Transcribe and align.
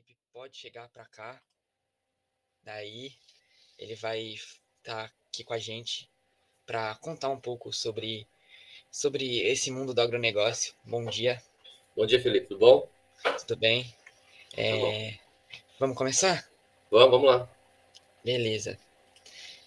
Felipe 0.00 0.16
pode 0.32 0.56
chegar 0.56 0.88
para 0.88 1.04
cá. 1.06 1.40
Daí 2.62 3.12
ele 3.78 3.94
vai 3.94 4.20
estar 4.20 5.08
tá 5.08 5.12
aqui 5.28 5.44
com 5.44 5.52
a 5.52 5.58
gente 5.58 6.08
para 6.64 6.94
contar 6.96 7.28
um 7.28 7.40
pouco 7.40 7.72
sobre, 7.72 8.26
sobre 8.90 9.40
esse 9.40 9.70
mundo 9.70 9.92
do 9.92 10.00
agronegócio. 10.00 10.74
Bom 10.84 11.04
dia. 11.04 11.42
Bom 11.94 12.06
dia, 12.06 12.20
Felipe. 12.20 12.46
Tudo 12.46 12.60
bom? 12.60 12.88
Tudo 13.40 13.56
bem. 13.56 13.94
É... 14.56 14.70
Tá 14.70 14.76
bom. 14.78 15.12
Vamos 15.80 15.96
começar? 15.96 16.48
Vamos, 16.90 17.10
vamos 17.10 17.26
lá. 17.26 17.50
Beleza. 18.24 18.78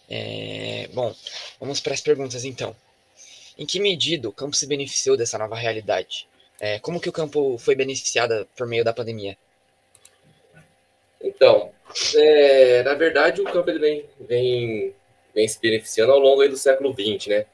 É... 0.09 0.87
Bom, 0.93 1.15
vamos 1.59 1.79
para 1.79 1.93
as 1.93 2.01
perguntas 2.01 2.43
então. 2.43 2.75
Em 3.55 3.67
que 3.67 3.79
medida 3.79 4.27
o 4.27 4.33
campo 4.33 4.55
se 4.55 4.65
beneficiou 4.65 5.15
dessa 5.15 5.37
nova 5.37 5.55
realidade? 5.55 6.27
É, 6.59 6.79
como 6.79 6.99
que 6.99 7.09
o 7.09 7.13
campo 7.13 7.57
foi 7.57 7.75
beneficiado 7.75 8.47
por 8.55 8.65
meio 8.65 8.83
da 8.83 8.93
pandemia? 8.93 9.37
Então, 11.43 11.71
é, 12.15 12.83
na 12.83 12.93
verdade, 12.93 13.41
o 13.41 13.43
campo 13.43 13.65
vem, 13.77 14.05
vem, 14.17 14.95
vem 15.35 15.45
se 15.45 15.59
beneficiando 15.59 16.13
ao 16.13 16.19
longo 16.19 16.47
do 16.47 16.55
século 16.55 16.93
XX, 16.93 17.27
né? 17.27 17.45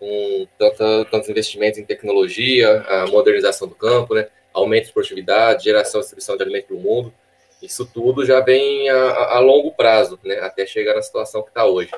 Com 0.00 0.48
tanto, 0.58 1.04
tantos 1.08 1.28
investimentos 1.28 1.78
em 1.78 1.84
tecnologia, 1.84 2.80
a 2.88 3.06
modernização 3.06 3.68
do 3.68 3.74
campo, 3.76 4.16
né? 4.16 4.26
aumento 4.52 4.86
de 4.86 4.92
produtividade, 4.92 5.62
geração 5.62 6.00
e 6.00 6.02
distribuição 6.02 6.36
de 6.36 6.42
alimentos 6.42 6.66
para 6.66 6.76
o 6.76 6.80
mundo. 6.80 7.14
Isso 7.62 7.86
tudo 7.86 8.26
já 8.26 8.40
vem 8.40 8.90
a, 8.90 9.36
a, 9.36 9.38
longo 9.38 9.70
prazo, 9.70 10.18
né? 10.24 10.40
até 10.40 10.66
chegar 10.66 10.96
na 10.96 11.02
situação 11.02 11.42
que 11.44 11.50
está 11.50 11.64
hoje. 11.64 11.92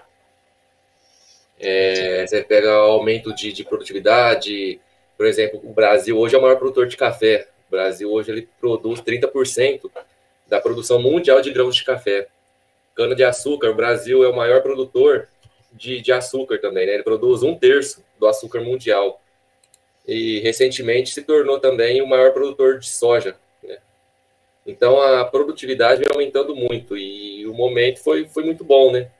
É, 1.58 2.26
você 2.26 2.42
pega 2.42 2.70
aumento 2.72 3.34
de, 3.34 3.54
de 3.54 3.64
produtividade, 3.64 4.78
por 5.16 5.24
exemplo, 5.24 5.62
o 5.64 5.72
Brasil 5.72 6.18
hoje 6.18 6.34
é 6.34 6.38
o 6.38 6.42
maior 6.42 6.58
produtor 6.58 6.86
de 6.86 6.96
café. 6.98 7.48
O 7.68 7.70
Brasil 7.70 8.12
hoje 8.12 8.30
ele 8.30 8.48
produz 8.60 9.00
30% 9.00 9.90
da 10.52 10.60
produção 10.60 11.00
mundial 11.00 11.40
de 11.40 11.50
grãos 11.50 11.74
de 11.74 11.82
café. 11.82 12.28
Cana 12.94 13.14
de 13.14 13.24
açúcar, 13.24 13.70
o 13.70 13.74
Brasil 13.74 14.22
é 14.22 14.28
o 14.28 14.36
maior 14.36 14.60
produtor 14.60 15.26
de, 15.72 16.02
de 16.02 16.12
açúcar 16.12 16.58
também, 16.58 16.84
né? 16.86 16.92
Ele 16.92 17.02
produz 17.02 17.42
um 17.42 17.54
terço 17.54 18.04
do 18.20 18.26
açúcar 18.26 18.60
mundial. 18.60 19.22
E 20.06 20.40
recentemente 20.40 21.08
se 21.08 21.22
tornou 21.22 21.58
também 21.58 22.02
o 22.02 22.06
maior 22.06 22.34
produtor 22.34 22.78
de 22.78 22.86
soja. 22.86 23.34
Né? 23.62 23.78
Então 24.66 25.00
a 25.00 25.24
produtividade 25.24 26.00
vem 26.00 26.10
aumentando 26.12 26.54
muito 26.54 26.98
e 26.98 27.46
o 27.46 27.54
momento 27.54 28.00
foi, 28.00 28.28
foi 28.28 28.44
muito 28.44 28.62
bom, 28.62 28.92
né? 28.92 29.10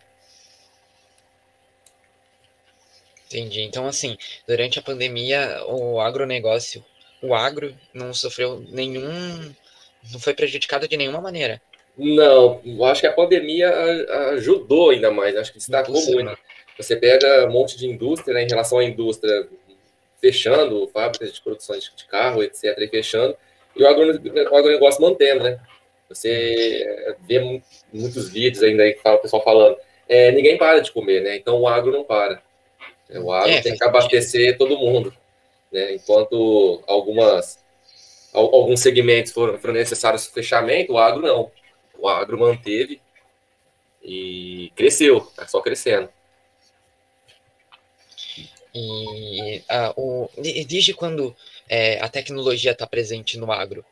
Entendi. 3.25 3.63
Então, 3.63 3.87
assim, 3.87 4.19
durante 4.47 4.79
a 4.79 4.83
pandemia, 4.83 5.65
o 5.67 5.99
agronegócio, 5.99 6.85
o 7.23 7.35
agro 7.35 7.75
não 7.95 8.13
sofreu 8.13 8.63
nenhum 8.69 9.55
não 10.11 10.21
foi 10.21 10.35
prejudicado 10.35 10.89
de 10.89 10.97
nenhuma 10.97 11.21
maneira. 11.21 11.61
Não, 11.97 12.61
eu 12.65 12.85
acho 12.87 13.03
que 13.03 13.07
a 13.07 13.13
pandemia 13.13 13.71
ajudou 14.33 14.91
ainda 14.91 15.11
mais, 15.11 15.37
acho 15.37 15.53
que 15.53 15.59
destacou 15.59 15.95
Impossível. 15.95 16.25
muito. 16.25 16.39
Você 16.79 16.97
pega 16.97 17.47
um 17.47 17.53
monte 17.53 17.77
de 17.77 17.87
indústria 17.87 18.35
né, 18.35 18.45
em 18.45 18.49
relação 18.49 18.79
à 18.79 18.85
indústria 18.85 19.47
fechando, 20.21 20.89
fábricas 20.89 21.33
de 21.33 21.41
produção 21.43 21.77
de 21.79 22.07
carro, 22.07 22.43
etc., 22.43 22.77
e 22.79 22.89
fechando, 22.89 23.37
e 23.77 23.83
o, 23.83 23.87
agronegócio 23.87 25.03
mantendo, 25.03 25.43
né? 25.45 25.59
Você 26.09 27.15
vê 27.27 27.61
muitos 27.93 28.29
vídeos 28.29 28.63
ainda 28.63 28.85
aí 28.85 28.93
que 28.93 29.03
fala, 29.03 29.17
o 29.17 29.21
pessoal 29.21 29.43
falando, 29.43 29.77
é, 30.09 30.31
ninguém 30.31 30.57
para 30.57 30.81
de 30.81 30.93
comer, 30.93 31.23
né? 31.23 31.37
Então 31.37 31.61
o 31.61 31.69
agro 31.69 31.91
não 31.91 32.05
para. 32.05 32.41
O 33.11 33.33
agro 33.33 33.51
é, 33.51 33.61
tem 33.61 33.75
que 33.75 33.85
abastecer 33.85 34.57
todo 34.57 34.79
mundo, 34.79 35.13
né? 35.73 35.95
Enquanto 35.95 36.83
algumas 36.87 37.63
alguns 38.33 38.81
segmentos 38.81 39.33
foram, 39.33 39.59
foram 39.59 39.75
necessários 39.75 40.27
fechamento, 40.27 40.93
o 40.93 40.99
agro 40.99 41.23
não. 41.23 41.51
O 41.99 42.09
agro 42.09 42.39
manteve 42.39 43.01
e 44.03 44.73
cresceu, 44.75 45.19
está 45.19 45.47
só 45.47 45.61
crescendo. 45.61 46.09
E 48.75 49.63
ah, 49.69 49.93
o, 49.97 50.29
desde 50.39 50.95
quando 50.95 51.37
é, 51.69 52.01
a 52.01 52.09
tecnologia 52.09 52.73
está 52.73 52.87
presente 52.87 53.37
no 53.39 53.53
agro? 53.53 53.85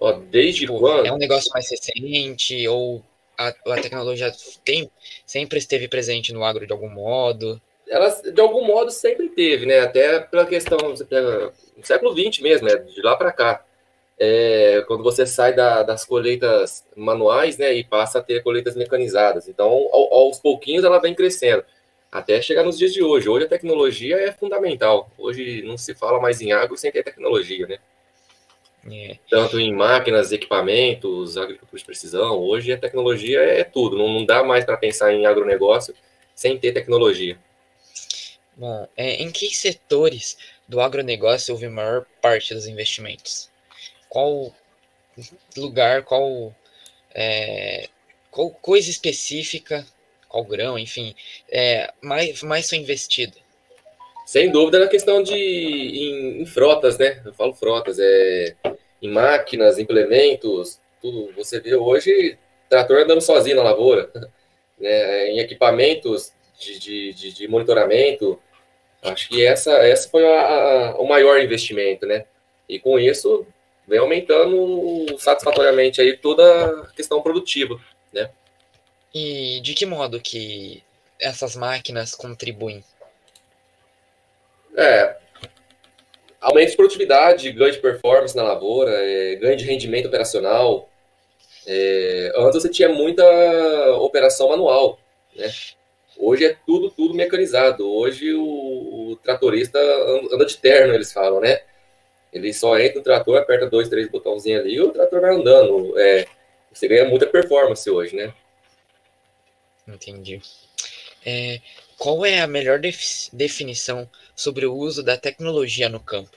Ó, 0.00 0.12
desde 0.12 0.60
tipo, 0.62 0.78
quando? 0.78 1.06
É 1.06 1.12
um 1.12 1.18
negócio 1.18 1.50
mais 1.52 1.70
recente 1.70 2.66
ou 2.66 3.04
a, 3.36 3.48
a 3.48 3.80
tecnologia 3.80 4.32
tem, 4.64 4.90
sempre 5.24 5.58
esteve 5.58 5.86
presente 5.86 6.32
no 6.32 6.44
agro 6.44 6.66
de 6.66 6.72
algum 6.72 6.90
modo? 6.90 7.60
Ela 7.88 8.08
de 8.10 8.40
algum 8.40 8.64
modo 8.64 8.90
sempre 8.90 9.28
teve, 9.28 9.66
né? 9.66 9.80
Até 9.80 10.20
pela 10.20 10.46
questão, 10.46 10.78
no 10.78 11.84
século 11.84 12.12
XX 12.12 12.40
mesmo, 12.40 12.68
né? 12.68 12.76
De 12.76 13.02
lá 13.02 13.16
para 13.16 13.32
cá. 13.32 13.64
É, 14.20 14.82
quando 14.88 15.04
você 15.04 15.24
sai 15.24 15.54
da, 15.54 15.82
das 15.84 16.04
colheitas 16.04 16.84
manuais, 16.96 17.56
né, 17.56 17.72
e 17.72 17.84
passa 17.84 18.18
a 18.18 18.22
ter 18.22 18.42
colheitas 18.42 18.74
mecanizadas. 18.74 19.46
Então, 19.48 19.68
ao, 19.92 20.12
aos 20.12 20.40
pouquinhos 20.40 20.82
ela 20.84 20.98
vem 20.98 21.14
crescendo, 21.14 21.64
até 22.10 22.42
chegar 22.42 22.64
nos 22.64 22.76
dias 22.76 22.92
de 22.92 23.00
hoje. 23.00 23.28
Hoje 23.28 23.44
a 23.46 23.48
tecnologia 23.48 24.16
é 24.16 24.32
fundamental. 24.32 25.08
Hoje 25.16 25.62
não 25.62 25.78
se 25.78 25.94
fala 25.94 26.20
mais 26.20 26.40
em 26.40 26.50
agro 26.50 26.76
sem 26.76 26.90
ter 26.90 27.04
tecnologia, 27.04 27.66
né? 27.68 27.78
É. 28.90 29.18
Tanto 29.30 29.60
em 29.60 29.72
máquinas, 29.72 30.32
equipamentos, 30.32 31.36
agricultura 31.36 31.78
de 31.78 31.84
precisão. 31.84 32.38
Hoje 32.40 32.72
a 32.72 32.78
tecnologia 32.78 33.40
é 33.40 33.62
tudo. 33.62 33.96
Não, 33.96 34.08
não 34.08 34.26
dá 34.26 34.42
mais 34.42 34.64
para 34.64 34.76
pensar 34.76 35.12
em 35.12 35.26
agronegócio 35.26 35.94
sem 36.34 36.58
ter 36.58 36.72
tecnologia. 36.72 37.38
Bom, 38.58 38.88
é, 38.96 39.22
em 39.22 39.30
que 39.30 39.54
setores 39.54 40.36
do 40.66 40.80
agronegócio 40.80 41.54
houve 41.54 41.68
maior 41.68 42.04
parte 42.20 42.52
dos 42.52 42.66
investimentos? 42.66 43.48
Qual 44.08 44.52
lugar, 45.56 46.02
qual, 46.02 46.52
é, 47.14 47.88
qual 48.32 48.50
coisa 48.50 48.90
específica, 48.90 49.86
qual 50.28 50.42
grão, 50.42 50.76
enfim, 50.76 51.14
é, 51.48 51.92
mais, 52.02 52.42
mais 52.42 52.68
foi 52.68 52.78
investido? 52.78 53.36
Sem 54.26 54.50
dúvida 54.50 54.80
na 54.80 54.88
questão 54.88 55.22
de 55.22 55.34
em, 55.34 56.42
em, 56.42 56.46
frotas, 56.46 56.98
né? 56.98 57.22
Eu 57.24 57.32
falo 57.34 57.54
frotas, 57.54 57.96
é 58.00 58.56
em 59.00 59.08
máquinas, 59.08 59.78
implementos, 59.78 60.80
tudo. 61.00 61.32
Você 61.36 61.60
vê 61.60 61.76
hoje 61.76 62.36
trator 62.68 62.98
andando 62.98 63.20
sozinho 63.20 63.56
na 63.56 63.62
lavoura, 63.62 64.10
né? 64.76 65.30
em 65.30 65.38
equipamentos 65.38 66.32
de, 66.58 67.12
de, 67.14 67.32
de 67.32 67.48
monitoramento, 67.48 68.38
Acho 69.02 69.28
que 69.28 69.44
essa, 69.44 69.72
essa 69.72 70.08
foi 70.08 70.26
a, 70.26 70.40
a, 70.40 70.96
o 70.96 71.06
maior 71.06 71.40
investimento, 71.40 72.06
né? 72.06 72.24
E 72.68 72.78
com 72.78 72.98
isso 72.98 73.46
vem 73.86 73.98
aumentando 73.98 75.18
satisfatoriamente 75.18 76.00
aí 76.00 76.16
toda 76.16 76.82
a 76.82 76.86
questão 76.88 77.22
produtiva, 77.22 77.80
né? 78.12 78.30
E 79.14 79.60
de 79.62 79.74
que 79.74 79.86
modo 79.86 80.20
que 80.20 80.82
essas 81.20 81.56
máquinas 81.56 82.14
contribuem? 82.14 82.84
É, 84.76 85.16
aumento 86.40 86.70
de 86.70 86.76
produtividade, 86.76 87.52
ganho 87.52 87.72
de 87.72 87.78
performance 87.78 88.36
na 88.36 88.42
lavoura, 88.42 88.92
é, 88.92 89.36
ganho 89.36 89.56
de 89.56 89.64
rendimento 89.64 90.06
operacional. 90.06 90.88
É, 91.66 92.32
antes 92.36 92.62
você 92.62 92.68
tinha 92.68 92.88
muita 92.88 93.24
operação 93.96 94.48
manual, 94.48 94.98
né? 95.34 95.50
Hoje 96.18 96.46
é 96.46 96.56
tudo, 96.66 96.90
tudo 96.90 97.14
mecanizado. 97.14 97.88
Hoje 97.88 98.34
o, 98.34 98.42
o 99.12 99.16
tratorista 99.22 99.78
anda 100.32 100.44
de 100.44 100.56
terno, 100.56 100.92
eles 100.92 101.12
falam, 101.12 101.40
né? 101.40 101.60
Ele 102.32 102.52
só 102.52 102.78
entra 102.78 102.98
no 102.98 103.04
trator, 103.04 103.38
aperta 103.38 103.70
dois, 103.70 103.88
três 103.88 104.08
botãozinhos 104.08 104.60
ali 104.60 104.74
e 104.74 104.80
o 104.80 104.90
trator 104.90 105.20
vai 105.20 105.34
andando. 105.34 105.98
É, 105.98 106.26
você 106.72 106.88
ganha 106.88 107.08
muita 107.08 107.26
performance 107.26 107.88
hoje, 107.88 108.16
né? 108.16 108.34
Entendi. 109.86 110.42
É, 111.24 111.60
qual 111.96 112.26
é 112.26 112.40
a 112.40 112.46
melhor 112.46 112.80
definição 113.32 114.08
sobre 114.34 114.66
o 114.66 114.74
uso 114.74 115.02
da 115.02 115.16
tecnologia 115.16 115.88
no 115.88 116.00
campo? 116.00 116.36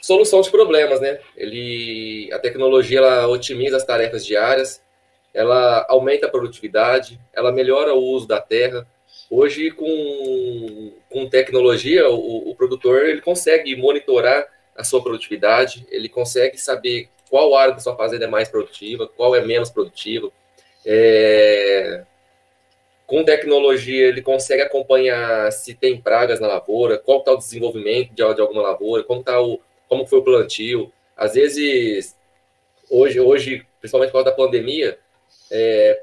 Solução 0.00 0.40
de 0.40 0.50
problemas, 0.50 1.00
né? 1.00 1.20
Ele, 1.36 2.28
a 2.32 2.38
tecnologia 2.38 2.98
ela 2.98 3.26
otimiza 3.26 3.76
as 3.76 3.84
tarefas 3.84 4.24
diárias, 4.24 4.80
ela 5.36 5.84
aumenta 5.90 6.26
a 6.26 6.30
produtividade, 6.30 7.20
ela 7.30 7.52
melhora 7.52 7.92
o 7.92 8.02
uso 8.02 8.26
da 8.26 8.40
terra. 8.40 8.88
Hoje, 9.30 9.70
com, 9.70 10.92
com 11.10 11.28
tecnologia, 11.28 12.08
o, 12.08 12.50
o 12.50 12.54
produtor 12.54 13.04
ele 13.04 13.20
consegue 13.20 13.76
monitorar 13.76 14.46
a 14.74 14.82
sua 14.82 15.02
produtividade, 15.02 15.86
ele 15.90 16.08
consegue 16.08 16.56
saber 16.56 17.10
qual 17.28 17.54
área 17.54 17.74
da 17.74 17.80
sua 17.80 17.94
fazenda 17.94 18.24
é 18.24 18.28
mais 18.28 18.48
produtiva, 18.48 19.06
qual 19.06 19.36
é 19.36 19.44
menos 19.44 19.68
produtiva. 19.68 20.30
É... 20.86 22.04
Com 23.06 23.22
tecnologia, 23.22 24.06
ele 24.06 24.22
consegue 24.22 24.62
acompanhar 24.62 25.52
se 25.52 25.74
tem 25.74 26.00
pragas 26.00 26.40
na 26.40 26.46
lavoura, 26.46 26.96
qual 26.96 27.18
está 27.18 27.32
o 27.32 27.36
desenvolvimento 27.36 28.08
de, 28.08 28.34
de 28.34 28.40
alguma 28.40 28.62
lavoura, 28.62 29.04
como, 29.04 29.22
tá 29.22 29.38
o, 29.38 29.60
como 29.86 30.06
foi 30.06 30.20
o 30.20 30.24
plantio. 30.24 30.90
Às 31.14 31.34
vezes, 31.34 32.16
hoje, 32.90 33.20
hoje, 33.20 33.66
principalmente 33.80 34.10
por 34.10 34.24
causa 34.24 34.30
da 34.30 34.36
pandemia, 34.36 34.98
é, 35.50 36.02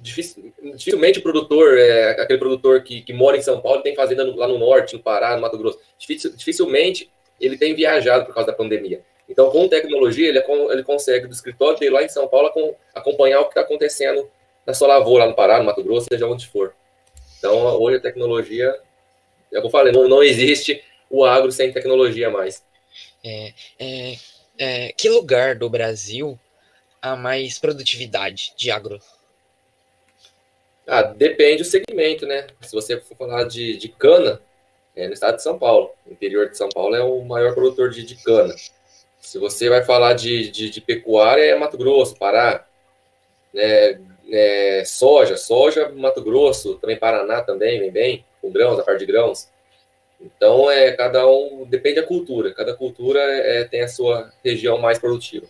dificilmente 0.00 1.18
o 1.18 1.22
produtor, 1.22 1.78
é, 1.78 2.10
aquele 2.20 2.38
produtor 2.38 2.82
que, 2.82 3.00
que 3.02 3.12
mora 3.12 3.36
em 3.36 3.42
São 3.42 3.60
Paulo, 3.60 3.82
tem 3.82 3.94
fazenda 3.94 4.24
no, 4.24 4.36
lá 4.36 4.46
no 4.46 4.58
norte, 4.58 4.94
no 4.94 5.02
Pará, 5.02 5.34
no 5.34 5.42
Mato 5.42 5.56
Grosso, 5.56 5.78
dificilmente 5.98 7.10
ele 7.40 7.56
tem 7.56 7.74
viajado 7.74 8.26
por 8.26 8.34
causa 8.34 8.48
da 8.48 8.56
pandemia. 8.56 9.02
Então, 9.28 9.50
com 9.50 9.66
tecnologia, 9.68 10.28
ele, 10.28 10.42
ele 10.70 10.82
consegue, 10.82 11.26
do 11.26 11.32
escritório 11.32 11.78
dele 11.78 11.92
lá 11.92 12.02
em 12.02 12.08
São 12.08 12.28
Paulo, 12.28 12.52
acompanhar 12.94 13.40
o 13.40 13.44
que 13.44 13.50
está 13.50 13.62
acontecendo 13.62 14.28
na 14.66 14.74
sua 14.74 14.88
lavoura, 14.88 15.24
lá 15.24 15.30
no 15.30 15.36
Pará, 15.36 15.58
no 15.58 15.64
Mato 15.64 15.82
Grosso, 15.82 16.06
seja 16.10 16.26
onde 16.26 16.46
for. 16.46 16.74
Então, 17.38 17.80
hoje 17.80 17.96
a 17.96 18.00
tecnologia, 18.00 18.74
é 19.52 19.58
o 19.58 19.60
que 19.60 19.66
eu 19.66 19.70
falei, 19.70 19.92
não, 19.92 20.08
não 20.08 20.22
existe 20.22 20.82
o 21.08 21.24
agro 21.24 21.50
sem 21.50 21.72
tecnologia 21.72 22.30
mais. 22.30 22.62
É, 23.24 23.52
é, 23.78 24.14
é, 24.58 24.92
que 24.92 25.08
lugar 25.08 25.54
do 25.54 25.68
Brasil 25.68 26.38
há 27.04 27.14
mais 27.14 27.58
produtividade 27.58 28.54
de 28.56 28.70
agro? 28.70 28.98
Ah, 30.86 31.02
depende 31.02 31.58
do 31.58 31.64
segmento, 31.64 32.26
né? 32.26 32.46
Se 32.62 32.74
você 32.74 32.98
for 32.98 33.16
falar 33.16 33.44
de, 33.44 33.76
de 33.76 33.88
cana, 33.90 34.40
é 34.96 35.06
no 35.06 35.12
estado 35.12 35.36
de 35.36 35.42
São 35.42 35.58
Paulo. 35.58 35.90
O 36.06 36.12
interior 36.12 36.48
de 36.48 36.56
São 36.56 36.68
Paulo 36.70 36.96
é 36.96 37.02
o 37.02 37.22
maior 37.22 37.54
produtor 37.54 37.90
de, 37.90 38.04
de 38.04 38.16
cana. 38.16 38.54
Se 39.20 39.38
você 39.38 39.68
vai 39.68 39.84
falar 39.84 40.14
de, 40.14 40.50
de, 40.50 40.70
de, 40.70 40.80
pecuária, 40.80 41.42
é 41.42 41.54
Mato 41.54 41.76
Grosso, 41.76 42.16
Pará. 42.16 42.66
Né? 43.52 44.00
É, 44.30 44.82
soja, 44.86 45.36
soja, 45.36 45.90
Mato 45.90 46.22
Grosso, 46.22 46.76
também 46.76 46.98
Paraná 46.98 47.42
também, 47.42 47.80
vem 47.80 47.90
bem, 47.90 48.24
com 48.40 48.50
grãos, 48.50 48.78
a 48.78 48.82
parte 48.82 49.00
de 49.00 49.06
grãos. 49.06 49.48
Então, 50.20 50.70
é, 50.70 50.92
cada 50.92 51.26
um, 51.26 51.66
depende 51.66 52.00
da 52.00 52.06
cultura. 52.06 52.54
Cada 52.54 52.74
cultura 52.74 53.20
é, 53.20 53.64
tem 53.64 53.82
a 53.82 53.88
sua 53.88 54.32
região 54.42 54.78
mais 54.78 54.98
produtiva. 54.98 55.46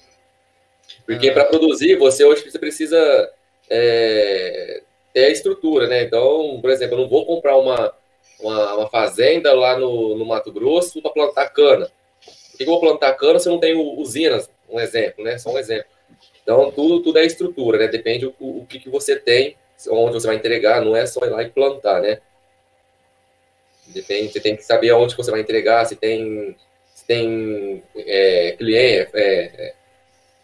Porque 1.06 1.30
para 1.30 1.44
produzir, 1.44 1.96
você 1.96 2.24
hoje 2.24 2.50
você 2.50 2.58
precisa 2.58 3.30
é, 3.68 4.82
ter 5.12 5.26
a 5.26 5.30
estrutura, 5.30 5.86
né? 5.86 6.02
Então, 6.02 6.58
por 6.60 6.70
exemplo, 6.70 6.96
eu 6.96 7.02
não 7.02 7.08
vou 7.08 7.26
comprar 7.26 7.56
uma, 7.56 7.94
uma, 8.40 8.74
uma 8.74 8.88
fazenda 8.88 9.52
lá 9.52 9.78
no, 9.78 10.16
no 10.16 10.24
Mato 10.24 10.52
Grosso 10.52 11.02
para 11.02 11.10
plantar 11.10 11.48
cana. 11.50 11.90
Por 12.50 12.58
que 12.58 12.62
eu 12.62 12.66
vou 12.66 12.80
plantar 12.80 13.14
cana 13.14 13.38
se 13.38 13.48
eu 13.48 13.52
não 13.52 13.60
tenho 13.60 13.80
usinas? 13.98 14.48
Um 14.68 14.80
exemplo, 14.80 15.24
né? 15.24 15.38
Só 15.38 15.50
um 15.50 15.58
exemplo. 15.58 15.86
Então, 16.42 16.70
tudo, 16.70 17.02
tudo 17.02 17.18
é 17.18 17.24
estrutura, 17.24 17.78
né? 17.78 17.88
Depende 17.88 18.26
o, 18.26 18.34
o 18.38 18.66
que, 18.66 18.78
que 18.78 18.88
você 18.88 19.16
tem, 19.16 19.56
onde 19.88 20.12
você 20.12 20.26
vai 20.26 20.36
entregar, 20.36 20.82
não 20.82 20.94
é 20.96 21.06
só 21.06 21.24
ir 21.24 21.30
lá 21.30 21.42
e 21.42 21.50
plantar, 21.50 22.00
né? 22.00 22.20
Depende, 23.86 24.32
você 24.32 24.40
tem 24.40 24.56
que 24.56 24.62
saber 24.62 24.90
aonde 24.90 25.16
você 25.16 25.30
vai 25.30 25.40
entregar, 25.40 25.84
se 25.84 25.96
tem, 25.96 26.56
se 26.94 27.06
tem 27.06 27.82
é, 27.96 28.52
cliente, 28.52 29.10
é, 29.14 29.20
é, 29.22 29.74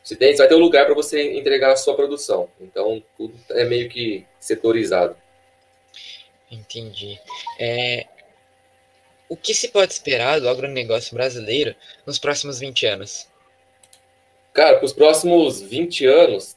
se 0.03 0.17
tem, 0.17 0.35
vai 0.35 0.49
ter 0.49 0.55
um 0.55 0.59
lugar 0.59 0.87
para 0.87 0.95
você 0.95 1.37
entregar 1.37 1.73
a 1.73 1.77
sua 1.77 1.95
produção. 1.95 2.49
Então, 2.61 3.03
tudo 3.17 3.35
é 3.51 3.65
meio 3.65 3.89
que 3.89 4.27
setorizado. 4.39 5.17
Entendi. 6.51 7.21
É, 7.59 8.07
o 9.29 9.37
que 9.37 9.55
se 9.55 9.69
pode 9.69 9.93
esperar 9.93 10.41
do 10.41 10.49
agronegócio 10.49 11.15
brasileiro 11.15 11.75
nos 12.05 12.19
próximos 12.19 12.59
20 12.59 12.87
anos? 12.87 13.29
Cara, 14.53 14.79
para 14.79 14.87
os 14.87 14.93
próximos 14.93 15.63
20 15.63 16.07
anos, 16.07 16.57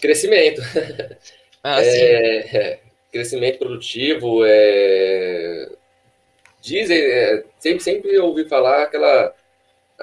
crescimento. 0.00 0.60
Ah, 1.64 1.80
é, 1.80 2.80
crescimento 3.12 3.60
produtivo, 3.60 4.44
é, 4.44 5.68
dizem, 6.60 6.98
é, 6.98 7.44
sempre, 7.60 7.84
sempre 7.84 8.18
ouvi 8.18 8.48
falar 8.48 8.82
aquela, 8.82 9.32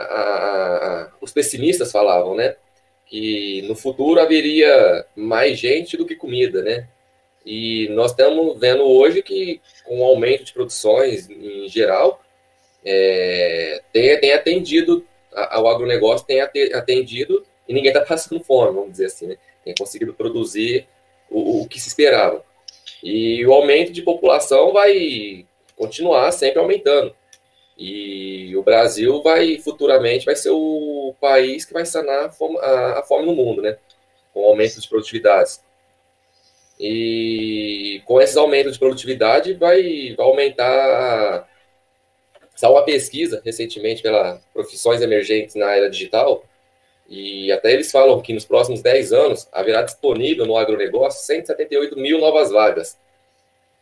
a, 0.02 0.04
a, 0.04 1.02
a, 1.04 1.12
os 1.22 1.32
pessimistas 1.32 1.92
falavam, 1.92 2.36
né, 2.36 2.56
que 3.06 3.64
no 3.64 3.76
futuro 3.76 4.20
haveria 4.20 5.06
mais 5.16 5.60
gente 5.60 5.98
do 5.98 6.06
que 6.06 6.16
comida, 6.16 6.62
né, 6.62 6.88
e 7.46 7.88
nós 7.90 8.12
estamos 8.12 8.60
vendo 8.60 8.84
hoje 8.84 9.22
que, 9.24 9.62
com 9.86 10.02
o 10.02 10.04
aumento 10.04 10.44
de 10.44 10.54
produções 10.54 11.30
em 11.30 11.68
geral, 11.68 12.22
é, 12.86 13.82
tem, 13.92 14.20
tem 14.20 14.34
atendido, 14.34 15.06
o 15.32 15.68
agronegócio 15.68 16.26
tem 16.26 16.42
atendido 16.42 17.46
e 17.68 17.74
ninguém 17.74 17.92
está 17.92 18.02
passando 18.06 18.44
fome, 18.44 18.74
vamos 18.74 18.92
dizer 18.92 19.06
assim, 19.06 19.28
né? 19.28 19.38
Tem 19.64 19.74
conseguido 19.78 20.14
produzir 20.14 20.88
o, 21.30 21.62
o, 21.62 21.68
que 21.68 21.80
se 21.80 21.88
esperava. 21.88 22.44
E 23.04 23.46
o 23.46 23.54
aumento 23.54 23.92
de 23.92 24.02
população 24.02 24.74
vai 24.74 25.46
continuar 25.76 26.32
sempre 26.32 26.60
aumentando. 26.60 27.16
E 27.80 28.54
o 28.58 28.62
Brasil 28.62 29.24
vai, 29.24 29.58
futuramente, 29.58 30.26
vai 30.26 30.36
ser 30.36 30.50
o 30.52 31.16
país 31.22 31.64
que 31.64 31.72
vai 31.72 31.86
sanar 31.86 32.26
a 32.26 32.30
fome, 32.30 32.58
a, 32.60 33.00
a 33.00 33.04
fome 33.04 33.26
no 33.26 33.34
mundo, 33.34 33.62
né? 33.62 33.78
Com 34.34 34.44
aumento 34.44 34.82
de 34.82 34.90
produtividades. 34.90 35.64
E 36.78 38.02
com 38.06 38.20
esses 38.20 38.36
aumentos 38.36 38.74
de 38.74 38.80
produtividade, 38.80 39.54
vai, 39.54 40.14
vai 40.18 40.26
aumentar. 40.26 41.48
Saiu 42.54 42.74
uma 42.74 42.84
pesquisa 42.84 43.42
recentemente 43.46 44.02
pela 44.02 44.42
Profissões 44.54 45.02
Emergentes 45.02 45.56
na 45.56 45.74
Era 45.74 45.90
Digital, 45.90 46.44
e 47.08 47.50
até 47.52 47.72
eles 47.72 47.92
falam 47.92 48.22
que 48.22 48.34
nos 48.34 48.44
próximos 48.44 48.82
10 48.82 49.14
anos 49.14 49.48
haverá 49.54 49.84
disponível 49.84 50.46
no 50.46 50.58
agronegócio 50.58 51.26
178 51.26 51.98
mil 51.98 52.20
novas 52.20 52.52
vagas. 52.52 52.98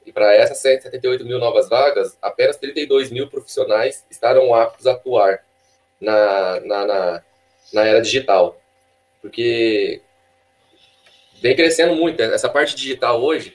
E 0.08 0.12
para 0.14 0.34
essas 0.34 0.60
178 0.60 1.26
mil 1.26 1.38
novas 1.38 1.68
vagas, 1.68 2.18
apenas 2.22 2.56
32 2.56 3.12
mil 3.12 3.28
profissionais 3.30 4.06
estarão 4.10 4.56
aptos 4.56 4.88
a 4.88 4.94
atuar 4.94 5.44
na, 6.00 6.62
na, 6.62 6.86
na, 6.86 7.24
na 7.74 7.86
era 7.86 8.02
digital. 8.02 8.58
Porque 9.22 10.02
vem 11.42 11.58
crescendo 11.58 11.94
muito. 11.94 12.22
Essa 12.22 12.48
parte 12.48 12.74
digital 12.74 13.22
hoje 13.22 13.54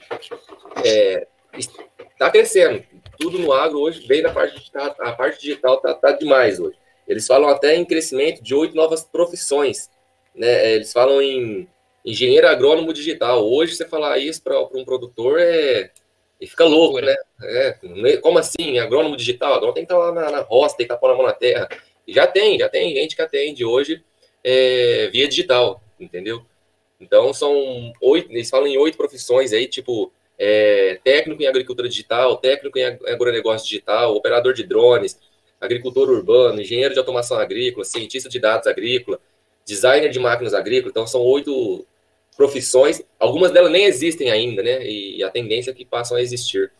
está 0.79 2.27
é, 2.27 2.29
crescendo. 2.29 2.83
Tudo 3.19 3.39
no 3.39 3.51
agro 3.51 3.79
hoje 3.79 4.05
vem 4.05 4.21
da 4.21 4.31
parte 4.31 4.55
digital. 4.55 4.95
A 4.99 5.11
parte 5.11 5.41
digital 5.41 5.77
está 5.77 5.95
tá 5.95 6.11
demais 6.11 6.59
hoje. 6.59 6.77
Eles 7.07 7.25
falam 7.25 7.49
até 7.49 7.75
em 7.75 7.83
crescimento 7.83 8.43
de 8.43 8.53
oito 8.53 8.75
novas 8.75 9.03
profissões. 9.03 9.89
Né? 10.35 10.75
Eles 10.75 10.93
falam 10.93 11.19
em 11.19 11.67
engenheiro 12.05 12.47
agrônomo 12.47 12.93
digital. 12.93 13.43
Hoje, 13.43 13.75
você 13.75 13.87
falar 13.87 14.19
isso 14.19 14.43
para 14.43 14.59
um 14.59 14.85
produtor 14.85 15.39
é. 15.39 15.89
Ele 16.39 16.49
fica 16.49 16.65
louco, 16.65 16.99
né? 16.99 17.15
É, 17.41 17.77
como 18.21 18.39
assim? 18.39 18.79
Agrônomo 18.79 19.15
digital? 19.15 19.53
Agrônomo 19.53 19.73
tem 19.73 19.85
que 19.85 19.93
estar 19.93 20.03
tá 20.03 20.11
lá 20.11 20.13
na, 20.13 20.31
na 20.31 20.41
roça, 20.41 20.75
tem 20.75 20.85
que 20.85 20.93
estar 20.93 20.95
tá 20.95 21.01
pondo 21.01 21.13
a 21.13 21.17
mão 21.17 21.25
na 21.25 21.33
terra. 21.33 21.69
E 22.07 22.13
já 22.13 22.27
tem, 22.27 22.59
já 22.59 22.67
tem 22.67 22.93
gente 22.93 23.15
que 23.15 23.21
atende 23.21 23.63
hoje 23.63 24.03
é, 24.43 25.07
via 25.11 25.27
digital, 25.27 25.81
entendeu? 25.99 26.45
Então, 26.99 27.33
são 27.33 27.93
oito, 28.01 28.31
eles 28.31 28.49
falam 28.49 28.67
em 28.67 28.77
oito 28.77 28.97
profissões 28.97 29.53
aí, 29.53 29.67
tipo 29.67 30.11
é, 30.37 30.99
técnico 31.03 31.41
em 31.41 31.47
agricultura 31.47 31.87
digital, 31.87 32.37
técnico 32.37 32.77
em 32.77 32.83
agronegócio 32.83 33.67
digital, 33.67 34.15
operador 34.15 34.53
de 34.53 34.63
drones, 34.63 35.17
agricultor 35.59 36.09
urbano, 36.09 36.61
engenheiro 36.61 36.93
de 36.93 36.99
automação 36.99 37.37
agrícola, 37.37 37.85
cientista 37.85 38.29
de 38.29 38.39
dados 38.39 38.67
agrícola, 38.67 39.19
designer 39.65 40.09
de 40.09 40.19
máquinas 40.19 40.53
agrícolas. 40.53 40.91
Então, 40.91 41.07
são 41.07 41.21
oito 41.21 41.85
profissões. 42.33 43.01
Algumas 43.19 43.51
delas 43.51 43.71
nem 43.71 43.85
existem 43.85 44.31
ainda, 44.31 44.61
né? 44.61 44.85
E 44.85 45.23
a 45.23 45.29
tendência 45.29 45.71
é 45.71 45.73
que 45.73 45.85
passam 45.85 46.17
a 46.17 46.21
existir. 46.21 46.71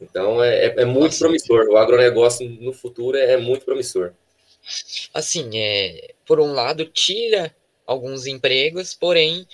Então, 0.00 0.42
é, 0.42 0.66
é, 0.66 0.74
é 0.78 0.84
muito 0.84 1.04
Nossa, 1.04 1.18
promissor. 1.20 1.66
O 1.68 1.76
agronegócio 1.76 2.48
no 2.48 2.72
futuro 2.72 3.16
é, 3.16 3.32
é 3.32 3.36
muito 3.36 3.64
promissor. 3.64 4.12
Assim, 5.14 5.58
é, 5.58 6.14
por 6.26 6.40
um 6.40 6.52
lado, 6.52 6.84
tira 6.86 7.54
alguns 7.86 8.26
empregos, 8.26 8.94
porém 8.94 9.46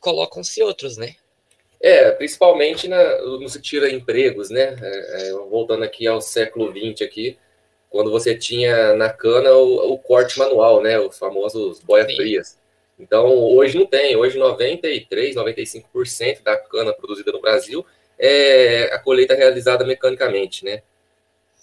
colocam-se 0.00 0.62
outros, 0.62 0.96
né? 0.96 1.14
É, 1.80 2.10
principalmente 2.10 2.88
na, 2.88 3.20
no 3.22 3.48
se 3.48 3.60
tira 3.60 3.90
empregos, 3.90 4.50
né? 4.50 4.76
É, 4.80 5.28
é, 5.28 5.32
voltando 5.32 5.84
aqui 5.84 6.06
ao 6.06 6.20
século 6.20 6.72
XX 6.72 7.02
aqui, 7.02 7.38
quando 7.90 8.10
você 8.10 8.36
tinha 8.36 8.94
na 8.94 9.10
cana 9.10 9.52
o, 9.52 9.92
o 9.92 9.98
corte 9.98 10.38
manual, 10.38 10.82
né? 10.82 10.98
Os 10.98 11.18
famosos 11.18 11.80
boia-frias. 11.80 12.58
Então, 12.98 13.26
hoje 13.26 13.76
não 13.76 13.86
tem. 13.86 14.16
Hoje, 14.16 14.38
93, 14.38 15.36
95% 15.36 16.42
da 16.42 16.56
cana 16.56 16.92
produzida 16.92 17.30
no 17.32 17.40
Brasil 17.40 17.84
é 18.18 18.90
a 18.92 18.98
colheita 18.98 19.34
realizada 19.34 19.84
mecanicamente, 19.84 20.64
né? 20.64 20.82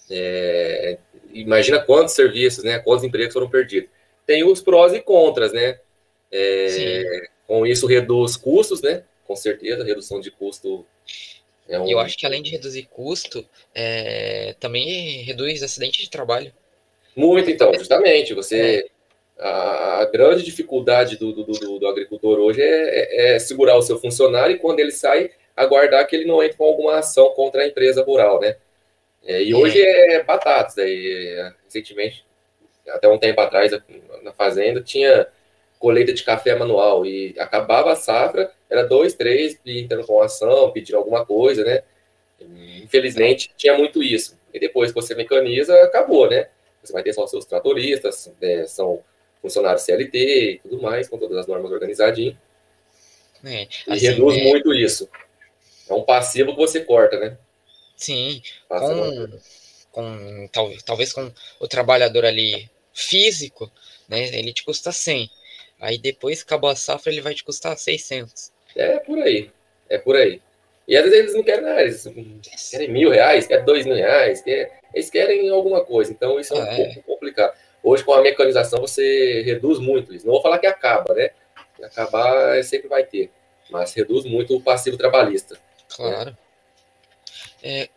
É, 0.09 0.97
imagina 1.33 1.79
quantos 1.79 2.13
serviços, 2.13 2.63
né? 2.63 2.79
Quantos 2.79 3.03
empregos 3.03 3.33
foram 3.33 3.49
perdidos. 3.49 3.89
Tem 4.25 4.43
os 4.43 4.61
prós 4.61 4.93
e 4.93 5.01
contras, 5.01 5.51
né? 5.51 5.79
É, 6.31 7.27
com 7.47 7.65
isso 7.65 7.87
reduz 7.87 8.37
custos, 8.37 8.81
né? 8.81 9.03
Com 9.25 9.35
certeza, 9.35 9.83
redução 9.83 10.19
de 10.19 10.29
custo. 10.29 10.85
É 11.67 11.79
um... 11.79 11.89
Eu 11.89 11.99
acho 11.99 12.17
que 12.17 12.25
além 12.25 12.43
de 12.43 12.51
reduzir 12.51 12.83
custo, 12.91 13.47
é, 13.73 14.55
também 14.59 15.23
reduz 15.23 15.63
acidente 15.63 16.01
de 16.01 16.09
trabalho. 16.09 16.53
Muito, 17.15 17.49
então, 17.49 17.73
justamente. 17.73 18.33
Você 18.33 18.85
é. 18.85 18.92
A, 19.43 20.05
grande 20.05 20.43
dificuldade 20.43 21.17
do, 21.17 21.33
do, 21.33 21.43
do, 21.43 21.79
do 21.79 21.88
agricultor 21.88 22.39
hoje 22.39 22.62
é, 22.62 22.65
é, 22.65 23.35
é, 23.35 23.39
segurar 23.39 23.75
o 23.75 23.81
seu 23.81 24.00
funcionário 24.00 24.55
e 24.55 24.59
quando 24.59 24.79
ele 24.79 24.91
sai, 24.91 25.31
aguardar 25.55 26.07
que 26.07 26.15
ele 26.15 26.25
não 26.25 26.41
entre 26.41 26.57
com 26.57 26.63
alguma 26.63 26.97
ação 27.00 27.29
contra 27.31 27.62
a 27.62 27.67
empresa 27.67 28.03
rural, 28.03 28.39
né? 28.39 28.55
É, 29.25 29.41
e 29.41 29.53
hoje 29.53 29.81
é 29.81 30.23
batatas. 30.23 30.77
Aí, 30.77 31.51
recentemente, 31.65 32.25
até 32.88 33.07
um 33.07 33.17
tempo 33.17 33.39
atrás, 33.41 33.71
na 34.21 34.31
fazenda, 34.33 34.81
tinha 34.81 35.27
colheita 35.77 36.13
de 36.13 36.23
café 36.23 36.55
manual 36.55 37.05
e 37.05 37.35
acabava 37.38 37.91
a 37.91 37.95
safra, 37.95 38.50
era 38.69 38.83
dois, 38.83 39.13
três 39.13 39.59
entrando 39.65 40.05
com 40.05 40.21
ação, 40.21 40.71
pedindo 40.71 40.97
alguma 40.97 41.25
coisa, 41.25 41.63
né? 41.63 41.83
Infelizmente 42.81 43.51
tinha 43.57 43.77
muito 43.77 44.01
isso. 44.01 44.39
E 44.53 44.59
depois 44.59 44.91
que 44.91 44.95
você 44.95 45.13
mecaniza, 45.13 45.75
acabou, 45.83 46.29
né? 46.29 46.47
Você 46.81 46.93
vai 46.93 47.03
ter 47.03 47.13
só 47.13 47.23
os 47.25 47.29
seus 47.29 47.45
tratoristas, 47.45 48.33
é, 48.41 48.65
são 48.65 49.03
funcionários 49.43 49.83
CLT 49.83 50.17
e 50.17 50.59
tudo 50.59 50.81
mais, 50.81 51.07
com 51.07 51.17
todas 51.19 51.38
as 51.38 51.45
normas 51.45 51.71
organizadinhas. 51.71 52.35
É, 53.43 53.67
assim, 53.88 54.05
e 54.05 54.09
reduz 54.09 54.38
é... 54.38 54.43
muito 54.43 54.73
isso. 54.73 55.07
É 55.89 55.93
um 55.93 56.03
passivo 56.03 56.53
que 56.53 56.57
você 56.57 56.79
corta, 56.79 57.19
né? 57.19 57.38
Sim, 57.95 58.41
com, 58.69 59.39
com, 59.91 60.50
talvez, 60.51 60.81
talvez 60.83 61.13
com 61.13 61.31
o 61.59 61.67
trabalhador 61.67 62.25
ali 62.25 62.69
físico, 62.93 63.71
né, 64.07 64.27
ele 64.38 64.53
te 64.53 64.63
custa 64.63 64.91
100. 64.91 65.29
Aí 65.79 65.97
depois 65.97 66.41
acabou 66.41 66.69
a 66.69 66.75
safra, 66.75 67.12
ele 67.12 67.21
vai 67.21 67.33
te 67.33 67.43
custar 67.43 67.77
600. 67.77 68.51
É 68.75 69.00
por 69.00 69.19
aí, 69.19 69.51
é 69.89 69.97
por 69.97 70.15
aí. 70.15 70.41
E 70.88 70.97
às 70.97 71.03
vezes 71.03 71.19
eles 71.19 71.33
não 71.33 71.43
querem 71.43 71.63
nada, 71.63 71.81
eles 71.81 72.69
querem 72.71 72.89
mil 72.89 73.09
reais, 73.09 73.47
querem 73.47 73.65
dois 73.65 73.85
mil 73.85 73.95
reais, 73.95 74.41
querem, 74.41 74.69
eles 74.93 75.09
querem 75.09 75.50
alguma 75.50 75.83
coisa. 75.83 76.12
Então 76.12 76.39
isso 76.39 76.53
é 76.53 76.57
um 76.57 76.62
ah, 76.62 76.75
pouco 76.75 77.00
é. 77.00 77.01
complicado. 77.03 77.57
Hoje 77.83 78.03
com 78.03 78.13
a 78.13 78.21
mecanização 78.21 78.79
você 78.79 79.41
reduz 79.41 79.77
muito 79.77 80.13
isso. 80.13 80.25
Não 80.25 80.33
vou 80.33 80.41
falar 80.41 80.57
que 80.57 80.65
acaba, 80.65 81.13
né? 81.13 81.31
Acabar 81.83 82.63
sempre 82.63 82.87
vai 82.87 83.03
ter, 83.03 83.29
mas 83.69 83.93
reduz 83.93 84.23
muito 84.23 84.55
o 84.55 84.61
passivo 84.61 84.97
trabalhista. 84.97 85.59
Claro. 85.93 86.31
Né? 86.31 86.37
É, 87.61 87.89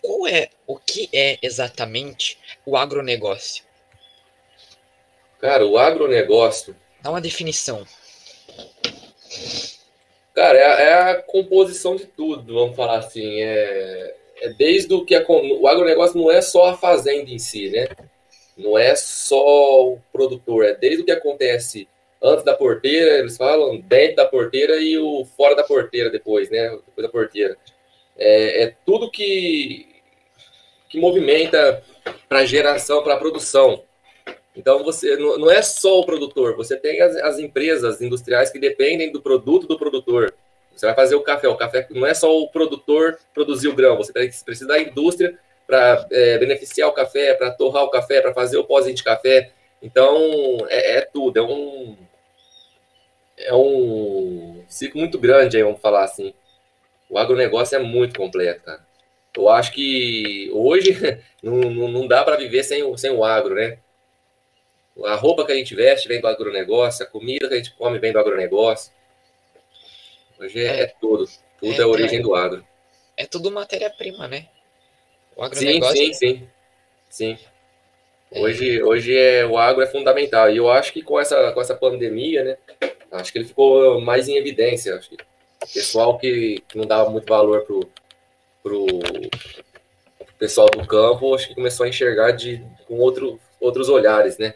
qual 0.00 0.26
é, 0.26 0.48
o 0.66 0.76
que 0.78 1.08
é 1.12 1.38
exatamente 1.42 2.38
o 2.64 2.76
agronegócio? 2.76 3.64
Cara, 5.38 5.66
o 5.66 5.76
agronegócio. 5.76 6.74
Dá 7.02 7.10
uma 7.10 7.20
definição. 7.20 7.86
Cara, 10.34 10.58
é 10.58 10.64
a, 10.64 10.80
é 10.80 11.10
a 11.10 11.22
composição 11.22 11.96
de 11.96 12.06
tudo, 12.06 12.54
vamos 12.54 12.76
falar 12.76 12.98
assim. 12.98 13.42
É, 13.42 14.16
é 14.40 14.48
desde 14.50 14.92
o 14.94 15.04
que 15.04 15.14
a, 15.14 15.24
o 15.28 15.68
agronegócio 15.68 16.18
não 16.18 16.30
é 16.30 16.40
só 16.40 16.70
a 16.70 16.76
fazenda 16.76 17.30
em 17.30 17.38
si, 17.38 17.70
né? 17.70 17.88
Não 18.56 18.78
é 18.78 18.94
só 18.94 19.92
o 19.92 19.98
produtor, 20.12 20.64
é 20.64 20.74
desde 20.74 21.02
o 21.02 21.04
que 21.04 21.12
acontece 21.12 21.88
antes 22.22 22.44
da 22.44 22.54
porteira, 22.54 23.18
eles 23.18 23.36
falam, 23.36 23.78
dentro 23.80 24.16
da 24.16 24.26
porteira 24.26 24.76
e 24.76 24.96
o 24.98 25.24
fora 25.36 25.54
da 25.54 25.62
porteira 25.62 26.08
depois, 26.08 26.48
né? 26.50 26.70
Depois 26.70 27.06
da 27.06 27.08
porteira. 27.08 27.56
É, 28.16 28.62
é 28.62 28.74
tudo 28.86 29.10
que, 29.10 29.86
que 30.88 30.98
movimenta 30.98 31.82
para 32.28 32.46
geração, 32.46 33.02
para 33.02 33.16
produção. 33.16 33.82
Então 34.56 34.82
você 34.84 35.16
não 35.16 35.50
é 35.50 35.60
só 35.60 36.00
o 36.00 36.06
produtor, 36.06 36.56
você 36.56 36.76
tem 36.76 37.00
as, 37.00 37.16
as, 37.16 37.38
empresas 37.38 38.00
industriais 38.00 38.50
que 38.50 38.58
dependem 38.58 39.10
do 39.10 39.20
produto 39.20 39.66
do 39.66 39.76
produtor. 39.76 40.32
Você 40.74 40.86
vai 40.86 40.94
fazer 40.94 41.16
o 41.16 41.22
café, 41.22 41.48
o 41.48 41.56
café 41.56 41.86
não 41.90 42.06
é 42.06 42.14
só 42.14 42.32
o 42.36 42.48
produtor 42.48 43.18
produzir 43.32 43.68
o 43.68 43.74
grão, 43.74 43.96
você 43.96 44.12
precisa 44.12 44.66
da 44.66 44.78
indústria 44.78 45.36
para 45.66 46.06
é, 46.10 46.38
beneficiar 46.38 46.88
o 46.88 46.92
café, 46.92 47.34
para 47.34 47.50
torrar 47.50 47.84
o 47.84 47.90
café, 47.90 48.20
para 48.20 48.34
fazer 48.34 48.58
o 48.58 48.64
pós 48.64 48.86
de 48.86 49.02
café. 49.02 49.50
Então 49.82 50.16
é, 50.68 50.98
é, 50.98 51.00
tudo, 51.02 51.38
é 51.38 51.42
um 51.42 51.96
é 53.36 53.54
um 53.54 54.64
ciclo 54.68 55.00
muito 55.00 55.18
grande 55.18 55.56
aí, 55.56 55.62
vamos 55.62 55.80
falar 55.80 56.04
assim. 56.04 56.32
O 57.08 57.18
agronegócio 57.18 57.76
é 57.76 57.78
muito 57.78 58.18
completo, 58.18 58.62
cara. 58.62 58.86
Eu 59.36 59.48
acho 59.48 59.72
que 59.72 60.48
hoje 60.52 60.96
não, 61.42 61.58
não, 61.58 62.06
dá 62.06 62.22
para 62.22 62.36
viver 62.36 62.62
sem, 62.62 62.82
o, 62.82 62.96
sem 62.96 63.10
o 63.10 63.24
agro, 63.24 63.54
né? 63.54 63.78
A 65.04 65.16
roupa 65.16 65.44
que 65.44 65.50
a 65.50 65.56
gente 65.56 65.74
veste 65.74 66.06
vem 66.06 66.20
do 66.20 66.28
agronegócio, 66.28 67.04
a 67.04 67.08
comida 67.08 67.48
que 67.48 67.54
a 67.54 67.56
gente 67.56 67.74
come 67.74 67.98
vem 67.98 68.12
do 68.12 68.18
agronegócio. 68.18 68.92
Hoje 70.38 70.64
é, 70.64 70.82
é 70.82 70.86
tudo. 71.00 71.26
Tudo 71.58 71.72
é, 71.72 71.78
é 71.78 71.82
a 71.82 71.88
origem 71.88 72.22
do 72.22 72.34
agro. 72.34 72.64
É 73.16 73.26
tudo 73.26 73.50
matéria-prima, 73.50 74.28
né? 74.28 74.48
O 75.36 75.42
agronegócio... 75.42 75.96
Sim, 75.96 76.12
sim, 76.12 76.14
sim. 76.14 76.48
Sim. 77.10 77.38
É. 78.32 78.40
Hoje, 78.40 78.82
hoje 78.82 79.16
é, 79.16 79.46
o 79.46 79.56
agro 79.56 79.82
é 79.82 79.86
fundamental. 79.86 80.50
E 80.50 80.56
eu 80.56 80.68
acho 80.70 80.92
que 80.92 81.02
com 81.02 81.18
essa, 81.20 81.52
com 81.52 81.60
essa 81.60 81.74
pandemia, 81.74 82.42
né? 82.42 82.58
Acho 83.12 83.32
que 83.32 83.38
ele 83.38 83.46
ficou 83.46 84.00
mais 84.00 84.28
em 84.28 84.36
evidência. 84.36 84.96
Acho 84.96 85.10
que 85.10 85.14
o 85.14 85.72
pessoal 85.72 86.18
que, 86.18 86.62
que 86.68 86.76
não 86.76 86.84
dava 86.84 87.08
muito 87.10 87.28
valor 87.28 87.62
pro, 87.62 87.88
pro 88.62 88.86
pessoal 90.38 90.68
do 90.68 90.84
campo, 90.86 91.34
acho 91.34 91.48
que 91.48 91.54
começou 91.54 91.86
a 91.86 91.88
enxergar 91.88 92.32
de, 92.32 92.60
com 92.88 92.98
outro, 92.98 93.40
outros 93.60 93.88
olhares, 93.88 94.36
né? 94.36 94.54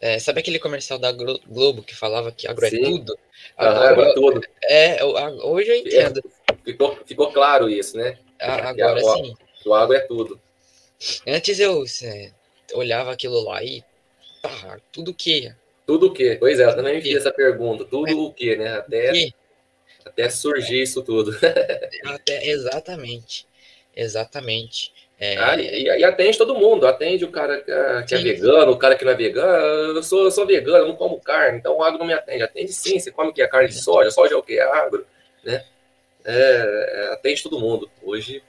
É, 0.00 0.18
sabe 0.20 0.38
aquele 0.38 0.60
comercial 0.60 0.98
da 0.98 1.10
Globo 1.10 1.82
que 1.82 1.94
falava 1.94 2.30
que 2.30 2.46
agro 2.46 2.64
é 2.64 2.70
Sim. 2.70 2.80
é 2.80 2.84
tudo? 2.84 3.18
Agora, 3.56 3.90
agro 3.90 4.02
é 4.02 4.14
tudo. 4.14 4.40
É, 4.62 5.04
hoje 5.04 5.70
eu 5.70 5.76
entendo. 5.76 6.22
Ficou, 6.68 6.98
ficou 7.06 7.32
claro 7.32 7.70
isso, 7.70 7.96
né? 7.96 8.18
Agora 8.38 9.00
sim. 9.00 9.34
O 9.64 9.72
agro 9.72 9.96
é 9.96 10.00
tudo. 10.00 10.38
Antes 11.26 11.58
eu 11.58 11.82
é, 12.02 12.30
olhava 12.74 13.10
aquilo 13.10 13.42
lá 13.42 13.62
e 13.64 13.82
tá, 14.42 14.78
tudo 14.92 15.14
que. 15.14 15.50
Tudo 15.86 16.08
o 16.08 16.12
que? 16.12 16.36
Pois 16.36 16.60
é, 16.60 16.66
eu 16.66 16.76
também 16.76 16.96
me 16.96 17.00
fiz 17.02 17.16
essa 17.16 17.32
pergunta. 17.32 17.86
Tudo 17.86 18.10
é. 18.10 18.14
o 18.14 18.30
que, 18.30 18.54
né? 18.54 18.74
Até, 18.74 19.12
que? 19.12 19.34
até 20.04 20.28
surgir 20.28 20.82
isso 20.82 21.02
tudo. 21.02 21.34
Até, 22.04 22.48
exatamente. 22.48 23.46
Exatamente. 23.96 24.92
É... 25.18 25.38
Ah, 25.38 25.56
e, 25.56 25.84
e, 25.84 26.04
atende 26.04 26.36
todo 26.36 26.54
mundo, 26.54 26.86
atende 26.86 27.24
o 27.24 27.30
cara 27.30 27.62
que 27.62 27.70
é, 27.70 28.02
que 28.02 28.14
é 28.14 28.18
vegano, 28.18 28.72
o 28.72 28.78
cara 28.78 28.94
que 28.94 29.04
não 29.06 29.12
é 29.12 29.16
vegano. 29.16 29.96
Eu 29.96 30.02
sou, 30.02 30.24
eu 30.24 30.30
sou 30.30 30.46
vegano, 30.46 30.78
eu 30.78 30.88
não 30.88 30.96
como 30.96 31.18
carne, 31.18 31.58
então 31.58 31.78
o 31.78 31.82
agro 31.82 31.98
não 31.98 32.06
me 32.06 32.12
atende. 32.12 32.42
Atende 32.42 32.72
sim, 32.74 33.00
você 33.00 33.10
come 33.10 33.30
o 33.30 33.32
que? 33.32 33.40
É 33.40 33.48
carne 33.48 33.68
de 33.68 33.82
soja, 33.82 34.10
soja 34.10 34.34
é 34.34 34.36
o 34.36 34.42
que? 34.42 34.58
É 34.58 34.62
agro, 34.62 35.06
né? 35.42 35.64
É, 36.30 37.06
é, 37.10 37.12
atende 37.14 37.42
todo 37.42 37.58
mundo. 37.58 37.90
Hoje 38.02 38.42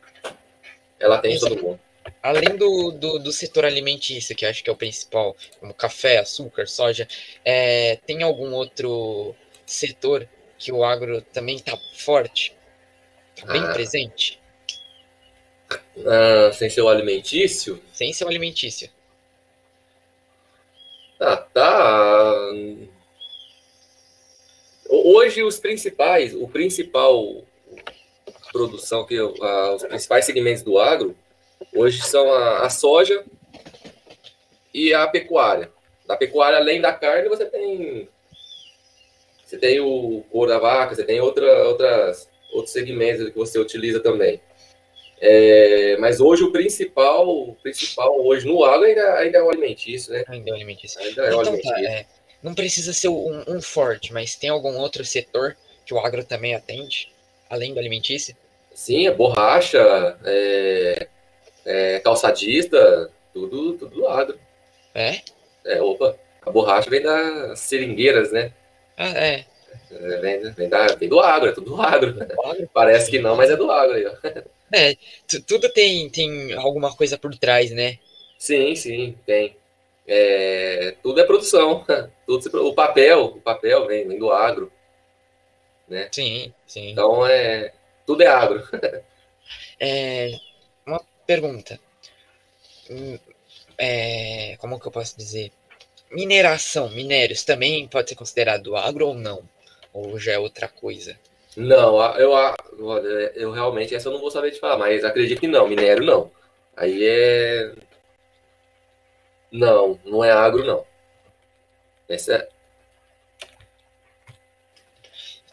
ela 1.00 1.16
atende 1.16 1.40
todo 1.40 1.56
mundo. 1.56 1.80
Além 2.22 2.58
do, 2.58 2.92
do, 2.92 3.20
do, 3.20 3.32
setor 3.32 3.64
alimentício, 3.64 4.36
que 4.36 4.46
acho 4.46 4.62
que 4.62 4.70
é 4.70 4.74
o 4.74 4.76
principal, 4.76 5.34
como 5.62 5.74
café, 5.74 6.18
açúcar, 6.18 6.68
soja, 6.68 7.08
é, 7.46 7.96
tem 8.06 8.22
algum 8.22 8.54
outro 8.54 9.34
setor 9.66 10.28
que 10.58 10.74
o 10.74 10.84
agro 10.84 11.22
também 11.22 11.56
está 11.56 11.78
forte? 11.96 12.54
Está 13.34 13.54
bem 13.54 13.62
ah. 13.62 13.72
presente? 13.72 14.42
Ah, 16.06 16.52
sem 16.52 16.70
ser 16.70 16.82
o 16.82 16.90
alimentício? 16.90 17.82
Sem 17.94 18.12
ser 18.12 18.26
o 18.26 18.28
alimentício. 18.28 18.90
Ah, 21.18 21.38
tá. 21.38 22.52
Hoje 24.90 25.44
os 25.44 25.60
principais, 25.60 26.34
o 26.36 26.48
principal 26.48 27.46
produção 28.52 29.06
que 29.06 29.20
os 29.20 29.84
principais 29.84 30.26
segmentos 30.26 30.64
do 30.64 30.80
agro 30.80 31.16
hoje 31.74 32.02
são 32.02 32.32
a, 32.32 32.66
a, 32.66 32.70
soja 32.70 33.24
e 34.74 34.94
a 34.94 35.08
pecuária. 35.08 35.72
Da 36.06 36.16
pecuária, 36.18 36.58
além 36.58 36.82
da 36.82 36.94
carne, 36.94 37.30
você 37.30 37.46
tem 37.46 38.10
você 39.46 39.58
tem 39.58 39.80
o 39.80 40.24
couro 40.32 40.52
da 40.52 40.60
vaca, 40.60 40.96
você 40.96 41.04
tem 41.04 41.20
outra, 41.20 41.68
outras 41.68 42.30
outros 42.52 42.74
segmentos 42.74 43.30
que 43.30 43.38
você 43.38 43.60
utiliza 43.60 44.00
também. 44.00 44.40
É, 45.22 45.98
mas 46.00 46.22
hoje 46.22 46.44
o 46.44 46.52
principal, 46.52 47.28
o 47.28 47.56
principal 47.56 48.26
hoje 48.26 48.48
no 48.48 48.64
agro 48.64 48.86
ainda, 48.86 49.14
ainda 49.16 49.38
é 49.40 49.44
o 49.44 49.50
alimentício, 49.50 50.14
né? 50.14 50.24
Ainda 50.28 50.50
é 50.50 50.54
o 50.54 50.56
alimentício. 50.56 51.02
Ainda 51.02 51.22
é 51.22 51.26
o 51.26 51.28
então, 51.28 51.40
alimentício. 51.42 51.74
Tá, 51.74 51.82
é, 51.82 52.06
não 52.42 52.56
precisa 52.56 52.94
ser 52.94 53.10
um, 53.10 53.44
um, 53.48 53.62
forte, 53.62 54.14
mas 54.14 54.36
tem 54.36 54.50
algum 54.50 54.78
outro 54.78 55.04
setor 55.04 55.58
que 55.86 55.94
o 55.94 56.00
agro 56.00 56.24
também 56.24 56.56
atende, 56.56 57.12
além 57.50 57.74
do 57.74 57.80
alimentício? 57.80 58.36
Sim, 58.74 59.08
a 59.08 59.14
borracha, 59.14 60.18
é, 60.24 61.08
é, 61.66 62.00
calçadista, 62.00 63.12
tudo, 63.34 63.74
tudo 63.74 63.96
do 63.96 64.08
agro. 64.08 64.40
É? 64.94 65.22
É, 65.66 65.82
opa, 65.82 66.16
a 66.42 66.52
borracha 66.52 66.90
vem 66.90 67.02
das 67.02 67.60
seringueiras, 67.60 68.32
né? 68.32 68.54
Ah, 68.98 69.10
é. 69.10 69.46
é 69.92 70.18
vem, 70.18 70.52
vem, 70.52 70.70
da, 70.70 70.88
vem 70.88 71.10
do 71.10 71.20
agro, 71.20 71.50
é 71.50 71.52
tudo 71.52 71.76
do 71.76 71.82
agro. 71.82 72.14
Do 72.14 72.42
agro? 72.46 72.70
Parece 72.74 73.10
que 73.10 73.20
não, 73.20 73.36
mas 73.36 73.50
é 73.50 73.56
do 73.56 73.70
agro 73.70 73.96
aí, 73.96 74.06
ó. 74.06 74.14
É, 74.72 74.96
tudo 75.48 75.68
tem, 75.74 76.08
tem 76.12 76.54
alguma 76.54 76.96
coisa 76.96 77.18
por 77.18 77.36
trás, 77.36 77.72
né? 77.72 77.98
Sim, 78.38 78.76
sim, 78.76 79.18
tem. 79.26 79.58
É, 80.08 80.96
tudo 81.04 81.20
é 81.20 81.24
produção. 81.24 81.86
Tudo, 82.26 82.68
o 82.68 82.74
papel, 82.76 83.26
o 83.26 83.42
papel 83.42 83.88
vem, 83.88 84.08
vem 84.08 84.20
do 84.20 84.32
agro. 84.32 84.72
Né? 85.90 86.08
Sim, 86.12 86.54
sim. 86.68 86.92
Então 86.92 87.26
é. 87.26 87.74
Tudo 88.06 88.24
é 88.24 88.28
agro. 88.28 88.64
É, 89.82 90.32
uma 90.86 91.02
pergunta. 91.26 91.80
Hum, 92.90 93.18
é, 93.78 94.58
como 94.58 94.80
que 94.80 94.88
eu 94.88 94.92
posso 94.92 95.18
dizer? 95.18 95.52
Mineração, 96.12 96.90
minérios, 96.90 97.44
também 97.44 97.88
pode 97.88 98.10
ser 98.10 98.16
considerado 98.16 98.76
agro 98.76 99.08
ou 99.08 99.14
não? 99.16 99.42
Ou 99.94 100.20
já 100.20 100.34
é 100.34 100.38
outra 100.38 100.68
coisa? 100.68 101.18
Não, 101.56 102.00
eu, 102.18 102.32
eu 103.36 103.52
realmente 103.52 103.96
essa 103.96 104.10
eu 104.10 104.14
não 104.14 104.20
vou 104.20 104.30
saber 104.30 104.52
te 104.52 104.60
falar, 104.60 104.78
mas 104.78 105.04
acredito 105.04 105.40
que 105.40 105.48
não, 105.48 105.68
minério 105.68 106.04
não. 106.04 106.32
Aí 106.76 107.04
é. 107.04 107.74
Não, 109.52 110.00
não 110.06 110.24
é 110.24 110.32
agro, 110.32 110.64
não. 110.64 110.86
Essa 112.08 112.36
é... 112.36 112.50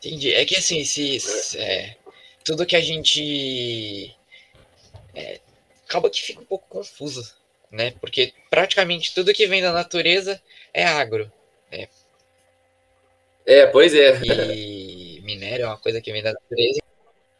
Entendi. 0.06 0.32
É 0.32 0.44
que 0.44 0.56
assim, 0.56 0.84
se, 0.84 1.18
é, 1.58 1.96
tudo 2.44 2.66
que 2.66 2.76
a 2.76 2.80
gente. 2.80 4.14
É, 5.14 5.40
acaba 5.88 6.10
que 6.10 6.22
fica 6.22 6.40
um 6.40 6.44
pouco 6.44 6.66
confuso 6.68 7.34
né? 7.70 7.92
Porque 8.00 8.32
praticamente 8.50 9.14
tudo 9.14 9.32
que 9.34 9.46
vem 9.46 9.62
da 9.62 9.72
natureza 9.72 10.40
é 10.72 10.84
agro. 10.84 11.30
Né? 11.70 11.88
É, 13.44 13.66
pois 13.66 13.94
é. 13.94 14.20
E 14.24 15.20
minério 15.22 15.64
é 15.64 15.66
uma 15.66 15.78
coisa 15.78 16.00
que 16.00 16.12
vem 16.12 16.22
da 16.22 16.32
natureza. 16.32 16.80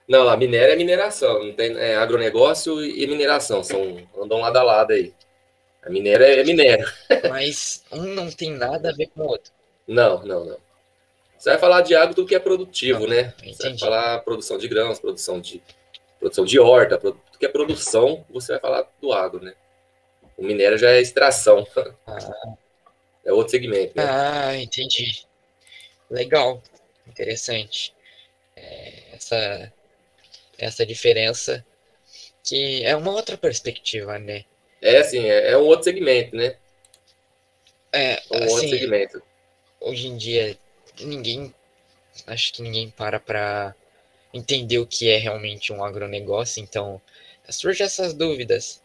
Não, 0.09 0.29
a 0.29 0.37
minério 0.37 0.73
é 0.73 0.77
mineração, 0.77 1.45
não 1.45 1.53
tem 1.53 1.77
é 1.77 1.97
agronegócio 1.97 2.85
e 2.85 3.05
mineração, 3.09 3.65
são 3.65 4.07
andam 4.17 4.39
lado 4.39 4.57
a 4.57 4.63
lado 4.63 4.93
aí. 4.93 5.13
A 5.83 5.91
minério 5.91 6.25
é 6.25 6.45
minério. 6.45 6.87
Mas 7.29 7.85
um 7.91 8.03
não 8.15 8.31
tem 8.31 8.53
nada 8.53 8.91
a 8.91 8.93
ver 8.93 9.09
com 9.09 9.23
o 9.23 9.27
outro. 9.27 9.53
Não, 9.87 10.23
não, 10.25 10.45
não. 10.45 10.66
Você 11.47 11.51
vai 11.51 11.59
falar 11.61 11.83
de 11.83 11.95
agro 11.95 12.13
do 12.13 12.27
que 12.27 12.35
é 12.35 12.41
produtivo, 12.41 13.03
Não, 13.03 13.07
né? 13.07 13.33
entendi. 13.39 13.55
Você 13.57 13.69
vai 13.69 13.79
falar 13.79 14.19
produção 14.23 14.59
de 14.59 14.67
grãos, 14.67 14.99
produção 14.99 15.41
de 15.41 15.63
produção 16.19 16.45
de 16.45 16.59
horta, 16.59 16.99
tudo 16.99 17.21
que 17.39 17.47
é 17.47 17.49
produção, 17.49 18.27
você 18.29 18.51
vai 18.55 18.61
falar 18.61 18.91
do 19.01 19.13
agro, 19.13 19.41
né? 19.45 19.55
O 20.37 20.43
minério 20.43 20.77
já 20.77 20.91
é 20.91 21.01
extração, 21.01 21.65
Ah, 22.05 22.19
é 23.25 23.33
outro 23.33 23.53
segmento, 23.53 23.93
né? 23.97 24.03
ah, 24.09 24.57
entendi. 24.57 25.25
Legal, 26.11 26.61
interessante. 27.07 27.95
É, 28.57 29.15
essa, 29.15 29.73
essa 30.59 30.85
diferença 30.85 31.65
que 32.43 32.83
é 32.83 32.97
uma 32.97 33.13
outra 33.13 33.39
perspectiva, 33.39 34.19
né? 34.19 34.45
É 34.83 34.97
assim, 34.99 35.21
é, 35.21 35.53
é 35.53 35.57
um 35.57 35.63
outro 35.67 35.85
segmento, 35.85 36.35
né? 36.35 36.57
É, 37.93 38.15
É 38.15 38.23
um 38.33 38.41
outro 38.41 38.57
assim, 38.57 38.69
segmento. 38.69 39.23
hoje 39.81 40.09
em 40.09 40.17
dia 40.17 40.59
ninguém, 41.05 41.55
acho 42.27 42.53
que 42.53 42.63
ninguém 42.63 42.91
para 42.91 43.21
para 43.21 43.75
entender 44.33 44.79
o 44.79 44.87
que 44.87 45.09
é 45.09 45.19
realmente 45.19 45.73
um 45.73 45.85
agronegócio, 45.85 46.63
então 46.63 47.01
surgem 47.49 47.87
essas 47.87 48.13
dúvidas. 48.13 48.83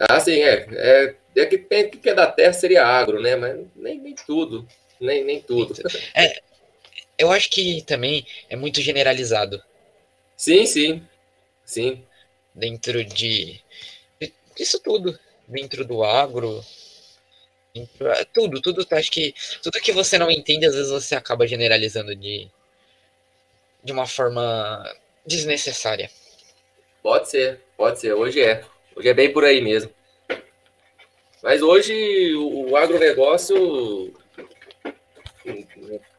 Ah, 0.00 0.20
sim, 0.20 0.40
é. 0.40 0.66
É, 0.70 1.14
é 1.36 1.46
que 1.46 1.58
tem 1.58 1.90
que 1.90 2.08
é 2.08 2.14
da 2.14 2.26
terra 2.26 2.52
seria 2.52 2.86
agro, 2.86 3.20
né? 3.20 3.34
Mas 3.36 3.66
nem, 3.74 3.98
nem 3.98 4.14
tudo. 4.14 4.66
Nem, 5.00 5.24
nem 5.24 5.40
tudo. 5.40 5.74
Eu 7.16 7.32
acho 7.32 7.50
que 7.50 7.82
também 7.82 8.24
é 8.48 8.54
muito 8.54 8.80
generalizado 8.80 9.60
Sim, 10.36 10.64
sim. 10.66 11.02
Sim. 11.64 12.04
dentro 12.54 13.04
de 13.04 13.60
isso 14.56 14.80
tudo, 14.80 15.18
dentro 15.46 15.84
do 15.84 16.02
agro, 16.02 16.60
é 16.60 16.64
tudo, 18.32 18.60
tudo, 18.60 18.86
acho 18.92 19.10
que 19.10 19.34
tudo 19.62 19.80
que 19.80 19.92
você 19.92 20.18
não 20.18 20.30
entende, 20.30 20.66
às 20.66 20.74
vezes 20.74 20.90
você 20.90 21.14
acaba 21.14 21.46
generalizando 21.46 22.14
de 22.14 22.48
de 23.82 23.92
uma 23.92 24.06
forma 24.06 24.84
desnecessária. 25.26 26.10
Pode 27.02 27.30
ser, 27.30 27.60
pode 27.76 28.00
ser. 28.00 28.12
Hoje 28.12 28.42
é. 28.42 28.64
Hoje 28.94 29.08
é 29.08 29.14
bem 29.14 29.32
por 29.32 29.44
aí 29.44 29.60
mesmo. 29.60 29.90
Mas 31.42 31.62
hoje 31.62 32.34
o 32.34 32.76
agronegócio, 32.76 34.12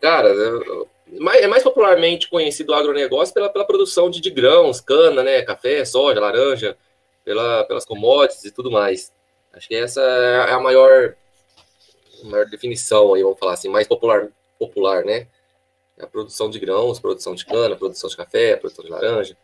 cara, 0.01 0.29
é 1.11 1.19
mais, 1.19 1.43
é 1.43 1.63
popularmente 1.63 2.29
conhecido 2.29 2.71
o 2.71 2.75
agronegócio 2.75 3.33
pela, 3.33 3.49
pela 3.49 3.65
produção 3.65 4.09
de, 4.09 4.21
de 4.21 4.29
grãos, 4.29 4.79
cana, 4.79 5.21
né, 5.21 5.41
café, 5.41 5.83
soja, 5.83 6.21
laranja, 6.21 6.77
pela, 7.25 7.65
pelas 7.65 7.85
commodities 7.85 8.45
e 8.45 8.51
tudo 8.51 8.71
mais. 8.71 9.11
Acho 9.51 9.67
que 9.67 9.75
essa 9.75 10.01
é 10.01 10.53
a 10.53 10.59
maior, 10.59 11.15
maior 12.23 12.45
definição 12.45 13.13
aí, 13.13 13.23
vamos 13.23 13.39
falar 13.39 13.53
assim, 13.53 13.69
mais 13.69 13.87
popular, 13.87 14.29
popular, 14.57 15.03
né? 15.03 15.27
A 15.99 16.07
produção 16.07 16.49
de 16.49 16.59
grãos, 16.59 16.99
produção 16.99 17.35
de 17.35 17.45
cana, 17.45 17.75
produção 17.75 18.09
de 18.09 18.17
café, 18.17 18.55
produção 18.55 18.85
de 18.85 18.91
laranja. 18.91 19.37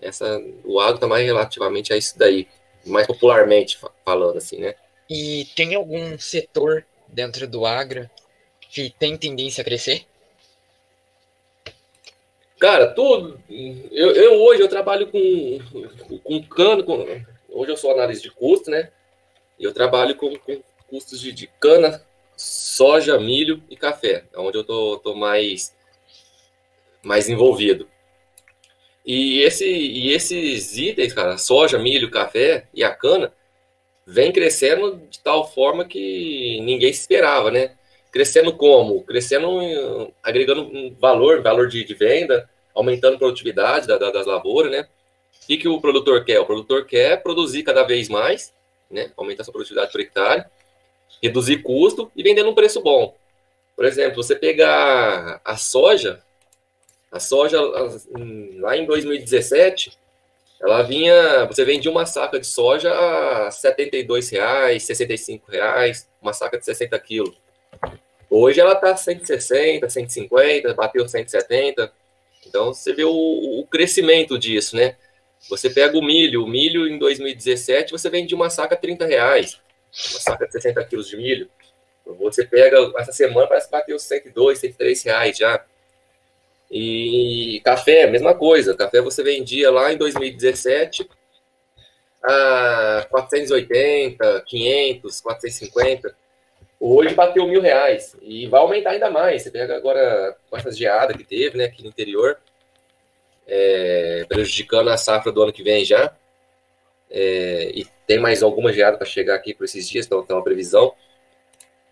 Essa, 0.00 0.42
o 0.64 0.80
agro 0.80 0.96
está 0.96 1.06
mais 1.06 1.24
relativamente 1.24 1.92
a 1.92 1.96
isso 1.96 2.18
daí, 2.18 2.48
mais 2.84 3.06
popularmente 3.06 3.78
fa- 3.78 3.92
falando 4.04 4.36
assim, 4.36 4.58
né? 4.58 4.74
E 5.08 5.46
tem 5.54 5.74
algum 5.74 6.18
setor 6.18 6.84
dentro 7.08 7.46
do 7.46 7.64
agro 7.64 8.10
que 8.68 8.90
tem 8.90 9.16
tendência 9.16 9.62
a 9.62 9.64
crescer? 9.64 10.04
Cara, 12.58 12.88
tudo. 12.88 13.40
Eu, 13.48 14.12
eu 14.12 14.32
hoje 14.42 14.62
eu 14.62 14.68
trabalho 14.68 15.10
com, 15.10 15.58
com 16.24 16.42
cana, 16.44 16.82
com, 16.82 17.06
hoje 17.50 17.70
eu 17.70 17.76
sou 17.76 17.92
analista 17.92 18.22
de 18.22 18.34
custo, 18.34 18.70
né? 18.70 18.90
Eu 19.58 19.72
trabalho 19.72 20.16
com, 20.16 20.36
com 20.38 20.62
custos 20.88 21.20
de, 21.20 21.32
de 21.32 21.46
cana, 21.60 22.02
soja, 22.36 23.18
milho 23.18 23.62
e 23.70 23.76
café, 23.76 24.24
é 24.32 24.38
onde 24.38 24.58
eu 24.58 24.64
tô, 24.64 24.98
tô 24.98 25.14
mais, 25.14 25.74
mais 27.02 27.28
envolvido. 27.28 27.88
E, 29.04 29.40
esse, 29.42 29.64
e 29.66 30.12
esses 30.12 30.76
itens, 30.76 31.12
cara, 31.12 31.38
soja, 31.38 31.78
milho, 31.78 32.10
café 32.10 32.66
e 32.74 32.82
a 32.82 32.92
cana, 32.92 33.32
vem 34.04 34.32
crescendo 34.32 34.96
de 35.08 35.20
tal 35.20 35.48
forma 35.48 35.84
que 35.84 36.60
ninguém 36.62 36.90
esperava, 36.90 37.50
né? 37.50 37.76
Crescendo 38.10 38.52
como? 38.56 39.02
Crescendo, 39.04 40.12
agregando 40.22 40.94
valor, 40.98 41.42
valor 41.42 41.68
de, 41.68 41.84
de 41.84 41.94
venda, 41.94 42.48
aumentando 42.74 43.14
a 43.14 43.18
produtividade 43.18 43.86
da- 43.86 43.98
da- 43.98 44.10
das 44.10 44.26
lavouras, 44.26 44.70
né? 44.72 44.88
O 45.42 45.46
que, 45.46 45.56
que 45.56 45.68
o 45.68 45.80
produtor 45.80 46.24
quer? 46.24 46.40
O 46.40 46.46
produtor 46.46 46.84
quer 46.86 47.22
produzir 47.22 47.62
cada 47.62 47.84
vez 47.84 48.08
mais, 48.08 48.52
né? 48.90 49.12
Aumentar 49.16 49.44
sua 49.44 49.52
produtividade 49.52 49.92
por 49.92 50.00
hectare, 50.00 50.44
reduzir 51.22 51.62
custo 51.62 52.10
e 52.14 52.22
vender 52.22 52.42
num 52.42 52.54
preço 52.54 52.80
bom. 52.80 53.14
Por 53.74 53.84
exemplo, 53.84 54.22
você 54.22 54.34
pegar 54.34 55.40
a 55.44 55.56
soja, 55.56 56.22
a 57.12 57.20
soja 57.20 57.60
lá 58.58 58.76
em 58.76 58.86
2017, 58.86 59.92
ela 60.60 60.82
vinha, 60.82 61.44
você 61.44 61.64
vendia 61.64 61.90
uma 61.90 62.06
saca 62.06 62.40
de 62.40 62.46
soja 62.46 62.92
a 62.92 63.50
72 63.50 64.30
reais, 64.30 64.82
65 64.84 65.50
reais, 65.50 66.08
uma 66.20 66.32
saca 66.32 66.58
de 66.58 66.64
60 66.64 66.98
quilos. 66.98 67.34
Hoje 68.30 68.60
ela 68.60 68.72
está 68.72 68.96
160, 68.96 69.88
150, 69.88 70.74
bateu 70.74 71.06
170. 71.06 71.92
Então 72.46 72.72
você 72.72 72.94
vê 72.94 73.04
o, 73.04 73.12
o 73.12 73.66
crescimento 73.66 74.38
disso, 74.38 74.76
né? 74.76 74.96
Você 75.48 75.70
pega 75.70 75.96
o 75.96 76.02
milho, 76.02 76.44
o 76.44 76.48
milho 76.48 76.88
em 76.88 76.98
2017 76.98 77.92
você 77.92 78.08
vende 78.08 78.34
uma 78.34 78.50
saca 78.50 78.74
a 78.74 78.78
30 78.78 79.06
reais, 79.06 79.60
uma 79.96 80.20
saca 80.20 80.46
de 80.46 80.52
60 80.52 80.84
quilos 80.84 81.08
de 81.08 81.16
milho. 81.16 81.48
Você 82.04 82.44
pega, 82.44 82.78
essa 82.98 83.12
semana 83.12 83.46
parece 83.46 83.66
que 83.66 83.72
bateu 83.72 83.98
102, 83.98 84.58
103 84.58 85.02
reais 85.02 85.36
já. 85.36 85.64
E 86.70 87.60
café, 87.64 88.06
mesma 88.06 88.34
coisa. 88.34 88.76
Café 88.76 89.00
você 89.00 89.22
vendia 89.22 89.70
lá 89.70 89.92
em 89.92 89.96
2017 89.96 91.08
a 92.22 93.06
480, 93.10 94.42
500, 94.46 95.20
450. 95.20 96.16
Hoje 96.78 97.14
bateu 97.14 97.46
mil 97.46 97.62
reais 97.62 98.16
e 98.20 98.46
vai 98.46 98.60
aumentar 98.60 98.90
ainda 98.90 99.10
mais. 99.10 99.42
Você 99.42 99.50
pega 99.50 99.76
agora 99.76 100.36
com 100.50 100.56
essas 100.56 100.76
geadas 100.76 101.16
que 101.16 101.24
teve, 101.24 101.56
né, 101.56 101.64
aqui 101.64 101.82
no 101.82 101.88
interior, 101.88 102.38
é, 103.46 104.24
prejudicando 104.28 104.90
a 104.90 104.96
safra 104.96 105.32
do 105.32 105.42
ano 105.42 105.52
que 105.52 105.62
vem 105.62 105.84
já. 105.84 106.14
É, 107.10 107.70
e 107.74 107.86
tem 108.06 108.18
mais 108.18 108.42
alguma 108.42 108.72
geada 108.72 108.96
para 108.96 109.06
chegar 109.06 109.34
aqui 109.34 109.54
por 109.54 109.64
esses 109.64 109.88
dias, 109.88 110.06
então 110.06 110.24
tem 110.24 110.36
uma 110.36 110.44
previsão. 110.44 110.94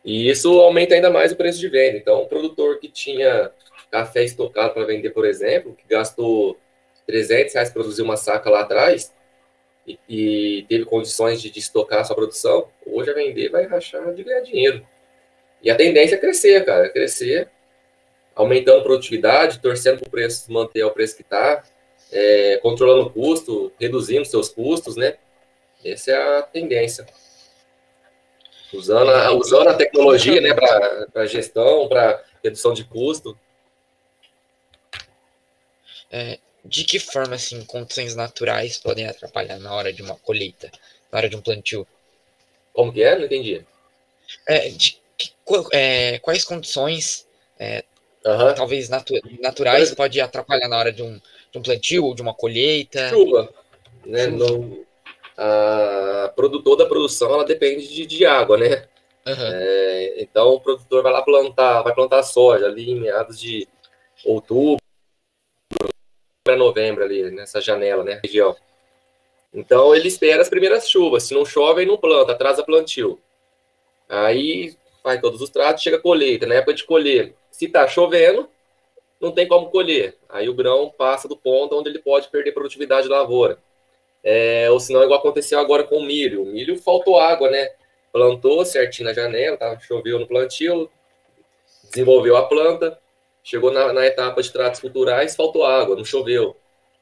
E 0.04 0.28
isso 0.28 0.60
aumenta 0.60 0.94
ainda 0.94 1.10
mais 1.10 1.32
o 1.32 1.36
preço 1.36 1.58
de 1.58 1.68
venda. 1.68 1.96
Então, 1.96 2.22
o 2.22 2.28
produtor 2.28 2.78
que 2.78 2.88
tinha 2.88 3.50
café 3.90 4.24
estocado 4.24 4.74
para 4.74 4.84
vender, 4.84 5.10
por 5.10 5.24
exemplo, 5.24 5.74
que 5.74 5.86
gastou 5.88 6.58
300 7.06 7.54
reais 7.54 7.68
para 7.70 7.80
produzir 7.80 8.02
uma 8.02 8.16
saca 8.16 8.50
lá 8.50 8.60
atrás 8.60 9.14
e, 9.86 9.98
e 10.08 10.66
teve 10.68 10.84
condições 10.84 11.40
de, 11.40 11.50
de 11.50 11.58
estocar 11.58 12.00
a 12.00 12.04
sua 12.04 12.16
produção, 12.16 12.68
hoje 12.86 13.10
a 13.10 13.14
vender 13.14 13.50
vai 13.50 13.66
rachar 13.66 14.12
de 14.12 14.24
ganhar 14.24 14.40
dinheiro. 14.40 14.86
E 15.62 15.70
a 15.70 15.74
tendência 15.74 16.16
é 16.16 16.18
crescer, 16.18 16.64
cara, 16.64 16.86
é 16.86 16.88
crescer, 16.88 17.48
aumentando 18.34 18.80
a 18.80 18.82
produtividade, 18.82 19.60
torcendo 19.60 20.00
para 20.00 20.08
o 20.08 20.10
preço 20.10 20.52
manter 20.52 20.84
o 20.84 20.90
preço 20.90 21.16
que 21.16 21.22
está, 21.22 21.62
é, 22.12 22.58
controlando 22.62 23.06
o 23.06 23.10
custo, 23.10 23.72
reduzindo 23.78 24.24
seus 24.24 24.48
custos, 24.48 24.96
né? 24.96 25.16
Essa 25.84 26.12
é 26.12 26.38
a 26.38 26.42
tendência. 26.42 27.06
Usando 28.72 29.10
a, 29.10 29.32
usando 29.32 29.68
a 29.68 29.74
tecnologia 29.74 30.40
né, 30.40 30.52
para 30.54 31.26
gestão, 31.26 31.88
para 31.88 32.24
redução 32.42 32.72
de 32.72 32.84
custo. 32.84 33.38
É, 36.10 36.38
de 36.64 36.84
que 36.84 36.98
forma, 36.98 37.34
assim, 37.34 37.64
condições 37.64 38.16
naturais 38.16 38.78
podem 38.78 39.06
atrapalhar 39.06 39.58
na 39.58 39.72
hora 39.74 39.92
de 39.92 40.02
uma 40.02 40.16
colheita, 40.16 40.70
na 41.12 41.18
hora 41.18 41.28
de 41.28 41.36
um 41.36 41.40
plantio? 41.40 41.86
Como 42.72 42.92
que 42.92 43.02
é? 43.02 43.16
Não 43.16 43.26
entendi. 43.26 43.64
É, 44.46 44.68
de 44.70 44.98
que, 45.16 45.32
qu- 45.44 45.68
é, 45.72 46.18
quais 46.20 46.44
condições, 46.44 47.26
Aham. 48.26 48.54
talvez 48.54 48.88
natu- 48.88 49.20
naturais, 49.40 49.94
pode 49.94 50.20
atrapalhar 50.20 50.68
na 50.68 50.78
hora 50.78 50.92
de 50.92 51.02
um, 51.02 51.20
de 51.52 51.58
um 51.58 51.62
plantio 51.62 52.04
ou 52.04 52.14
de 52.14 52.22
uma 52.22 52.34
colheita? 52.34 53.10
Chuva. 53.10 53.52
Né? 54.04 54.24
Chuva. 54.24 54.50
Não, 54.50 54.84
a 55.36 56.32
produtor 56.34 56.76
da 56.76 56.86
produção 56.86 57.32
ela 57.32 57.44
depende 57.44 57.88
de, 57.88 58.06
de 58.06 58.26
água, 58.26 58.56
né? 58.56 58.88
Aham, 59.26 59.50
É, 59.52 60.22
então 60.22 60.50
o 60.50 60.60
produtor 60.60 61.02
vai 61.02 61.12
lá 61.12 61.22
plantar, 61.22 61.82
vai 61.82 61.94
plantar 61.94 62.22
soja 62.22 62.66
ali 62.66 62.90
em 62.90 63.00
meados 63.00 63.40
de 63.40 63.66
outubro 64.24 64.78
para 66.44 66.56
novembro 66.56 67.02
ali, 67.02 67.30
nessa 67.30 67.60
janela, 67.60 68.04
né? 68.04 68.20
Região. 68.22 68.54
Então 69.52 69.94
ele 69.94 70.08
espera 70.08 70.42
as 70.42 70.48
primeiras 70.48 70.88
chuvas. 70.88 71.22
Se 71.22 71.32
não 71.34 71.44
chove, 71.44 71.80
aí 71.80 71.86
não 71.86 71.96
planta, 71.96 72.32
atrasa 72.32 72.62
plantio. 72.62 73.18
Aí 74.08 74.76
faz 75.02 75.20
todos 75.20 75.40
os 75.40 75.48
tratos, 75.48 75.82
chega 75.82 75.96
a 75.96 76.00
colheita. 76.00 76.46
Na 76.46 76.56
época 76.56 76.74
de 76.74 76.84
colher, 76.84 77.34
se 77.50 77.68
tá 77.68 77.86
chovendo, 77.88 78.48
não 79.20 79.32
tem 79.32 79.48
como 79.48 79.70
colher. 79.70 80.18
Aí 80.28 80.48
o 80.48 80.54
grão 80.54 80.92
passa 80.96 81.26
do 81.26 81.36
ponto 81.36 81.78
onde 81.78 81.88
ele 81.88 82.00
pode 82.00 82.28
perder 82.28 82.52
produtividade 82.52 83.08
da 83.08 83.20
lavoura. 83.20 83.58
É, 84.24 84.70
ou 84.70 84.80
senão, 84.80 85.04
igual 85.04 85.18
aconteceu 85.18 85.58
agora 85.58 85.84
com 85.84 85.98
o 85.98 86.04
milho. 86.04 86.42
O 86.42 86.46
milho 86.46 86.78
faltou 86.78 87.20
água, 87.20 87.50
né? 87.50 87.70
Plantou 88.10 88.64
certinho 88.64 89.08
na 89.08 89.14
janela, 89.14 89.56
tá? 89.56 89.78
choveu 89.80 90.18
no 90.18 90.26
plantio, 90.26 90.90
desenvolveu 91.90 92.36
a 92.36 92.46
planta, 92.46 92.98
chegou 93.42 93.70
na, 93.70 93.92
na 93.92 94.06
etapa 94.06 94.42
de 94.42 94.50
tratos 94.50 94.80
culturais, 94.80 95.36
faltou 95.36 95.64
água, 95.64 95.94
não 95.94 96.04
choveu. 96.04 96.56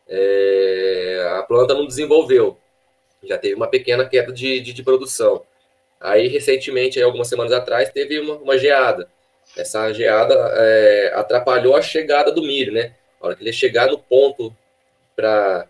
É, 0.08 1.36
a 1.38 1.42
planta 1.44 1.74
não 1.74 1.86
desenvolveu. 1.86 2.58
Já 3.22 3.38
teve 3.38 3.54
uma 3.54 3.68
pequena 3.68 4.08
queda 4.08 4.32
de, 4.32 4.60
de, 4.60 4.72
de 4.72 4.82
produção. 4.82 5.44
Aí, 6.00 6.26
recentemente, 6.26 6.98
aí, 6.98 7.04
algumas 7.04 7.28
semanas 7.28 7.52
atrás, 7.52 7.90
teve 7.90 8.18
uma, 8.18 8.34
uma 8.34 8.58
geada. 8.58 9.08
Essa 9.56 9.92
geada 9.92 10.34
é, 10.56 11.12
atrapalhou 11.14 11.76
a 11.76 11.82
chegada 11.82 12.32
do 12.32 12.42
milho, 12.42 12.72
né? 12.72 12.94
A 13.20 13.26
hora 13.26 13.36
que 13.36 13.44
ele 13.44 13.52
chegar 13.52 13.86
no 13.86 13.98
ponto 13.98 14.54
para 15.14 15.68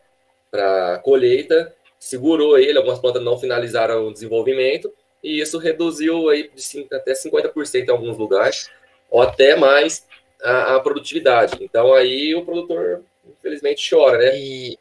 colheita, 1.03 1.75
segurou 1.99 2.59
ele, 2.59 2.79
algumas 2.79 2.99
plantas 2.99 3.23
não 3.23 3.39
finalizaram 3.39 4.07
o 4.07 4.13
desenvolvimento, 4.13 4.93
e 5.23 5.41
isso 5.41 5.59
reduziu 5.59 6.29
aí 6.29 6.51
de 6.51 6.63
5, 6.63 6.95
até 6.95 7.13
50% 7.13 7.87
em 7.87 7.91
alguns 7.91 8.19
lugares, 8.19 8.69
ou 9.11 9.23
até 9.23 9.55
mais 9.55 10.07
a, 10.43 10.77
a, 10.77 10.81
produtividade. 10.81 11.59
Então 11.61 11.95
aí 11.95 12.35
o 12.35 12.45
produtor, 12.45 13.05
infelizmente, 13.25 13.89
chora, 13.89 14.19
né? 14.19 14.37
E 14.37 14.79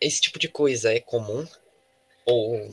esse 0.00 0.20
tipo 0.20 0.38
de 0.38 0.48
coisa 0.48 0.94
é 0.94 1.00
comum? 1.00 1.44
Ou 2.24 2.70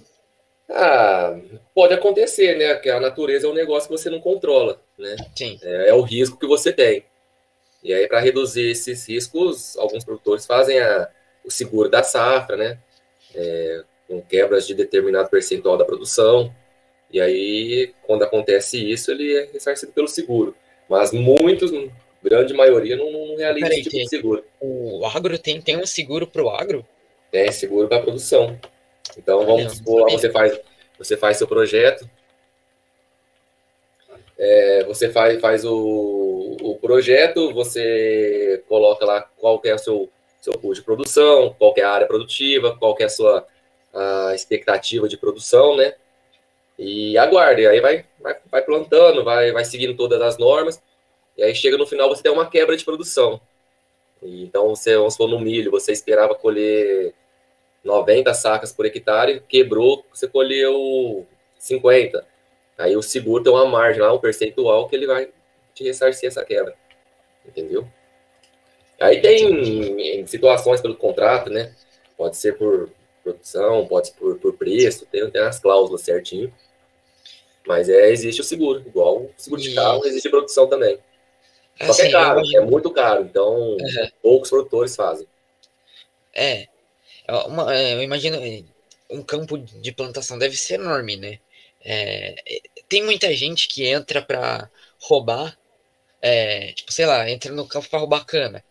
ah, 0.70 1.40
pode 1.74 1.94
acontecer, 1.94 2.58
né? 2.58 2.76
Que 2.76 2.90
a 2.90 3.00
natureza 3.00 3.48
é 3.48 3.50
um 3.50 3.54
negócio 3.54 3.90
que 3.90 3.98
você 3.98 4.10
não 4.10 4.20
controla, 4.20 4.80
né? 4.98 5.16
Sim. 5.36 5.60
É, 5.64 5.90
é 5.90 5.94
o 5.94 6.02
risco 6.02 6.38
que 6.38 6.48
você 6.48 6.72
tem. 6.72 7.04
E 7.84 7.94
aí, 7.94 8.08
para 8.08 8.20
reduzir 8.20 8.72
esses 8.72 9.08
riscos, 9.08 9.78
alguns 9.78 10.06
produtores 10.06 10.46
fazem 10.46 10.80
a, 10.80 11.10
o 11.46 11.52
seguro 11.52 11.90
da 11.90 12.04
safra, 12.04 12.56
né? 12.56 12.80
É, 13.36 13.84
com 14.08 14.22
quebras 14.22 14.68
de 14.68 14.74
determinado 14.74 15.30
percentual 15.30 15.78
da 15.78 15.86
produção. 15.86 16.54
E 17.12 17.22
aí, 17.22 17.94
quando 18.04 18.24
acontece 18.24 18.78
isso, 18.92 19.12
ele 19.12 19.36
é 19.36 19.50
ressarcido 19.52 19.92
pelo 19.92 20.08
seguro. 20.08 20.56
Mas 20.90 21.12
muitos, 21.12 21.72
grande 22.22 22.54
maioria, 22.54 22.96
não, 22.96 23.12
não 23.12 23.36
realiza 23.36 23.68
esse 23.68 23.84
tipo 23.84 23.98
de 23.98 24.10
seguro. 24.10 24.46
O 24.60 25.06
agro 25.06 25.38
tem, 25.38 25.62
tem 25.62 25.78
um 25.78 25.86
seguro 25.86 26.28
para 26.28 26.44
o 26.44 26.50
agro? 26.50 26.86
Tem 27.32 27.52
seguro 27.52 27.88
para 27.88 27.98
a 27.98 28.02
produção. 28.02 28.60
Então, 29.18 29.46
vamos 29.46 29.78
supor, 29.78 30.10
você 30.12 30.30
faz, 30.30 30.60
você 30.98 31.18
faz 31.18 31.38
seu 31.38 31.48
projeto, 31.48 32.10
é, 34.38 34.84
você 34.86 35.10
faz, 35.10 35.40
faz 35.40 35.66
o, 35.66 36.58
o 36.62 36.78
projeto, 36.80 37.54
você 37.54 38.64
coloca 38.68 39.06
lá 39.06 39.22
qual 39.38 39.62
é 39.64 39.74
o 39.74 39.78
seu, 39.78 40.10
seu 40.44 40.54
custo 40.54 40.82
de 40.82 40.82
produção, 40.84 41.56
qual 41.58 41.74
é 41.78 41.84
a 41.84 41.92
área 41.92 42.06
produtiva, 42.06 42.76
qual 42.78 42.98
é 43.00 43.06
a 43.06 43.10
sua 43.10 43.48
a 43.94 44.34
expectativa 44.36 45.08
de 45.08 45.16
produção, 45.16 45.78
né? 45.78 45.96
E 46.78 47.18
aguarde, 47.18 47.66
aí 47.66 47.80
vai, 47.80 48.06
vai, 48.20 48.36
vai 48.52 48.62
plantando, 48.62 49.24
vai, 49.24 49.54
vai 49.54 49.64
seguindo 49.64 49.96
todas 49.96 50.22
as 50.22 50.38
normas, 50.38 50.82
e 51.38 51.44
aí 51.44 51.56
chega 51.56 51.78
no 51.78 51.88
final 51.88 52.10
você 52.10 52.24
tem 52.24 52.32
uma 52.32 52.50
quebra 52.50 52.76
de 52.76 52.84
produção. 52.84 53.40
Então, 54.22 54.70
você, 54.70 54.98
vamos 54.98 55.14
supor, 55.14 55.30
no 55.30 55.40
milho, 55.40 55.72
você 55.72 55.92
esperava 55.94 56.36
colher 56.36 57.14
90 57.84 58.34
sacas 58.34 58.74
por 58.74 58.86
hectare, 58.86 59.42
quebrou, 59.48 60.06
você 60.14 60.28
colheu 60.28 61.26
50. 61.58 62.26
Aí 62.78 62.98
o 62.98 63.02
seguro 63.02 63.44
tem 63.44 63.54
uma 63.54 63.66
margem 63.66 64.02
lá, 64.02 64.12
um 64.14 64.20
percentual 64.20 64.90
que 64.90 64.96
ele 64.96 65.08
vai 65.08 65.30
te 65.74 65.84
ressarcir 65.84 66.28
essa 66.28 66.44
quebra. 66.44 66.76
Entendeu? 67.46 67.88
Aí 69.04 69.20
tem 69.22 70.26
situações 70.26 70.80
pelo 70.80 70.96
contrato, 70.96 71.50
né? 71.50 71.76
Pode 72.16 72.38
ser 72.38 72.58
por 72.58 72.90
produção, 73.22 73.86
pode 73.86 74.08
ser 74.08 74.14
por, 74.14 74.40
por 74.40 74.54
preço, 74.54 75.06
tem, 75.08 75.30
tem 75.30 75.42
as 75.42 75.60
cláusulas 75.60 76.02
certinho. 76.02 76.54
Mas 77.68 77.90
é, 77.90 78.10
existe 78.10 78.40
o 78.40 78.46
seguro, 78.46 78.82
igual 78.88 79.24
o 79.24 79.32
seguro 79.36 79.62
de 79.62 79.76
carro, 79.76 80.06
existe 80.06 80.30
produção 80.30 80.68
também. 80.68 80.98
Só 81.82 81.92
assim, 81.92 81.96
que 81.96 82.02
é 82.02 82.06
assim, 82.06 82.12
caro, 82.12 82.40
imagino... 82.40 82.62
é 82.62 82.66
muito 82.66 82.92
caro, 82.92 83.24
então 83.24 83.56
uhum. 83.72 84.10
poucos 84.22 84.50
produtores 84.50 84.96
fazem. 84.96 85.28
É, 86.34 86.68
uma, 87.48 87.76
é, 87.76 87.96
eu 87.96 88.04
imagino, 88.04 88.38
é, 88.38 88.64
um 89.10 89.22
campo 89.22 89.58
de 89.58 89.92
plantação 89.92 90.38
deve 90.38 90.56
ser 90.56 90.76
enorme, 90.76 91.18
né? 91.18 91.40
É, 91.84 92.36
tem 92.88 93.04
muita 93.04 93.34
gente 93.34 93.68
que 93.68 93.86
entra 93.86 94.22
para 94.22 94.70
roubar, 95.02 95.58
é, 96.22 96.72
tipo, 96.72 96.92
sei 96.94 97.06
lá, 97.06 97.30
entra 97.30 97.52
no 97.52 97.68
campo 97.68 97.90
para 97.90 98.00
roubar 98.00 98.26
cana, 98.26 98.64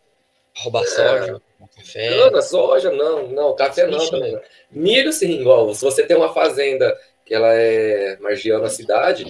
roubar 0.57 0.85
soja, 0.85 1.41
café. 1.77 2.09
Cana, 2.09 2.43
soja, 2.43 2.91
não, 2.91 3.29
não, 3.29 3.55
café 3.55 3.87
não 3.87 4.11
também. 4.11 4.39
Milho, 4.71 5.13
sim, 5.13 5.41
igual, 5.41 5.73
se 5.75 5.85
você 5.85 6.07
tem 6.07 6.17
uma 6.17 6.33
fazenda 6.33 6.97
que 7.25 7.35
ela 7.35 7.53
é 7.53 8.17
margiando 8.21 8.65
a 8.65 8.71
cidade, 8.71 9.25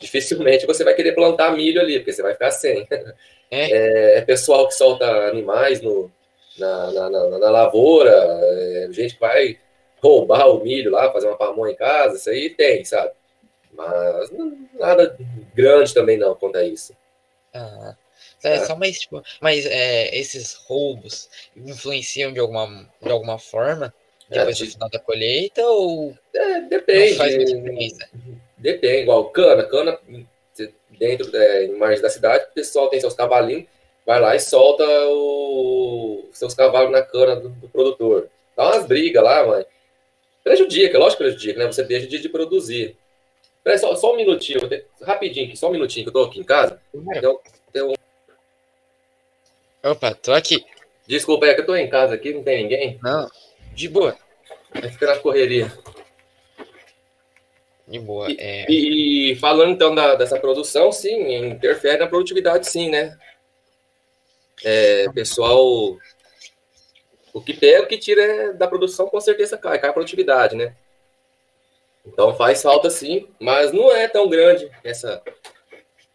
dificilmente 0.00 0.66
você 0.66 0.84
vai 0.84 0.94
querer 0.94 1.12
plantar 1.12 1.52
milho 1.56 1.80
ali, 1.80 1.98
porque 1.98 2.12
você 2.12 2.22
vai 2.22 2.32
ficar 2.32 2.50
sem. 2.50 2.86
É, 2.90 3.08
é, 4.16 4.18
é 4.18 4.20
pessoal 4.22 4.68
que 4.68 4.74
solta 4.74 5.04
animais 5.28 5.80
no, 5.80 6.10
na, 6.58 6.92
na, 6.92 7.10
na, 7.10 7.38
na 7.38 7.50
lavoura, 7.50 8.12
é, 8.12 8.88
gente 8.90 9.14
que 9.14 9.20
vai 9.20 9.58
roubar 10.02 10.48
o 10.48 10.62
milho 10.62 10.90
lá, 10.90 11.12
fazer 11.12 11.26
uma 11.26 11.36
pamonha 11.36 11.72
em 11.72 11.76
casa, 11.76 12.16
isso 12.16 12.30
aí 12.30 12.50
tem, 12.50 12.84
sabe? 12.84 13.12
Mas 13.72 14.30
nada 14.74 15.16
grande 15.54 15.94
também 15.94 16.16
não 16.16 16.34
quanto 16.34 16.56
a 16.56 16.64
isso. 16.64 16.94
Ah, 17.54 17.94
é, 18.42 18.64
só 18.64 18.76
mais, 18.76 19.00
tipo, 19.00 19.22
mas 19.40 19.66
é, 19.66 20.16
esses 20.16 20.54
roubos 20.54 21.28
influenciam 21.56 22.32
de 22.32 22.38
alguma, 22.38 22.88
de 23.00 23.10
alguma 23.10 23.38
forma 23.38 23.92
depois 24.28 24.60
é, 24.60 24.64
do 24.64 24.70
final 24.70 24.90
da 24.90 24.98
colheita 24.98 25.66
ou 25.66 26.14
é, 26.34 26.60
depende. 26.62 27.14
faz 27.14 27.38
diferença? 27.38 28.08
Depende, 28.56 29.02
igual 29.02 29.30
cana, 29.30 29.64
cana 29.64 29.98
dentro 30.98 31.34
é, 31.36 31.64
em 31.64 31.78
margem 31.78 32.02
da 32.02 32.10
cidade, 32.10 32.44
o 32.50 32.54
pessoal 32.54 32.88
tem 32.88 33.00
seus 33.00 33.14
cavalinhos 33.14 33.66
vai 34.08 34.18
lá 34.18 34.34
e 34.34 34.40
solta 34.40 34.82
o, 35.10 36.30
seus 36.32 36.54
cavalos 36.54 36.90
na 36.90 37.02
cana 37.02 37.36
do, 37.36 37.50
do 37.50 37.68
produtor. 37.68 38.30
Dá 38.56 38.64
umas 38.64 38.86
brigas 38.86 39.22
lá, 39.22 39.46
mãe. 39.46 39.66
Prejudica, 40.42 40.98
lógico 40.98 41.22
que 41.22 41.28
prejudica, 41.28 41.58
né? 41.58 41.66
Você 41.66 41.84
deixa 41.84 42.06
de, 42.06 42.18
de 42.18 42.28
produzir. 42.30 42.96
Peraí, 43.62 43.78
só, 43.78 43.94
só 43.96 44.14
um 44.14 44.16
minutinho, 44.16 44.60
rapidinho 45.02 45.54
só 45.54 45.68
um 45.68 45.72
minutinho 45.72 46.06
que 46.06 46.08
eu 46.08 46.12
tô 46.14 46.22
aqui 46.22 46.40
em 46.40 46.44
casa. 46.44 46.80
Tem, 46.90 47.38
tem 47.70 47.82
um... 47.82 47.92
Opa, 49.82 50.14
tô 50.14 50.32
aqui. 50.32 50.64
Desculpa, 51.06 51.46
é 51.46 51.54
que 51.54 51.60
eu 51.62 51.66
tô 51.66 51.74
em 51.74 51.88
casa 51.88 52.14
aqui, 52.14 52.32
não 52.32 52.42
tem 52.42 52.62
ninguém? 52.62 52.98
Não, 53.02 53.30
de 53.72 53.88
boa. 53.88 54.16
Vai 54.72 54.90
ficar 54.90 55.14
na 55.14 55.16
correria. 55.16 55.72
De 57.86 57.98
boa. 57.98 58.30
E, 58.30 58.36
é... 58.38 58.66
e, 58.68 59.32
e 59.32 59.36
falando 59.36 59.72
então 59.72 59.94
da, 59.94 60.14
dessa 60.14 60.38
produção, 60.38 60.92
sim, 60.92 61.34
interfere 61.46 61.98
na 61.98 62.06
produtividade, 62.06 62.68
sim, 62.68 62.90
né? 62.90 63.16
é, 64.64 65.10
pessoal, 65.12 65.96
o 67.32 67.40
que 67.40 67.54
pega, 67.54 67.84
o 67.84 67.86
que 67.86 67.98
tira 67.98 68.22
é 68.22 68.52
da 68.52 68.66
produção, 68.66 69.08
com 69.08 69.20
certeza 69.20 69.58
cai, 69.58 69.78
cai 69.78 69.90
a 69.90 69.92
produtividade, 69.92 70.56
né? 70.56 70.74
Então 72.06 72.34
faz 72.34 72.62
falta 72.62 72.88
sim, 72.88 73.28
mas 73.38 73.72
não 73.72 73.92
é 73.92 74.08
tão 74.08 74.28
grande 74.28 74.70
essa. 74.82 75.22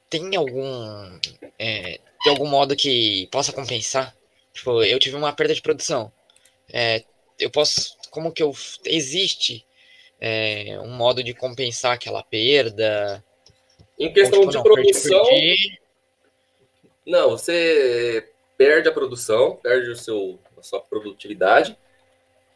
Tem 0.10 0.36
algum. 0.36 1.20
É, 1.58 2.00
de 2.24 2.30
algum 2.30 2.48
modo 2.48 2.76
que 2.76 3.28
possa 3.32 3.52
compensar? 3.52 4.16
Tipo, 4.54 4.84
eu 4.84 5.00
tive 5.00 5.16
uma 5.16 5.34
perda 5.34 5.54
de 5.54 5.62
produção. 5.62 6.12
É, 6.72 7.04
eu 7.40 7.50
posso. 7.50 7.98
Como 8.10 8.32
que 8.32 8.42
eu. 8.42 8.54
Existe 8.86 9.66
é, 10.20 10.80
um 10.80 10.92
modo 10.92 11.24
de 11.24 11.34
compensar 11.34 11.94
aquela 11.94 12.24
perda? 12.24 13.24
Em 14.00 14.12
questão 14.12 14.40
Ou, 14.40 14.50
tipo, 14.50 14.52
de 14.52 14.58
não, 14.58 14.64
produção. 14.64 15.26
Perdi. 15.26 15.80
Não, 17.06 17.30
você 17.32 18.30
perde 18.58 18.88
a 18.88 18.94
produção, 18.94 19.58
perde 19.58 19.90
o 19.90 19.96
seu, 19.96 20.40
a 20.58 20.64
sua 20.64 20.80
produtividade. 20.80 21.78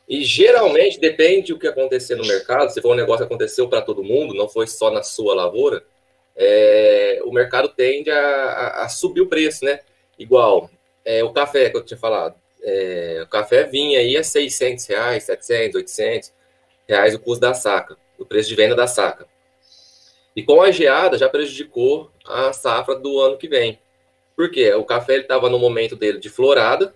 E 0.07 0.23
geralmente 0.23 0.99
depende 0.99 1.51
do 1.51 1.59
que 1.59 1.67
acontecer 1.67 2.15
no 2.15 2.25
mercado. 2.25 2.69
Se 2.71 2.81
for 2.81 2.93
um 2.93 2.95
negócio 2.95 3.27
que 3.27 3.33
aconteceu 3.33 3.67
para 3.67 3.81
todo 3.81 4.03
mundo, 4.03 4.33
não 4.33 4.47
foi 4.47 4.65
só 4.65 4.89
na 4.89 5.03
sua 5.03 5.35
lavoura, 5.35 5.83
é, 6.33 6.66
o 7.27 7.33
mercado 7.33 7.69
tende 7.69 8.09
a, 8.09 8.19
a, 8.19 8.85
a, 8.85 8.89
subir 8.89 9.21
o 9.21 9.27
preço, 9.27 9.65
né? 9.65 9.79
Igual 10.17 10.69
é, 11.03 11.23
o 11.23 11.31
café 11.31 11.69
que 11.69 11.77
eu 11.77 11.83
tinha 11.83 11.97
falado. 11.97 12.35
É, 12.61 13.21
o 13.23 13.27
café 13.27 13.63
vinha 13.63 13.99
aí 13.99 14.17
a 14.17 14.23
600 14.23 14.85
reais, 14.87 15.23
700, 15.23 15.75
800 15.75 16.33
reais 16.87 17.15
o 17.15 17.19
custo 17.19 17.41
da 17.41 17.53
saca, 17.53 17.97
o 18.17 18.25
preço 18.25 18.49
de 18.49 18.55
venda 18.55 18.75
da 18.75 18.87
saca. 18.87 19.27
E 20.35 20.43
com 20.43 20.61
a 20.61 20.71
geada 20.71 21.17
já 21.17 21.29
prejudicou 21.29 22.11
a 22.25 22.53
safra 22.53 22.95
do 22.95 23.19
ano 23.19 23.37
que 23.37 23.47
vem. 23.47 23.79
Por 24.35 24.51
quê? 24.51 24.73
O 24.73 24.83
café 24.83 25.17
estava 25.17 25.49
no 25.49 25.57
momento 25.57 25.95
dele 25.95 26.19
de 26.19 26.29
florada, 26.29 26.93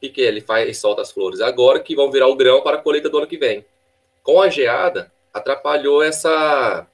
que, 0.00 0.08
que? 0.08 0.20
Ele 0.20 0.40
faz, 0.40 0.62
ele 0.62 0.74
solta 0.74 1.02
as 1.02 1.10
flores 1.10 1.40
agora 1.40 1.80
que 1.80 1.96
vão 1.96 2.10
virar 2.10 2.28
o 2.28 2.36
grão 2.36 2.62
para 2.62 2.76
a 2.76 2.80
colheita 2.80 3.08
do 3.08 3.18
ano 3.18 3.26
que 3.26 3.36
vem. 3.36 3.64
Com 4.22 4.40
a 4.40 4.48
geada, 4.48 5.12
atrapalhou 5.32 6.02
essa 6.02 6.86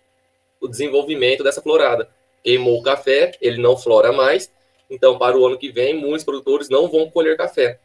o 0.60 0.68
desenvolvimento 0.68 1.44
dessa 1.44 1.60
florada. 1.60 2.08
Queimou 2.44 2.78
o 2.78 2.82
café, 2.82 3.32
ele 3.40 3.60
não 3.60 3.76
flora 3.76 4.12
mais, 4.12 4.52
então 4.88 5.18
para 5.18 5.36
o 5.36 5.46
ano 5.46 5.58
que 5.58 5.72
vem 5.72 5.94
muitos 5.94 6.24
produtores 6.24 6.68
não 6.68 6.88
vão 6.88 7.10
colher 7.10 7.36
café. 7.36 7.80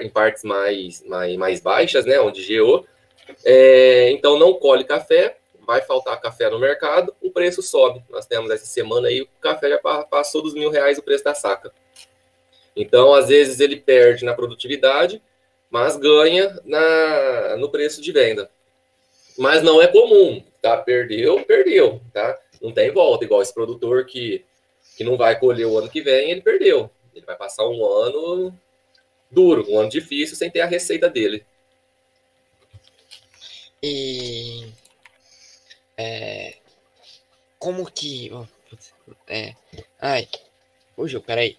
Em, 0.00 0.08
partes 0.08 0.44
mais, 0.44 1.04
mais, 1.04 1.36
mais 1.36 1.60
baixas, 1.60 2.06
né, 2.06 2.20
onde 2.20 2.42
geou, 2.42 2.86
é, 3.44 4.10
então 4.12 4.38
não 4.38 4.54
colhe 4.54 4.84
café, 4.84 5.36
vai 5.66 5.80
faltar 5.82 6.20
café 6.20 6.48
no 6.50 6.58
mercado, 6.58 7.14
o 7.20 7.30
preço 7.30 7.62
sobe. 7.62 8.02
Nós 8.10 8.26
temos 8.26 8.50
essa 8.50 8.66
semana 8.66 9.08
aí, 9.08 9.22
o 9.22 9.28
café 9.40 9.68
já 9.70 9.78
passou 10.04 10.42
dos 10.42 10.54
mil 10.54 10.70
reais 10.70 10.98
o 10.98 11.02
preço 11.02 11.24
da 11.24 11.34
saca. 11.34 11.72
Então, 12.76 13.14
às 13.14 13.28
vezes, 13.28 13.60
ele 13.60 13.76
perde 13.76 14.24
na 14.24 14.34
produtividade, 14.34 15.22
mas 15.70 15.96
ganha 15.96 16.58
na, 16.64 17.56
no 17.56 17.70
preço 17.70 18.00
de 18.00 18.12
venda. 18.12 18.50
Mas 19.38 19.62
não 19.62 19.80
é 19.80 19.86
comum, 19.86 20.42
tá? 20.60 20.76
Perdeu, 20.76 21.42
perdeu, 21.44 22.00
tá? 22.12 22.38
Não 22.62 22.72
tem 22.72 22.92
volta, 22.92 23.24
igual 23.24 23.42
esse 23.42 23.52
produtor 23.52 24.06
que, 24.06 24.44
que 24.96 25.02
não 25.02 25.16
vai 25.16 25.38
colher 25.38 25.66
o 25.66 25.76
ano 25.76 25.90
que 25.90 26.00
vem, 26.00 26.30
ele 26.30 26.40
perdeu. 26.40 26.88
Ele 27.14 27.26
vai 27.26 27.36
passar 27.36 27.66
um 27.66 27.84
ano 27.84 28.56
duro, 29.30 29.66
um 29.68 29.80
ano 29.80 29.88
difícil, 29.90 30.36
sem 30.36 30.50
ter 30.50 30.60
a 30.60 30.66
receita 30.66 31.10
dele. 31.10 31.44
E 33.82 34.72
é, 35.96 36.58
como 37.58 37.90
que. 37.90 38.30
Oh, 38.32 38.46
é, 39.26 39.56
ai, 40.00 40.28
hoje, 40.96 41.18
peraí. 41.18 41.58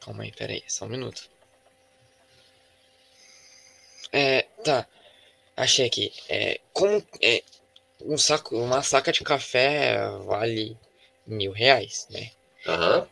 Calma 0.00 0.22
aí, 0.22 0.32
peraí, 0.32 0.64
só 0.66 0.86
um 0.86 0.88
minuto. 0.88 1.28
É, 4.12 4.42
tá. 4.64 4.86
Achei 5.60 5.86
aqui. 5.86 6.10
É, 6.26 6.58
como 6.72 7.04
é, 7.20 7.42
um 8.00 8.16
saco, 8.16 8.56
uma 8.56 8.82
saca 8.82 9.12
de 9.12 9.22
café 9.22 9.98
vale 10.24 10.74
mil 11.26 11.52
reais, 11.52 12.06
né? 12.10 12.30
Aham. 12.66 13.00
Uhum. 13.00 13.06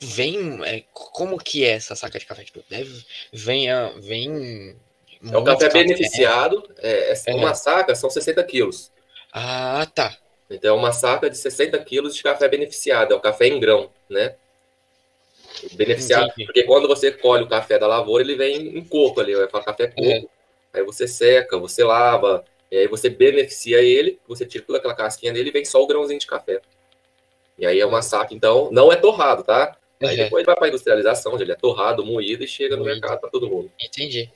Vem. 0.00 0.64
É, 0.64 0.84
como 0.92 1.36
que 1.38 1.64
é 1.64 1.70
essa 1.70 1.96
saca 1.96 2.16
de 2.16 2.26
café? 2.26 2.44
Tipo, 2.44 2.62
deve, 2.70 3.04
vem, 3.32 3.66
vem. 4.00 4.76
É 5.32 5.36
um 5.36 5.42
café, 5.42 5.66
café 5.66 5.82
beneficiado. 5.82 6.62
É, 6.78 7.12
é, 7.26 7.34
uma 7.34 7.54
saca 7.54 7.92
são 7.96 8.08
60 8.08 8.42
quilos. 8.44 8.92
Ah, 9.32 9.84
tá. 9.92 10.16
Então 10.48 10.76
é 10.76 10.78
uma 10.78 10.92
saca 10.92 11.28
de 11.28 11.36
60 11.36 11.76
quilos 11.80 12.14
de 12.14 12.22
café 12.22 12.48
beneficiado. 12.48 13.14
É 13.14 13.16
o 13.16 13.20
café 13.20 13.48
em 13.48 13.58
grão, 13.58 13.90
né? 14.08 14.36
Beneficiado. 15.72 16.26
Entendi. 16.26 16.46
Porque 16.46 16.62
quando 16.62 16.86
você 16.86 17.10
colhe 17.10 17.42
o 17.42 17.48
café 17.48 17.80
da 17.80 17.88
lavoura, 17.88 18.22
ele 18.22 18.36
vem 18.36 18.78
em 18.78 18.84
coco 18.84 19.20
ali, 19.20 19.34
vai 19.34 19.48
falar 19.48 19.64
café 19.64 19.88
coco. 19.88 20.30
Aí 20.72 20.82
você 20.82 21.06
seca, 21.06 21.58
você 21.58 21.84
lava, 21.84 22.44
e 22.70 22.76
aí 22.78 22.88
você 22.88 23.10
beneficia 23.10 23.82
ele, 23.82 24.18
você 24.26 24.46
tira 24.46 24.64
toda 24.64 24.78
aquela 24.78 24.94
casquinha 24.94 25.32
dele 25.32 25.50
e 25.50 25.52
vem 25.52 25.64
só 25.64 25.82
o 25.82 25.86
grãozinho 25.86 26.18
de 26.18 26.26
café. 26.26 26.60
E 27.58 27.66
aí 27.66 27.78
é 27.78 27.86
uma 27.86 28.00
saca, 28.00 28.34
então, 28.34 28.70
não 28.72 28.90
é 28.90 28.96
torrado, 28.96 29.44
tá? 29.44 29.76
Aí 30.00 30.16
uhum. 30.16 30.24
depois 30.24 30.44
vai 30.44 30.56
para 30.56 30.68
industrialização, 30.68 31.34
onde 31.34 31.44
ele 31.44 31.52
é 31.52 31.56
torrado, 31.56 32.04
moído 32.04 32.42
e 32.42 32.48
chega 32.48 32.76
moído. 32.76 32.88
no 32.88 33.00
mercado 33.00 33.20
para 33.20 33.30
todo 33.30 33.48
mundo. 33.48 33.70
Entendi. 33.80 34.30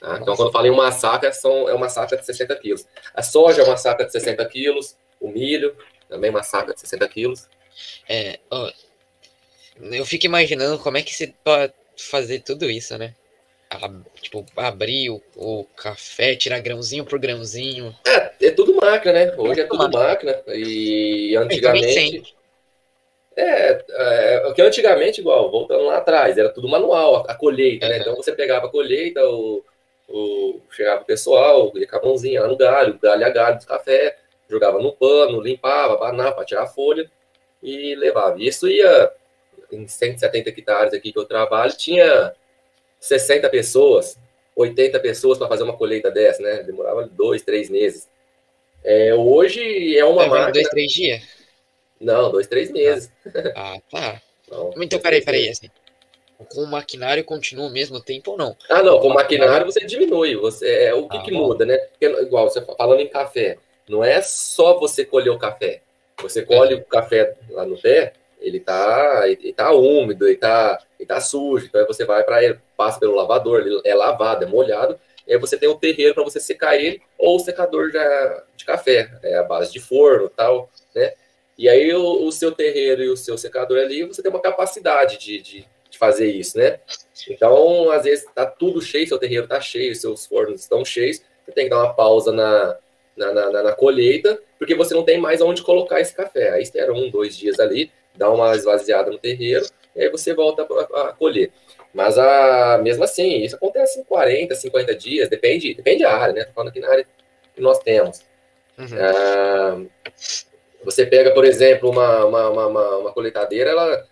Tá? 0.00 0.18
Então, 0.20 0.36
quando 0.36 0.48
eu 0.48 0.52
falo 0.52 0.66
em 0.66 0.70
uma 0.70 0.92
saca, 0.92 1.32
são, 1.32 1.68
é 1.68 1.74
uma 1.74 1.88
saca 1.88 2.16
de 2.16 2.26
60 2.26 2.54
quilos. 2.56 2.86
A 3.14 3.22
soja 3.22 3.62
é 3.62 3.64
uma 3.64 3.76
saca 3.76 4.04
de 4.04 4.12
60 4.12 4.44
quilos, 4.46 4.96
o 5.20 5.28
milho 5.28 5.76
também 6.08 6.28
é 6.28 6.30
uma 6.30 6.42
saca 6.42 6.74
de 6.74 6.80
60 6.80 7.08
quilos. 7.08 7.48
É, 8.08 8.38
ó, 8.50 8.70
eu 9.80 10.04
fico 10.04 10.26
imaginando 10.26 10.78
como 10.78 10.96
é 10.96 11.02
que 11.02 11.14
você 11.14 11.32
pode 11.44 11.72
fazer 11.96 12.40
tudo 12.40 12.70
isso, 12.70 12.96
né? 12.98 13.14
Tipo, 14.20 14.46
abrir 14.56 15.10
o, 15.10 15.22
o, 15.36 15.64
café, 15.76 16.34
tirar 16.34 16.60
grãozinho 16.60 17.04
por 17.04 17.18
grãozinho. 17.18 17.94
É, 18.06 18.46
é 18.46 18.50
tudo 18.50 18.74
máquina, 18.74 19.12
né? 19.12 19.34
Hoje 19.36 19.60
é 19.60 19.64
tudo 19.64 19.90
máquina. 19.90 20.40
E 20.48 21.36
antigamente. 21.36 22.34
É, 23.36 23.84
é, 23.88 24.52
que 24.52 24.62
antigamente, 24.62 25.20
igual, 25.20 25.50
voltando 25.50 25.84
lá 25.84 25.98
atrás, 25.98 26.36
era 26.36 26.48
tudo 26.48 26.68
manual, 26.68 27.24
a, 27.28 27.34
colheita, 27.34 27.86
uhum. 27.86 27.92
né? 27.92 27.98
Então 27.98 28.16
você 28.16 28.32
pegava 28.32 28.66
a 28.66 28.70
colheita, 28.70 29.22
o, 29.28 29.62
o, 30.08 30.60
chegava 30.72 31.02
o 31.02 31.04
pessoal, 31.04 31.70
ia 31.76 31.86
com 31.86 31.96
a 31.96 32.02
mãozinha 32.02 32.40
lá 32.40 32.48
no 32.48 32.56
galho, 32.56 32.98
galho 33.00 33.26
a 33.26 33.30
galho 33.30 33.58
do 33.60 33.66
café, 33.66 34.16
jogava 34.48 34.80
no 34.80 34.92
pano, 34.92 35.40
limpava, 35.40 35.96
banava 35.96 36.32
para 36.32 36.44
tirar 36.44 36.62
a 36.62 36.66
folha 36.66 37.08
e 37.62 37.94
levava. 37.94 38.40
E 38.40 38.48
isso 38.48 38.66
ia 38.66 39.12
em 39.70 39.86
170 39.86 40.48
hectares 40.48 40.94
aqui 40.94 41.12
que 41.12 41.18
eu 41.18 41.24
trabalho, 41.24 41.72
tinha 41.76 42.34
60 43.00 43.48
pessoas, 43.48 44.18
80 44.56 44.98
pessoas 45.00 45.38
para 45.38 45.48
fazer 45.48 45.62
uma 45.62 45.76
colheita 45.76 46.10
dessa, 46.10 46.42
né? 46.42 46.62
Demorava 46.62 47.06
dois, 47.06 47.42
três 47.42 47.70
meses. 47.70 48.08
É, 48.84 49.14
hoje 49.14 49.96
é 49.96 50.04
uma 50.04 50.24
é, 50.24 50.28
máquina... 50.28 50.52
Dois, 50.52 50.68
três 50.68 50.92
dias? 50.92 51.22
Não, 52.00 52.30
dois, 52.30 52.46
três 52.46 52.70
meses. 52.70 53.10
Ah, 53.54 53.76
tá. 53.90 54.22
Não, 54.50 54.72
então, 54.78 54.98
peraí, 54.98 55.22
peraí, 55.22 55.48
assim. 55.48 55.68
Com 56.48 56.62
o 56.62 56.66
maquinário 56.66 57.24
continua 57.24 57.66
o 57.66 57.72
mesmo 57.72 58.00
tempo 58.00 58.32
ou 58.32 58.38
não? 58.38 58.56
Ah, 58.70 58.82
não, 58.82 59.00
com 59.00 59.08
o 59.08 59.14
maquinário 59.14 59.66
você 59.66 59.84
diminui. 59.84 60.36
Você, 60.36 60.68
é, 60.84 60.94
o 60.94 61.08
que, 61.08 61.16
ah, 61.16 61.22
que 61.22 61.32
muda, 61.32 61.66
né? 61.66 61.76
Porque, 61.76 62.06
igual 62.06 62.48
você 62.48 62.64
falando 62.64 63.00
em 63.00 63.08
café, 63.08 63.58
não 63.88 64.04
é 64.04 64.22
só 64.22 64.78
você 64.78 65.04
colher 65.04 65.30
o 65.30 65.38
café. 65.38 65.82
Você 66.22 66.42
colhe 66.42 66.74
é. 66.74 66.76
o 66.76 66.84
café 66.84 67.34
lá 67.50 67.66
no 67.66 67.76
pé, 67.76 68.12
ele 68.40 68.60
tá, 68.60 69.22
ele 69.26 69.52
tá 69.52 69.72
úmido, 69.72 70.26
ele 70.26 70.36
tá, 70.36 70.78
ele 70.98 71.06
tá 71.06 71.20
sujo, 71.20 71.66
então 71.66 71.80
aí 71.80 71.86
você 71.86 72.04
vai 72.04 72.22
para 72.22 72.42
ele, 72.42 72.58
passa 72.76 72.98
pelo 72.98 73.14
lavador, 73.14 73.60
ele 73.60 73.80
é 73.84 73.94
lavado, 73.94 74.44
é 74.44 74.46
molhado, 74.46 74.98
e 75.26 75.32
aí 75.32 75.38
você 75.38 75.58
tem 75.58 75.68
o 75.68 75.74
terreiro 75.74 76.14
para 76.14 76.24
você 76.24 76.40
secar 76.40 76.76
ele, 76.76 77.02
ou 77.18 77.36
o 77.36 77.40
secador 77.40 77.90
de, 77.90 78.64
café, 78.64 79.10
é 79.22 79.36
a 79.36 79.42
base 79.42 79.72
de 79.72 79.80
forno 79.80 80.28
tal, 80.28 80.70
né? 80.94 81.12
E 81.56 81.68
aí 81.68 81.92
o, 81.92 82.26
o, 82.26 82.30
seu 82.30 82.52
terreiro 82.52 83.02
e 83.02 83.08
o 83.08 83.16
seu 83.16 83.36
secador 83.36 83.78
ali, 83.78 84.04
você 84.04 84.22
tem 84.22 84.30
uma 84.30 84.40
capacidade 84.40 85.18
de, 85.18 85.42
de, 85.42 85.66
de, 85.90 85.98
fazer 85.98 86.30
isso, 86.30 86.56
né? 86.56 86.78
Então, 87.28 87.90
às 87.90 88.04
vezes 88.04 88.26
tá 88.32 88.46
tudo 88.46 88.80
cheio, 88.80 89.08
seu 89.08 89.18
terreiro 89.18 89.48
tá 89.48 89.60
cheio, 89.60 89.94
seus 89.94 90.24
fornos 90.24 90.60
estão 90.60 90.84
cheios, 90.84 91.20
você 91.44 91.52
tem 91.52 91.64
que 91.64 91.70
dar 91.70 91.82
uma 91.82 91.94
pausa 91.94 92.30
na, 92.30 92.76
na, 93.16 93.32
na, 93.32 93.62
na 93.64 93.72
colheita, 93.72 94.40
porque 94.58 94.74
você 94.74 94.94
não 94.94 95.02
tem 95.02 95.18
mais 95.18 95.40
onde 95.40 95.62
colocar 95.62 96.00
esse 96.00 96.14
café. 96.14 96.50
Aí 96.50 96.62
espera 96.62 96.92
um, 96.92 97.10
dois 97.10 97.36
dias 97.36 97.58
ali, 97.58 97.90
dá 98.18 98.30
uma 98.30 98.54
esvaziada 98.54 99.10
no 99.10 99.18
terreiro, 99.18 99.64
e 99.94 100.02
aí 100.02 100.10
você 100.10 100.34
volta 100.34 100.66
a, 100.94 101.08
a 101.08 101.12
colher. 101.12 101.50
Mas 101.94 102.18
a, 102.18 102.78
mesmo 102.82 103.04
assim, 103.04 103.42
isso 103.42 103.56
acontece 103.56 104.00
em 104.00 104.04
40, 104.04 104.54
50 104.54 104.94
dias, 104.94 105.28
depende, 105.28 105.74
depende 105.74 106.02
da 106.02 106.14
área, 106.14 106.34
né? 106.34 106.44
Tô 106.44 106.52
falando 106.52 106.68
aqui 106.68 106.80
na 106.80 106.90
área 106.90 107.06
que 107.54 107.60
nós 107.60 107.78
temos. 107.78 108.20
Uhum. 108.76 108.86
Ah, 109.00 109.80
você 110.84 111.06
pega, 111.06 111.32
por 111.32 111.44
exemplo, 111.44 111.90
uma, 111.90 112.24
uma, 112.24 112.48
uma, 112.50 112.96
uma 112.98 113.12
coletadeira, 113.12 113.70
ela, 113.70 114.06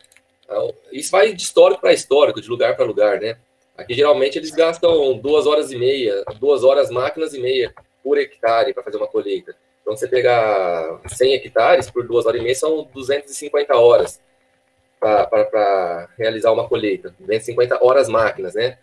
isso 0.91 1.11
vai 1.11 1.33
de 1.33 1.43
histórico 1.43 1.81
para 1.81 1.93
histórico, 1.93 2.41
de 2.41 2.49
lugar 2.49 2.77
para 2.77 2.85
lugar, 2.85 3.21
né? 3.21 3.37
Aqui 3.77 3.93
geralmente 3.95 4.39
eles 4.39 4.51
gastam 4.51 5.19
duas 5.19 5.47
horas 5.47 5.71
e 5.71 5.77
meia, 5.77 6.25
duas 6.41 6.65
horas 6.65 6.91
máquinas 6.91 7.35
e 7.35 7.39
meia 7.39 7.75
por 8.03 8.19
hectare 8.19 8.73
para 8.73 8.83
fazer 8.83 8.97
uma 8.97 9.07
colheita. 9.07 9.55
Então, 9.87 9.97
você 9.97 10.09
pegar 10.09 11.01
100 11.07 11.35
hectares 11.35 11.89
por 11.89 12.05
duas 12.05 12.27
horas 12.27 12.41
e 12.41 12.43
meia, 12.43 12.57
são 12.57 12.91
250 12.93 13.77
horas 13.77 14.21
para 14.99 16.09
realizar 16.19 16.51
uma 16.51 16.69
colheita. 16.69 17.15
250 17.21 17.85
horas 17.85 18.09
máquinas, 18.09 18.55
né? 18.55 18.79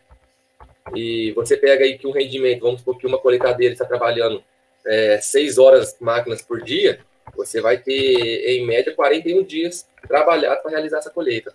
E 0.96 1.34
você 1.34 1.58
pega 1.58 1.84
aí 1.84 1.98
que 1.98 2.08
um 2.08 2.12
rendimento, 2.12 2.62
vamos 2.62 2.80
supor 2.80 2.98
que 2.98 3.06
uma 3.06 3.18
colheitadeira 3.18 3.74
está 3.74 3.84
trabalhando 3.84 4.42
é, 4.86 5.20
6 5.20 5.58
horas 5.58 5.98
máquinas 6.00 6.42
por 6.42 6.62
dia, 6.62 7.02
você 7.36 7.60
vai 7.60 7.78
ter, 7.78 7.92
em 8.48 8.66
média, 8.66 8.96
41 8.96 9.44
dias 9.44 9.86
trabalhado 10.08 10.62
para 10.62 10.72
realizar 10.72 11.00
essa 11.00 11.10
colheita. 11.10 11.54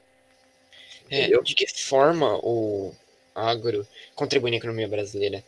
É, 1.10 1.28
de 1.28 1.54
que 1.54 1.66
forma 1.86 2.38
o 2.42 2.94
agro 3.34 3.86
contribui 4.14 4.50
na 4.50 4.58
economia 4.58 4.88
brasileira? 4.88 5.42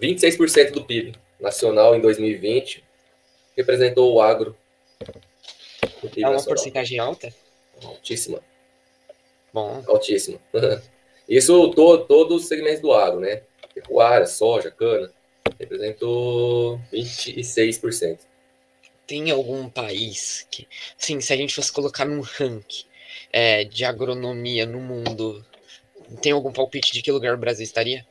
26% 0.00 0.72
do 0.72 0.84
PIB 0.84 1.14
nacional 1.38 1.94
em 1.94 2.00
2020 2.00 2.87
representou 3.58 4.14
o 4.14 4.20
agro. 4.20 4.56
É 5.02 6.20
uma 6.20 6.32
nacional. 6.32 6.44
porcentagem 6.44 6.98
alta? 6.98 7.34
Altíssima. 7.82 8.40
Bom. 9.52 9.82
Altíssima. 9.86 10.38
Isso 11.28 11.70
todo, 11.72 12.06
todos 12.06 12.42
os 12.42 12.48
segmentos 12.48 12.80
do 12.80 12.92
agro, 12.92 13.20
né? 13.20 13.42
Pecuária, 13.74 14.26
soja, 14.26 14.70
cana, 14.70 15.12
representou 15.58 16.80
26%. 16.92 18.20
Tem 19.06 19.30
algum 19.30 19.68
país 19.68 20.46
que, 20.50 20.66
sim, 20.96 21.20
se 21.20 21.32
a 21.32 21.36
gente 21.36 21.54
fosse 21.54 21.72
colocar 21.72 22.04
num 22.04 22.20
ranking 22.20 22.84
é, 23.32 23.64
de 23.64 23.84
agronomia 23.84 24.66
no 24.66 24.80
mundo, 24.80 25.44
tem 26.22 26.32
algum 26.32 26.52
palpite 26.52 26.92
de 26.92 27.02
que 27.02 27.12
lugar 27.12 27.34
o 27.34 27.38
Brasil 27.38 27.64
estaria? 27.64 28.06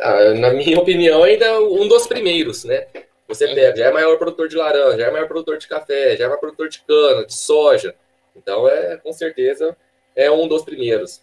Ah, 0.00 0.34
na 0.34 0.52
minha 0.52 0.78
opinião, 0.80 1.22
ainda 1.22 1.60
um 1.60 1.88
dos 1.88 2.06
primeiros, 2.06 2.64
né? 2.64 2.86
Você 3.26 3.44
é. 3.44 3.54
pega, 3.54 3.76
já 3.76 3.86
é 3.86 3.92
maior 3.92 4.16
produtor 4.16 4.48
de 4.48 4.56
laranja, 4.56 4.98
já 4.98 5.06
é 5.06 5.10
maior 5.10 5.28
produtor 5.28 5.58
de 5.58 5.68
café, 5.68 6.16
já 6.16 6.24
é 6.24 6.26
maior 6.28 6.40
produtor 6.40 6.68
de 6.68 6.80
cana, 6.80 7.26
de 7.26 7.34
soja. 7.34 7.94
Então, 8.34 8.68
é 8.68 8.96
com 8.96 9.12
certeza, 9.12 9.76
é 10.16 10.30
um 10.30 10.48
dos 10.48 10.62
primeiros. 10.62 11.20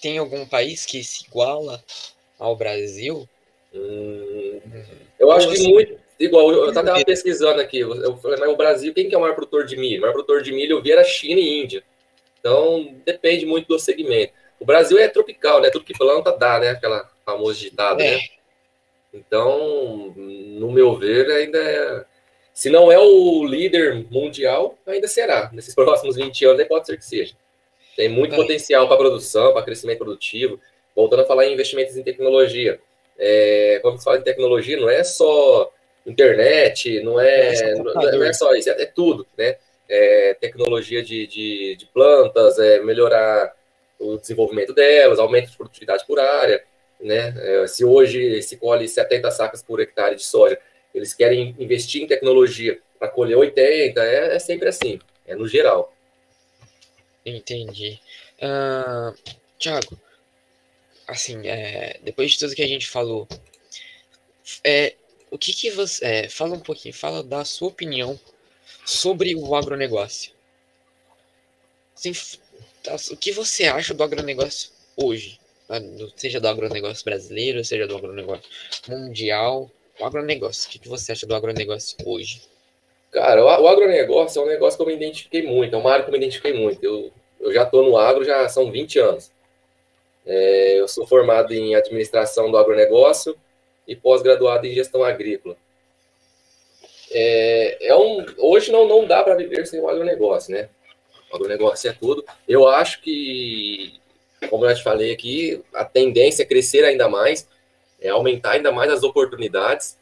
Tem 0.00 0.18
algum 0.18 0.46
país 0.46 0.84
que 0.84 1.02
se 1.02 1.24
iguala 1.26 1.82
ao 2.38 2.54
Brasil? 2.54 3.26
Hum, 3.72 4.60
eu 5.18 5.30
acho 5.30 5.48
que 5.50 5.66
muito. 5.66 6.06
Igual, 6.18 6.50
eu 6.50 6.68
estava 6.68 7.04
pesquisando 7.04 7.60
aqui, 7.60 7.80
eu 7.80 8.16
falei, 8.16 8.38
mas 8.40 8.48
o 8.48 8.56
Brasil, 8.56 8.94
quem 8.94 9.06
que 9.06 9.14
é 9.14 9.18
o 9.18 9.20
maior 9.20 9.34
produtor 9.34 9.66
de 9.66 9.76
milho? 9.76 9.98
O 9.98 10.00
maior 10.00 10.14
produtor 10.14 10.42
de 10.42 10.50
milho 10.50 10.78
eu 10.78 10.82
vi 10.82 10.92
era 10.92 11.04
China 11.04 11.38
e 11.38 11.62
Índia. 11.62 11.82
Então, 12.40 12.94
depende 13.04 13.44
muito 13.44 13.68
do 13.68 13.78
segmento. 13.78 14.32
O 14.58 14.64
Brasil 14.64 14.98
é 14.98 15.08
tropical, 15.08 15.60
né? 15.60 15.68
Tudo 15.68 15.84
que 15.84 15.96
planta 15.96 16.32
dá, 16.32 16.58
né? 16.58 16.70
Aquela 16.70 17.10
famosa 17.26 17.58
ditada, 17.58 18.02
é. 18.02 18.12
né? 18.12 18.20
Então, 19.12 20.14
no 20.16 20.70
meu 20.70 20.96
ver, 20.96 21.30
ainda 21.30 21.58
é... 21.58 22.04
Se 22.54 22.70
não 22.70 22.90
é 22.90 22.98
o 22.98 23.44
líder 23.44 24.06
mundial, 24.10 24.78
ainda 24.86 25.08
será. 25.08 25.50
Nesses 25.52 25.74
próximos 25.76 26.16
20 26.16 26.44
anos, 26.46 26.64
pode 26.66 26.86
ser 26.86 26.96
que 26.96 27.04
seja. 27.04 27.34
Tem 27.96 28.08
muito 28.08 28.34
é. 28.34 28.36
potencial 28.36 28.88
para 28.88 28.96
produção, 28.96 29.52
para 29.52 29.62
crescimento 29.62 29.98
produtivo. 29.98 30.58
Voltando 30.94 31.22
a 31.22 31.26
falar 31.26 31.46
em 31.46 31.52
investimentos 31.52 31.96
em 31.96 32.02
tecnologia. 32.02 32.80
É, 33.18 33.78
quando 33.82 33.98
se 33.98 34.04
fala 34.04 34.18
em 34.18 34.22
tecnologia, 34.22 34.78
não 34.78 34.88
é 34.88 35.02
só 35.02 35.70
internet, 36.06 37.00
não 37.02 37.20
é, 37.20 37.54
é 37.54 37.74
não, 37.74 38.08
é, 38.08 38.12
não 38.12 38.24
é 38.24 38.32
só 38.32 38.54
isso, 38.54 38.70
é, 38.70 38.82
é 38.82 38.86
tudo, 38.86 39.26
né? 39.36 39.56
É, 39.88 40.34
tecnologia 40.40 41.02
de, 41.02 41.26
de, 41.26 41.76
de 41.76 41.86
plantas, 41.86 42.58
é, 42.58 42.80
melhorar 42.80 43.54
o 43.98 44.16
desenvolvimento 44.16 44.72
delas, 44.72 45.18
aumento 45.18 45.50
de 45.50 45.56
produtividade 45.56 46.04
por 46.06 46.18
área, 46.18 46.62
né? 47.00 47.34
É, 47.36 47.66
se 47.66 47.84
hoje 47.84 48.42
se 48.42 48.56
colhe 48.56 48.88
70 48.88 49.30
sacas 49.30 49.62
por 49.62 49.80
hectare 49.80 50.16
de 50.16 50.24
soja, 50.24 50.58
eles 50.94 51.12
querem 51.12 51.54
investir 51.58 52.02
em 52.02 52.06
tecnologia 52.06 52.80
para 52.98 53.08
colher 53.08 53.36
80, 53.36 54.02
é, 54.02 54.36
é, 54.36 54.38
sempre 54.38 54.68
assim, 54.68 54.98
é 55.26 55.34
no 55.34 55.46
geral. 55.46 55.94
Entendi. 57.24 58.00
Uh, 58.38 59.14
Tiago, 59.58 60.00
assim, 61.06 61.46
é, 61.46 61.98
depois 62.02 62.32
de 62.32 62.38
tudo 62.38 62.54
que 62.54 62.62
a 62.62 62.68
gente 62.68 62.88
falou, 62.88 63.28
é, 64.64 64.94
o 65.30 65.36
que 65.36 65.52
que 65.52 65.70
você... 65.70 66.04
É, 66.04 66.28
fala 66.28 66.54
um 66.54 66.60
pouquinho, 66.60 66.94
fala 66.94 67.22
da 67.22 67.44
sua 67.44 67.68
opinião 67.68 68.18
sobre 68.84 69.34
o 69.34 69.54
agronegócio. 69.54 70.32
Assim, 71.94 72.12
tá, 72.82 72.96
o 73.10 73.16
que 73.16 73.32
você 73.32 73.64
acha 73.64 73.92
do 73.92 74.02
agronegócio 74.02 74.70
hoje? 74.96 75.38
Seja 76.14 76.40
do 76.40 76.48
agronegócio 76.48 77.04
brasileiro, 77.04 77.64
seja 77.64 77.86
do 77.86 77.96
agronegócio 77.96 78.44
mundial. 78.88 79.70
O 79.98 80.04
agronegócio, 80.04 80.68
o 80.68 80.80
que, 80.80 80.88
você 80.88 81.12
acha 81.12 81.26
do 81.26 81.34
agronegócio 81.34 81.96
hoje? 82.04 82.42
Cara, 83.10 83.44
o 83.44 83.66
agronegócio 83.66 84.40
é 84.40 84.44
um 84.44 84.48
negócio 84.48 84.76
que 84.76 84.82
eu 84.82 84.86
me 84.86 84.94
identifiquei 84.94 85.42
muito, 85.42 85.74
é 85.74 85.78
uma 85.78 85.90
área 85.90 86.04
que 86.04 86.10
eu 86.10 86.12
me 86.12 86.18
identifiquei 86.18 86.52
muito. 86.52 86.84
Eu, 86.84 87.10
eu 87.40 87.52
já 87.52 87.62
estou 87.62 87.82
no 87.82 87.96
agro 87.96 88.24
já 88.24 88.48
são 88.48 88.70
20 88.70 88.98
anos. 88.98 89.32
É, 90.24 90.80
eu 90.80 90.88
sou 90.88 91.06
formado 91.06 91.52
em 91.52 91.74
administração 91.74 92.50
do 92.50 92.58
agronegócio 92.58 93.36
e 93.86 93.96
pós-graduado 93.96 94.66
em 94.66 94.74
gestão 94.74 95.02
agrícola. 95.02 95.56
É, 97.10 97.88
é 97.88 97.96
um, 97.96 98.24
hoje 98.38 98.72
não, 98.72 98.86
não 98.86 99.06
dá 99.06 99.22
para 99.22 99.36
viver 99.36 99.66
sem 99.66 99.80
o 99.80 99.88
agronegócio, 99.88 100.52
né? 100.52 100.68
O 101.30 101.36
agronegócio 101.36 101.88
é 101.88 101.92
tudo. 101.92 102.24
Eu 102.48 102.68
acho 102.68 103.00
que, 103.00 104.00
como 104.46 104.64
eu 104.66 104.74
te 104.74 104.82
falei 104.82 105.12
aqui, 105.12 105.62
a 105.74 105.84
tendência 105.84 106.42
é 106.42 106.46
crescer 106.46 106.84
ainda 106.84 107.08
mais, 107.08 107.48
é 108.00 108.08
aumentar 108.08 108.52
ainda 108.52 108.72
mais 108.72 108.90
as 108.90 109.02
oportunidades, 109.02 109.98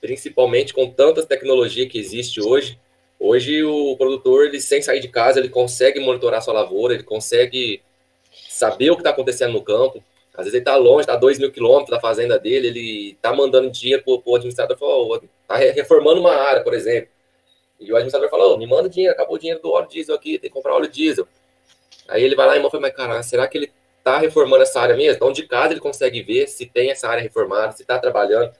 principalmente 0.00 0.72
com 0.72 0.90
tantas 0.90 1.26
tecnologias 1.26 1.90
que 1.90 1.98
existe 1.98 2.40
hoje. 2.40 2.78
Hoje 3.18 3.62
o 3.62 3.96
produtor, 3.96 4.46
ele, 4.46 4.60
sem 4.60 4.80
sair 4.80 5.00
de 5.00 5.08
casa, 5.08 5.38
ele 5.38 5.48
consegue 5.48 6.00
monitorar 6.00 6.42
sua 6.42 6.54
lavoura, 6.54 6.94
ele 6.94 7.02
consegue 7.02 7.82
saber 8.48 8.90
o 8.90 8.94
que 8.94 9.00
está 9.00 9.10
acontecendo 9.10 9.52
no 9.52 9.62
campo. 9.62 10.02
Às 10.32 10.44
vezes 10.44 10.54
ele 10.54 10.62
está 10.62 10.76
longe, 10.76 11.00
está 11.00 11.14
a 11.14 11.16
2 11.16 11.38
mil 11.38 11.52
quilômetros 11.52 11.90
da 11.90 12.00
fazenda 12.00 12.38
dele, 12.38 12.68
ele 12.68 13.10
está 13.10 13.34
mandando 13.34 13.70
dinheiro 13.70 14.02
para 14.02 14.22
o 14.24 14.36
administrador, 14.36 15.22
está 15.42 15.56
reformando 15.56 16.20
uma 16.20 16.32
área, 16.32 16.62
por 16.62 16.72
exemplo. 16.72 17.10
E 17.78 17.92
o 17.92 17.96
administrador 17.96 18.30
falou, 18.30 18.54
oh, 18.54 18.58
me 18.58 18.66
manda 18.66 18.88
dinheiro, 18.88 19.12
acabou 19.12 19.36
o 19.36 19.38
dinheiro 19.38 19.60
do 19.60 19.70
óleo 19.70 19.88
diesel 19.88 20.14
aqui, 20.14 20.38
tem 20.38 20.48
que 20.48 20.54
comprar 20.54 20.74
óleo 20.74 20.88
diesel. 20.88 21.26
Aí 22.10 22.22
ele 22.22 22.34
vai 22.34 22.46
lá 22.46 22.56
e 22.56 22.70
fala, 22.70 22.80
mas 22.82 22.94
cara, 22.94 23.22
será 23.22 23.48
que 23.48 23.56
ele 23.56 23.72
está 23.98 24.18
reformando 24.18 24.62
essa 24.62 24.80
área 24.80 24.96
mesmo? 24.96 25.14
Então 25.14 25.32
de 25.32 25.46
casa 25.46 25.72
ele 25.72 25.80
consegue 25.80 26.22
ver 26.22 26.48
se 26.48 26.66
tem 26.66 26.90
essa 26.90 27.08
área 27.08 27.22
reformada, 27.22 27.72
se 27.72 27.82
está 27.82 27.98
trabalhando. 27.98 28.52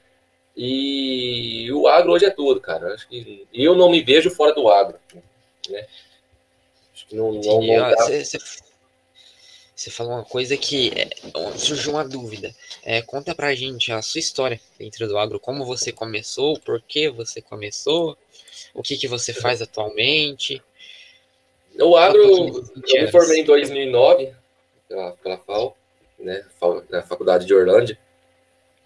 E 0.57 1.71
o 1.73 1.87
agro 1.89 2.13
hoje 2.13 2.27
é 2.27 2.31
tudo, 2.31 2.61
cara. 2.61 2.95
Acho 2.95 3.09
que 3.09 3.47
eu 3.53 3.75
não 3.75 3.91
me 3.91 4.03
vejo 4.03 4.31
fora 4.31 4.53
do 4.55 4.69
agro. 4.69 4.99
Né? 5.69 5.87
Acho 6.93 7.07
que 7.07 7.17
não, 7.17 7.33
não, 7.33 7.63
não 7.63 7.91
dá... 7.91 7.97
Você 9.81 9.91
falou 9.91 10.13
uma 10.13 10.25
coisa 10.25 10.59
que 10.59 10.93
é, 10.95 11.09
surgiu 11.57 11.93
uma 11.93 12.07
dúvida. 12.07 12.55
É, 12.83 13.01
conta 13.01 13.35
pra 13.35 13.55
gente 13.55 13.91
a 13.91 14.03
sua 14.03 14.19
história 14.19 14.61
dentro 14.79 15.09
do 15.09 15.17
agro, 15.17 15.41
como 15.41 15.65
você 15.65 15.91
começou, 15.91 16.61
por 16.61 16.83
que 16.83 17.09
você 17.09 17.41
começou, 17.41 18.15
o 18.75 18.83
que, 18.83 18.99
que 18.99 19.09
você 19.09 19.33
faz 19.33 19.63
atualmente. 19.63 20.63
O 21.81 21.97
agro, 21.97 22.21
eu 22.23 23.03
me 23.03 23.11
formei 23.11 23.41
em 23.41 23.45
2009 23.45 24.33
pela, 24.89 25.13
pela 25.13 25.39
FAO, 25.39 25.77
né, 26.19 26.45
na 26.89 27.03
Faculdade 27.03 27.47
de 27.47 27.55
Orlândia. 27.55 27.99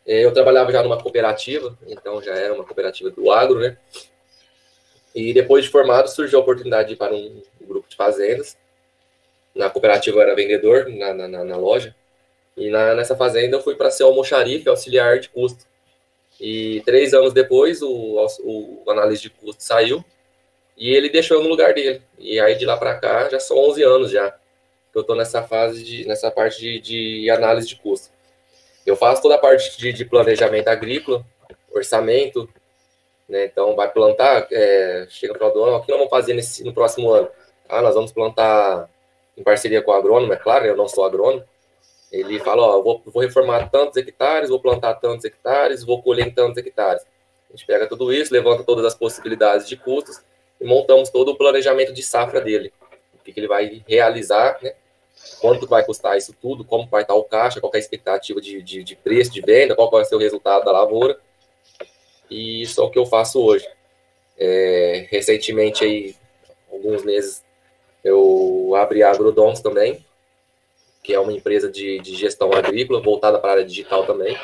É, 0.07 0.25
eu 0.25 0.33
trabalhava 0.33 0.71
já 0.71 0.83
numa 0.83 1.01
cooperativa, 1.01 1.77
então 1.87 2.23
já 2.23 2.35
era 2.35 2.53
uma 2.53 2.65
cooperativa 2.65 3.11
do 3.11 3.31
agro, 3.33 3.59
né? 3.59 3.77
E 5.15 5.33
depois 5.33 5.65
de 5.65 5.71
formado 5.71 6.09
surgiu 6.09 6.39
a 6.39 6.43
oportunidade 6.43 6.89
de 6.89 6.95
ir 6.95 6.97
para 6.97 7.15
um 7.15 7.43
grupo 7.63 7.89
de 7.89 7.97
fazendas 7.97 8.57
na 9.55 9.71
cooperativa 9.71 10.17
eu 10.17 10.23
era 10.23 10.35
vendedor 10.35 10.89
na, 10.89 11.15
na, 11.15 11.45
na 11.45 11.57
loja. 11.57 11.95
E 12.57 12.71
na, 12.71 12.95
nessa 12.95 13.17
fazenda 13.17 13.57
eu 13.57 13.63
fui 13.63 13.75
para 13.75 13.91
ser 13.91 14.03
almoxarife, 14.03 14.69
auxiliar 14.69 15.21
de 15.21 15.29
custo. 15.29 15.65
E 16.41 16.83
três 16.85 17.15
anos 17.15 17.33
depois 17.33 17.81
o, 17.81 17.89
o, 17.89 18.83
o 18.85 18.91
analista 18.91 19.29
de 19.29 19.31
custo 19.31 19.63
saiu 19.63 20.05
e 20.77 20.95
ele 20.95 21.09
deixou 21.09 21.39
eu 21.39 21.43
no 21.43 21.49
lugar 21.49 21.75
dele. 21.75 22.03
E 22.19 22.39
aí 22.41 22.57
de 22.57 22.65
lá 22.65 22.77
para 22.77 22.99
cá 22.99 23.29
já 23.29 23.39
são 23.39 23.57
11 23.57 23.83
anos 23.83 24.11
já 24.11 24.31
que 24.31 24.99
eu 24.99 25.01
estou 25.01 25.17
nessa 25.17 25.43
fase 25.43 25.83
de 25.83 26.07
nessa 26.07 26.31
parte 26.31 26.61
de, 26.61 26.81
de, 26.81 27.31
análise 27.31 27.67
de 27.67 27.77
custo. 27.77 28.11
Eu 28.87 28.97
faço 28.97 29.23
toda 29.23 29.35
a 29.35 29.39
parte 29.39 29.77
de, 29.79 29.93
de 29.93 30.05
planejamento 30.05 30.69
agrícola, 30.69 31.25
orçamento, 31.73 32.49
né? 33.29 33.47
Então 33.47 33.75
vai 33.75 33.91
plantar, 33.91 34.47
é, 34.53 35.07
chega 35.09 35.35
para 35.35 35.49
o 35.49 35.65
ano, 35.65 35.77
o 35.77 35.83
que 35.83 35.91
nós 35.91 35.99
vamos 35.99 36.11
fazer 36.11 36.35
nesse, 36.35 36.63
no 36.65 36.73
próximo 36.73 37.11
ano? 37.11 37.29
Ah, 37.69 37.81
nós 37.83 37.95
vamos 37.95 38.13
plantar 38.13 38.89
em 39.37 39.43
parceria 39.43 39.83
com 39.83 39.91
o 39.91 39.95
agrônomo, 39.95 40.33
é 40.33 40.37
claro, 40.37 40.67
eu 40.67 40.77
não 40.77 40.87
sou 40.87 41.05
agrônomo, 41.05 41.45
ele 42.13 42.39
fala, 42.39 42.63
ó, 42.63 42.81
vou, 42.83 43.03
vou 43.05 43.23
reformar 43.23 43.71
tantos 43.71 43.97
hectares, 43.97 44.51
vou 44.51 44.61
plantar 44.61 44.95
tantos 44.95 45.25
hectares, 45.25 45.83
vou 45.83 46.01
colher 46.03 46.33
tantos 46.33 46.59
hectares. 46.59 47.03
A 47.49 47.57
gente 47.57 47.67
pega 47.67 47.89
tudo 47.89 48.13
isso, 48.13 48.33
levanta 48.33 48.63
todas 48.63 48.85
as 48.85 48.95
possibilidades 48.95 49.67
de 49.67 49.77
custos 49.77 50.23
e 50.65 50.67
montamos 50.67 51.11
todo 51.11 51.33
o 51.33 51.37
planejamento 51.37 51.93
de 51.93 52.03
safra 52.03 52.41
dele. 52.41 52.73
O 53.13 53.19
que, 53.23 53.35
que 53.35 53.39
ele 53.39 53.47
vai 53.47 53.85
realizar, 53.87 54.59
né? 54.63 54.73
Quanto 55.41 55.67
vai 55.67 55.85
custar 55.85 56.17
isso 56.17 56.35
tudo, 56.41 56.65
como 56.65 56.89
vai 56.89 57.03
estar 57.03 57.15
o 57.15 57.23
caixa, 57.23 57.61
qual 57.61 57.71
é 57.75 57.77
a 57.77 57.81
expectativa 57.81 58.41
de, 58.41 58.63
de, 58.63 58.83
de 58.83 58.97
preço, 58.97 59.31
de 59.31 59.43
venda, 59.43 59.77
qual 59.77 59.91
vai 59.91 60.05
ser 60.07 60.15
o 60.17 60.19
resultado 60.19 60.65
da 60.65 60.73
lavoura. 60.73 61.19
E 62.31 62.63
isso 62.63 62.81
é 62.81 62.85
o 62.85 62.91
que 62.91 62.99
eu 62.99 63.05
faço 63.05 63.43
hoje. 63.43 63.69
É, 64.39 65.07
recentemente, 65.11 65.85
aí, 65.85 66.17
alguns 66.73 67.05
meses 67.05 67.45
eu 68.03 68.75
abri 68.75 69.03
a 69.03 69.11
Agrodons 69.11 69.61
também, 69.61 70.05
que 71.03 71.13
é 71.13 71.21
uma 71.21 71.33
empresa 71.33 71.71
de, 71.71 72.01
de 72.01 72.15
gestão 72.15 72.53
agrícola 72.53 73.03
voltada 73.03 73.39
para 73.39 73.51
a 73.51 73.53
área 73.53 73.65
digital 73.65 74.07
também, 74.07 74.37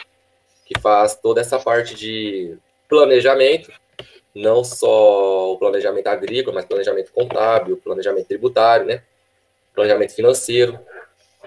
que 0.66 0.78
faz 0.80 1.16
toda 1.16 1.40
essa 1.40 1.58
parte 1.58 1.94
de 1.94 2.56
planejamento, 2.88 3.72
não 4.34 4.62
só 4.62 5.52
o 5.52 5.58
planejamento 5.58 6.06
agrícola, 6.06 6.54
mas 6.54 6.64
planejamento 6.64 7.12
contábil, 7.12 7.76
planejamento 7.76 8.26
tributário, 8.26 8.86
né? 8.86 9.02
Planejamento 9.74 10.14
financeiro. 10.14 10.78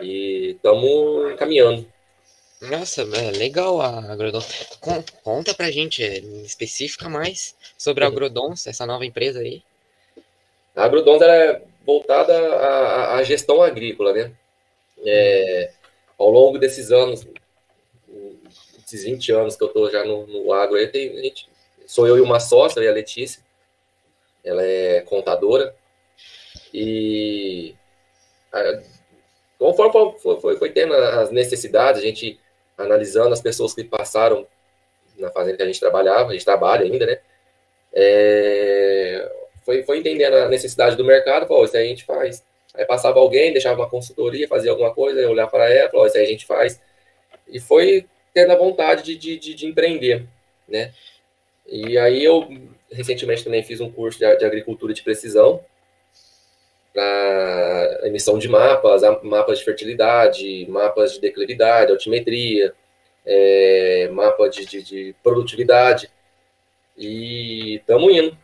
E 0.02 0.56
estamos 0.56 1.36
caminhando. 1.38 1.86
Nossa, 2.62 3.02
é 3.02 3.32
legal 3.32 3.82
a 3.82 4.12
Agrodons. 4.12 4.46
Conta 5.22 5.54
pra 5.54 5.70
gente, 5.70 6.04
é, 6.04 6.18
especifica 6.18 7.10
mais 7.10 7.56
sobre 7.78 8.04
a 8.04 8.08
uhum. 8.08 8.14
Agrodons, 8.14 8.68
essa 8.68 8.86
nova 8.86 9.06
empresa 9.06 9.40
aí. 9.40 9.62
A 10.76 10.86
Agrodons 10.86 11.22
é 11.22 11.62
voltada 11.86 12.34
à, 12.34 13.16
à 13.16 13.24
gestão 13.24 13.62
agrícola, 13.62 14.14
né? 14.14 14.32
É, 15.06 15.72
ao 16.18 16.30
longo 16.30 16.58
desses 16.58 16.92
anos, 16.92 17.28
esses 18.86 19.04
20 19.04 19.32
anos 19.34 19.56
que 19.56 19.64
eu 19.64 19.68
estou 19.68 19.92
já 19.92 20.06
no, 20.06 20.26
no 20.26 20.54
agro, 20.54 20.78
aí 20.78 20.88
tem, 20.88 21.16
gente, 21.22 21.50
sou 21.86 22.08
eu 22.08 22.18
e 22.18 22.22
uma 22.22 22.40
sócia, 22.40 22.88
a 22.88 22.94
Letícia, 22.94 23.42
ela 24.44 24.64
é 24.64 25.02
contadora, 25.02 25.76
e 26.74 27.76
a, 28.52 28.82
conforme 29.58 30.20
foi, 30.20 30.40
foi, 30.40 30.58
foi, 30.58 30.72
tendo 30.72 30.94
as 30.94 31.32
necessidades, 31.32 32.02
a 32.02 32.06
gente 32.06 32.40
analisando 32.78 33.34
as 33.34 33.42
pessoas 33.42 33.74
que 33.74 33.84
passaram 33.84 34.48
na 35.18 35.30
fazenda 35.32 35.58
que 35.58 35.64
a 35.64 35.68
gente 35.68 35.80
trabalhava, 35.80 36.30
a 36.30 36.34
gente 36.34 36.46
trabalha 36.46 36.84
ainda, 36.84 37.06
né? 37.06 37.20
É, 37.94 39.32
foi, 39.64 39.84
foi 39.84 40.00
entendendo 40.00 40.34
a 40.34 40.50
necessidade 40.50 40.96
do 40.96 41.06
mercado, 41.06 41.48
falou, 41.48 41.66
isso 41.66 41.78
aí 41.78 41.86
a 41.86 41.90
gente 41.90 42.04
faz. 42.04 42.44
Aí 42.74 42.86
passava 42.86 43.20
alguém, 43.20 43.54
deixava 43.54 43.80
uma 43.80 43.90
consultoria, 43.90 44.48
fazia 44.48 44.72
alguma 44.72 44.94
coisa, 44.94 45.20
eu 45.20 45.30
olhava 45.30 45.52
para 45.52 45.72
ela, 45.72 45.90
falou, 45.90 46.08
isso 46.08 46.18
aí 46.18 46.24
a 46.24 46.28
gente 46.28 46.46
faz. 46.46 46.82
E 47.48 47.60
foi 47.60 48.08
tendo 48.34 48.52
a 48.52 48.56
vontade 48.56 49.16
de, 49.16 49.38
de, 49.38 49.54
de, 49.54 49.66
empreender, 49.68 50.28
né? 50.68 50.92
E 51.68 51.98
aí 51.98 52.24
eu 52.24 52.48
recentemente 52.92 53.44
também 53.44 53.64
fiz 53.64 53.82
um 53.82 53.92
curso 53.92 54.20
de, 54.20 54.36
de 54.36 54.46
agricultura 54.46 54.94
de 54.94 55.02
precisão 55.02 55.64
para 56.94 58.02
emissão 58.04 58.38
de 58.38 58.48
mapas, 58.48 59.02
mapas 59.24 59.60
de 59.60 59.66
fertilidade, 59.66 60.66
mapas 60.70 61.14
de 61.14 61.22
declividade, 61.22 61.92
altimetria, 61.92 62.74
é, 63.26 64.10
mapa 64.12 64.48
de, 64.48 64.66
de, 64.66 64.84
de 64.84 65.16
produtividade. 65.24 66.10
E 66.96 67.76
estamos 67.78 68.14
indo. 68.14 68.38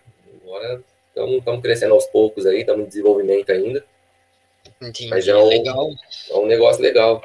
Agora 0.43 0.83
estamos 1.15 1.61
crescendo 1.61 1.93
aos 1.93 2.07
poucos 2.07 2.45
aí, 2.45 2.61
estamos 2.61 2.85
em 2.85 2.87
desenvolvimento 2.87 3.51
ainda. 3.51 3.85
Entendi, 4.81 5.09
Mas 5.09 5.27
é 5.27 5.35
um, 5.35 5.47
legal. 5.47 5.89
é 6.29 6.35
um 6.35 6.45
negócio 6.45 6.81
legal. 6.81 7.21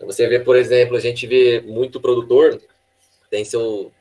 Você 0.00 0.26
vê, 0.26 0.40
por 0.40 0.56
exemplo, 0.56 0.96
a 0.96 1.00
gente 1.00 1.26
vê 1.26 1.60
muito 1.60 2.00
produtor, 2.00 2.60
tem, 3.30 3.44
seu, 3.44 3.92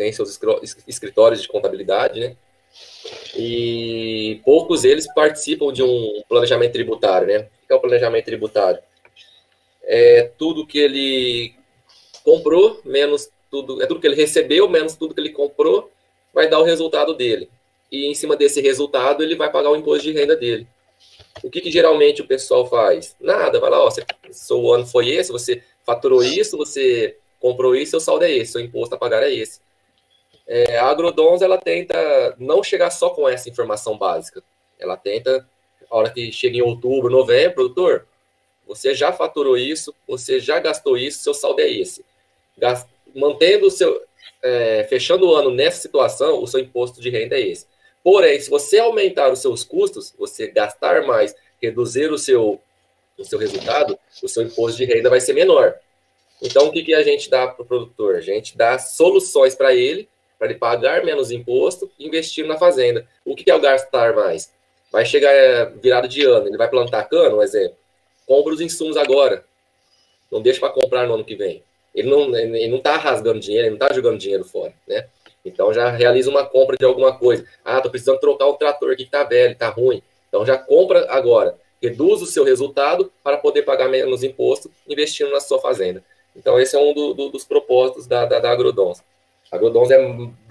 tem 0.00 0.10
seus 0.14 0.40
escritórios 0.88 1.42
de 1.42 1.48
contabilidade, 1.48 2.20
né? 2.20 2.34
E 3.36 4.40
poucos 4.46 4.82
eles 4.82 5.06
participam 5.12 5.70
de 5.70 5.82
um 5.82 6.22
planejamento 6.26 6.72
tributário, 6.72 7.28
né? 7.28 7.48
O 7.62 7.66
que 7.66 7.72
é 7.72 7.74
o 7.74 7.80
planejamento 7.80 8.24
tributário? 8.24 8.80
É 9.82 10.30
tudo 10.38 10.66
que 10.66 10.78
ele 10.78 11.54
comprou, 12.24 12.80
menos 12.82 13.28
tudo, 13.50 13.82
é 13.82 13.86
tudo 13.86 14.00
que 14.00 14.06
ele 14.06 14.16
recebeu, 14.16 14.70
menos 14.70 14.96
tudo 14.96 15.12
que 15.12 15.20
ele 15.20 15.34
comprou, 15.34 15.90
vai 16.32 16.48
dar 16.48 16.60
o 16.60 16.64
resultado 16.64 17.12
dele. 17.12 17.50
E 17.92 18.06
em 18.06 18.14
cima 18.14 18.36
desse 18.36 18.62
resultado, 18.62 19.22
ele 19.22 19.36
vai 19.36 19.52
pagar 19.52 19.68
o 19.68 19.76
imposto 19.76 20.04
de 20.04 20.12
renda 20.12 20.34
dele. 20.34 20.66
O 21.42 21.50
que, 21.50 21.60
que 21.60 21.70
geralmente 21.70 22.22
o 22.22 22.26
pessoal 22.26 22.66
faz? 22.66 23.14
Nada, 23.20 23.60
vai 23.60 23.68
lá, 23.68 23.84
ó, 23.84 23.90
você, 23.90 24.02
seu 24.30 24.72
ano 24.72 24.86
foi 24.86 25.10
esse, 25.10 25.30
você 25.30 25.62
faturou 25.84 26.22
isso, 26.22 26.56
você 26.56 27.18
comprou 27.38 27.76
isso, 27.76 27.90
seu 27.90 28.00
saldo 28.00 28.24
é 28.24 28.30
esse, 28.30 28.52
seu 28.52 28.62
imposto 28.62 28.94
a 28.94 28.98
pagar 28.98 29.22
é 29.22 29.30
esse. 29.30 29.60
É, 30.52 30.78
a 30.78 30.86
Agrodons, 30.86 31.42
ela 31.42 31.56
tenta 31.56 32.34
não 32.36 32.60
chegar 32.60 32.90
só 32.90 33.10
com 33.10 33.28
essa 33.28 33.48
informação 33.48 33.96
básica. 33.96 34.42
Ela 34.80 34.96
tenta, 34.96 35.48
a 35.88 35.96
hora 35.96 36.10
que 36.10 36.32
chega 36.32 36.56
em 36.56 36.60
outubro, 36.60 37.08
novembro, 37.08 37.54
produtor, 37.54 38.04
você 38.66 38.92
já 38.92 39.12
faturou 39.12 39.56
isso, 39.56 39.94
você 40.08 40.40
já 40.40 40.58
gastou 40.58 40.98
isso, 40.98 41.22
seu 41.22 41.32
saldo 41.32 41.60
é 41.60 41.70
esse. 41.70 42.04
Gast... 42.58 42.88
Mantendo 43.14 43.68
o 43.68 43.70
seu, 43.70 44.02
é, 44.42 44.84
fechando 44.88 45.28
o 45.28 45.34
ano 45.36 45.52
nessa 45.52 45.80
situação, 45.80 46.42
o 46.42 46.46
seu 46.48 46.58
imposto 46.58 47.00
de 47.00 47.10
renda 47.10 47.36
é 47.36 47.42
esse. 47.42 47.66
Porém, 48.02 48.40
se 48.40 48.50
você 48.50 48.80
aumentar 48.80 49.30
os 49.30 49.38
seus 49.38 49.62
custos, 49.62 50.12
você 50.18 50.48
gastar 50.48 51.06
mais, 51.06 51.32
reduzir 51.62 52.10
o 52.10 52.18
seu, 52.18 52.60
o 53.16 53.24
seu 53.24 53.38
resultado, 53.38 53.96
o 54.20 54.28
seu 54.28 54.42
imposto 54.42 54.78
de 54.78 54.84
renda 54.84 55.08
vai 55.10 55.20
ser 55.20 55.32
menor. 55.32 55.76
Então, 56.42 56.66
o 56.66 56.72
que, 56.72 56.82
que 56.82 56.94
a 56.94 57.04
gente 57.04 57.30
dá 57.30 57.46
para 57.46 57.62
o 57.62 57.66
produtor? 57.66 58.16
A 58.16 58.20
gente 58.20 58.56
dá 58.56 58.80
soluções 58.80 59.54
para 59.54 59.72
ele, 59.74 60.08
para 60.40 60.48
ele 60.48 60.58
pagar 60.58 61.04
menos 61.04 61.30
imposto 61.30 61.90
e 61.98 62.06
investir 62.06 62.46
na 62.46 62.56
fazenda. 62.56 63.06
O 63.26 63.36
que, 63.36 63.50
é 63.50 63.54
o 63.54 63.60
gastar 63.60 64.16
mais? 64.16 64.50
Vai 64.90 65.04
chegar 65.04 65.30
é, 65.30 65.66
virado 65.66 66.08
de 66.08 66.24
ano, 66.24 66.48
ele 66.48 66.56
vai 66.56 66.66
plantar 66.66 67.04
cano, 67.04 67.36
um 67.36 67.42
exemplo. 67.42 67.76
Compra 68.26 68.54
os 68.54 68.60
insumos 68.62 68.96
agora. 68.96 69.44
Não 70.32 70.40
deixa 70.40 70.58
para 70.58 70.70
comprar 70.70 71.06
no 71.06 71.12
ano 71.12 71.24
que 71.24 71.36
vem. 71.36 71.62
Ele 71.94 72.08
não 72.08 72.28
não 72.28 72.78
está 72.78 72.96
rasgando 72.96 73.38
dinheiro, 73.38 73.66
ele 73.66 73.76
não 73.76 73.84
está 73.84 73.94
jogando 73.94 74.18
dinheiro 74.18 74.44
fora, 74.44 74.72
né? 74.88 75.06
Então 75.44 75.74
já 75.74 75.90
realiza 75.90 76.30
uma 76.30 76.46
compra 76.46 76.74
de 76.78 76.86
alguma 76.86 77.12
coisa. 77.18 77.44
Ah, 77.62 77.80
tô 77.82 77.90
precisando 77.90 78.18
trocar 78.18 78.46
o 78.46 78.54
trator 78.54 78.92
aqui 78.92 79.04
que 79.04 79.10
tá 79.10 79.22
velho, 79.24 79.54
tá 79.54 79.68
ruim. 79.68 80.02
Então 80.28 80.46
já 80.46 80.56
compra 80.56 81.06
agora. 81.10 81.54
Reduz 81.82 82.22
o 82.22 82.26
seu 82.26 82.44
resultado 82.44 83.12
para 83.22 83.36
poder 83.36 83.62
pagar 83.62 83.88
menos 83.88 84.22
imposto 84.22 84.70
investindo 84.88 85.30
na 85.30 85.40
sua 85.40 85.60
fazenda. 85.60 86.02
Então 86.34 86.58
esse 86.58 86.74
é 86.74 86.78
um 86.78 86.94
do, 86.94 87.12
do, 87.12 87.28
dos 87.28 87.44
propósitos 87.44 88.06
da, 88.06 88.24
da, 88.24 88.38
da 88.38 88.50
Agrodons. 88.50 89.02
A 89.50 89.56
Agrodons 89.56 89.90
é 89.90 89.98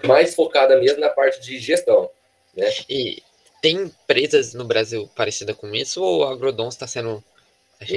mais 0.06 0.36
focada 0.36 0.80
mesmo 0.80 1.00
na 1.00 1.10
parte 1.10 1.42
de 1.42 1.58
gestão. 1.60 2.10
Né? 2.56 2.70
E 2.90 3.22
tem 3.62 3.76
empresas 3.76 4.54
no 4.54 4.66
Brasil 4.66 5.10
parecida 5.16 5.54
com 5.54 5.74
isso 5.74 6.04
ou 6.04 6.24
a 6.24 6.32
Agrodons 6.32 6.74
está 6.74 6.88
sendo 6.88 7.24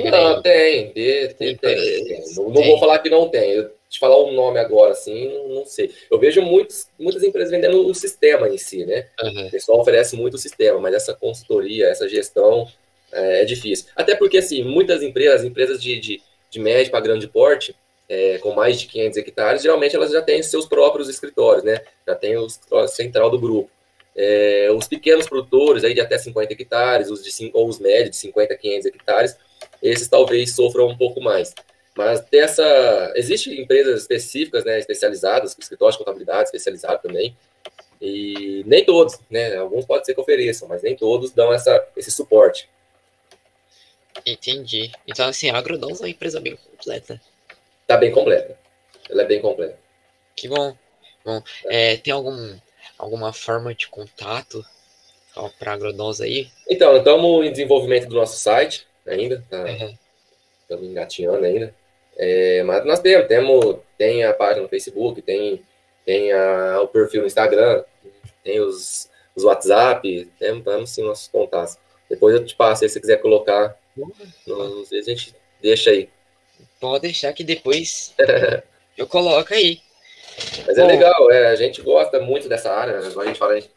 não, 0.05 0.41
tem, 0.41 0.93
tem, 0.93 1.29
tem, 1.35 1.57
tem. 1.57 2.23
Não, 2.37 2.51
não 2.51 2.63
vou 2.63 2.79
falar 2.79 3.01
que 3.01 3.11
não 3.11 3.29
tem. 3.29 3.51
Eu 3.51 3.71
te 3.91 3.99
falar 3.99 4.23
um 4.23 4.33
nome 4.33 4.59
agora, 4.61 4.93
assim, 4.93 5.29
não 5.49 5.67
sei. 5.67 5.93
Eu 6.11 6.21
vejo 6.21 6.41
muitos, 6.41 6.87
muitas 6.99 7.23
empresas 7.25 7.51
vendendo 7.51 7.87
o 7.87 7.93
sistema 7.93 8.49
em 8.49 8.57
si, 8.57 8.87
né? 8.87 9.09
Uhum. 9.21 9.49
O 9.49 9.51
pessoal 9.51 9.81
oferece 9.81 10.15
muito 10.17 10.35
o 10.35 10.39
sistema, 10.39 10.79
mas 10.79 10.95
essa 10.95 11.15
consultoria, 11.15 11.89
essa 11.89 12.09
gestão 12.09 12.69
é, 13.11 13.43
é 13.43 13.45
difícil. 13.45 13.87
Até 13.97 14.15
porque, 14.15 14.39
assim, 14.39 14.63
muitas 14.63 15.03
empresas, 15.03 15.45
empresas 15.45 15.83
de, 15.83 15.99
de, 15.99 16.23
de 16.49 16.61
médio 16.61 16.93
para 16.93 17.01
grande 17.01 17.27
porte, 17.27 17.75
é, 18.13 18.37
com 18.41 18.53
mais 18.53 18.79
de 18.79 18.87
500 18.89 19.17
hectares, 19.17 19.63
geralmente 19.63 19.97
elas 19.97 20.13
já 20.13 20.21
têm 20.21 20.43
seus 20.43 20.67
próprios 20.67 21.09
escritórios, 21.09 21.65
né? 21.65 21.81
Já 22.07 22.15
tem 22.15 22.37
o 22.37 22.47
central 22.87 23.31
do 23.31 23.41
grupo. 23.41 23.71
É, 24.15 24.69
os 24.71 24.87
pequenos 24.87 25.27
produtores 25.27 25.83
aí 25.83 25.95
de 25.95 26.01
até 26.03 26.19
50 26.19 26.53
hectares, 26.53 27.11
os 27.11 27.25
de, 27.25 27.51
ou 27.55 27.67
os 27.67 27.79
médios 27.79 28.11
de 28.11 28.17
50 28.17 28.53
a 28.53 28.57
500 28.59 28.87
hectares, 28.87 29.37
esses 29.83 30.09
talvez 30.09 30.55
sofram 30.55 30.89
um 30.89 30.97
pouco 30.97 31.23
mais. 31.23 31.55
Mas 31.97 32.21
tem 32.21 32.41
essa. 32.41 33.13
Existem 33.17 33.59
empresas 33.59 34.03
específicas, 34.03 34.63
né, 34.63 34.79
especializadas, 34.79 35.57
escritórios 35.59 35.97
de 35.97 36.05
contabilidade 36.05 36.45
especializado 36.45 37.01
também, 37.03 37.35
e 37.99 38.63
nem 38.67 38.85
todos, 38.85 39.19
né? 39.31 39.57
Alguns 39.57 39.87
pode 39.87 40.05
ser 40.05 40.13
que 40.13 40.21
ofereçam, 40.21 40.69
mas 40.69 40.83
nem 40.83 40.95
todos 40.95 41.31
dão 41.31 41.51
essa, 41.51 41.83
esse 41.97 42.11
suporte. 42.11 42.69
Entendi. 44.27 44.93
Então, 45.07 45.29
assim, 45.29 45.49
a 45.49 45.57
Agrodons 45.57 46.01
é 46.01 46.05
uma 46.05 46.11
empresa 46.11 46.39
bem 46.41 46.57
completa. 46.57 47.19
Tá 47.93 47.99
bem 47.99 48.11
completa. 48.11 48.57
Ela 49.11 49.21
é 49.21 49.27
bem 49.27 49.41
completa. 49.43 49.79
Que 50.35 50.49
bom. 50.49 50.75
Bom, 51.23 51.43
é. 51.67 51.93
É, 51.93 51.97
tem 51.99 52.11
algum, 52.11 52.57
alguma 52.99 53.35
forma 53.35 53.75
de 53.75 53.87
contato 53.87 54.65
para 55.59 55.73
a 55.73 55.75
Agrodons 55.75 56.19
aí? 56.23 56.49
Então, 56.71 56.97
estamos 56.97 57.45
em 57.45 57.51
desenvolvimento 57.51 58.09
do 58.09 58.17
nosso 58.17 58.39
site 58.39 58.87
ainda, 59.07 59.45
tá, 59.51 59.63
uhum. 59.65 59.95
estamos 60.63 60.89
engatinhando 60.89 61.45
ainda. 61.45 61.75
É, 62.17 62.63
mas 62.63 62.83
nós 62.87 62.99
temos, 63.01 63.29
temos, 63.29 63.77
tem 63.99 64.25
a 64.25 64.33
página 64.33 64.63
no 64.63 64.69
Facebook, 64.71 65.21
tem, 65.21 65.63
tem 66.07 66.33
a, 66.33 66.81
o 66.81 66.89
perfil 66.89 67.21
no 67.21 67.27
Instagram, 67.27 67.85
tem 68.43 68.59
os, 68.59 69.11
os 69.37 69.45
WhatsApp, 69.45 70.31
temos, 70.39 70.65
temos 70.65 70.91
sim 70.91 71.03
nossos 71.03 71.29
contatos. 71.29 71.77
Depois 72.09 72.35
eu 72.35 72.43
te 72.43 72.57
passo 72.57 72.85
aí 72.85 72.89
se 72.89 72.95
você 72.95 73.01
quiser 73.01 73.21
colocar. 73.21 73.79
Sei, 74.87 74.99
a 74.99 75.03
gente 75.03 75.35
deixa 75.61 75.91
aí. 75.91 76.09
Pode 76.83 77.03
deixar 77.03 77.33
que 77.33 77.45
depois 77.45 78.13
eu 78.99 79.07
coloco 79.07 79.55
aí. 79.55 79.81
Mas 80.67 80.77
é 80.77 80.83
Bom, 80.83 80.91
é 80.91 80.93
legal, 80.93 81.31
é, 81.31 81.47
a 81.47 81.55
gente 81.55 81.81
gosta 81.81 82.19
muito 82.19 82.49
dessa 82.49 82.73
área, 82.73 82.99
né? 82.99 83.07
a 83.07 83.25
gente 83.25 83.39
fala, 83.39 83.53
a 83.53 83.61
gente 83.61 83.71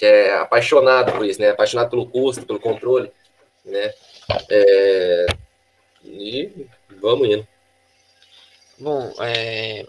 é 0.00 0.34
apaixonado 0.34 1.12
por 1.12 1.26
isso, 1.26 1.38
né? 1.42 1.50
Apaixonado 1.50 1.90
pelo 1.90 2.06
custo, 2.06 2.46
pelo 2.46 2.58
controle, 2.58 3.12
né? 3.66 3.92
É, 4.50 5.26
e 6.02 6.66
vamos 6.98 7.28
indo. 7.28 7.46
Bom, 8.78 9.12
é, 9.20 9.84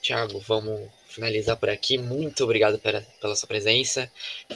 Thiago, 0.00 0.40
vamos 0.40 0.88
finalizar 1.06 1.58
por 1.58 1.68
aqui. 1.68 1.98
Muito 1.98 2.44
obrigado 2.44 2.78
pela, 2.78 3.02
pela 3.20 3.36
sua 3.36 3.46
presença. 3.46 4.10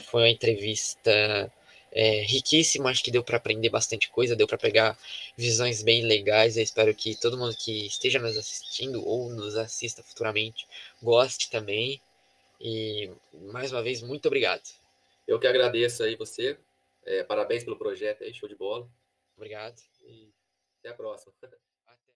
Foi 0.05 0.23
uma 0.23 0.29
entrevista 0.29 1.51
é, 1.95 2.21
riquíssima. 2.23 2.89
Acho 2.89 3.03
que 3.03 3.09
deu 3.09 3.23
para 3.23 3.37
aprender 3.37 3.69
bastante 3.69 4.09
coisa, 4.09 4.35
deu 4.35 4.45
para 4.45 4.57
pegar 4.57 4.99
visões 5.37 5.81
bem 5.81 6.05
legais. 6.05 6.57
Eu 6.57 6.63
espero 6.63 6.93
que 6.93 7.15
todo 7.15 7.37
mundo 7.37 7.55
que 7.55 7.87
esteja 7.87 8.19
nos 8.19 8.37
assistindo 8.37 9.03
ou 9.07 9.29
nos 9.29 9.55
assista 9.55 10.03
futuramente 10.03 10.67
goste 11.01 11.49
também. 11.49 12.01
E 12.59 13.09
mais 13.51 13.71
uma 13.71 13.81
vez, 13.81 14.01
muito 14.01 14.27
obrigado. 14.27 14.63
Eu 15.25 15.39
que 15.39 15.47
agradeço 15.47 16.03
aí 16.03 16.15
você. 16.15 16.57
É, 17.05 17.23
parabéns 17.23 17.63
pelo 17.63 17.77
projeto 17.77 18.23
aí, 18.23 18.33
show 18.33 18.49
de 18.49 18.55
bola. 18.55 18.87
Obrigado. 19.37 19.81
E 20.05 20.29
até 20.79 20.89
a 20.89 20.93
próxima. 20.93 21.33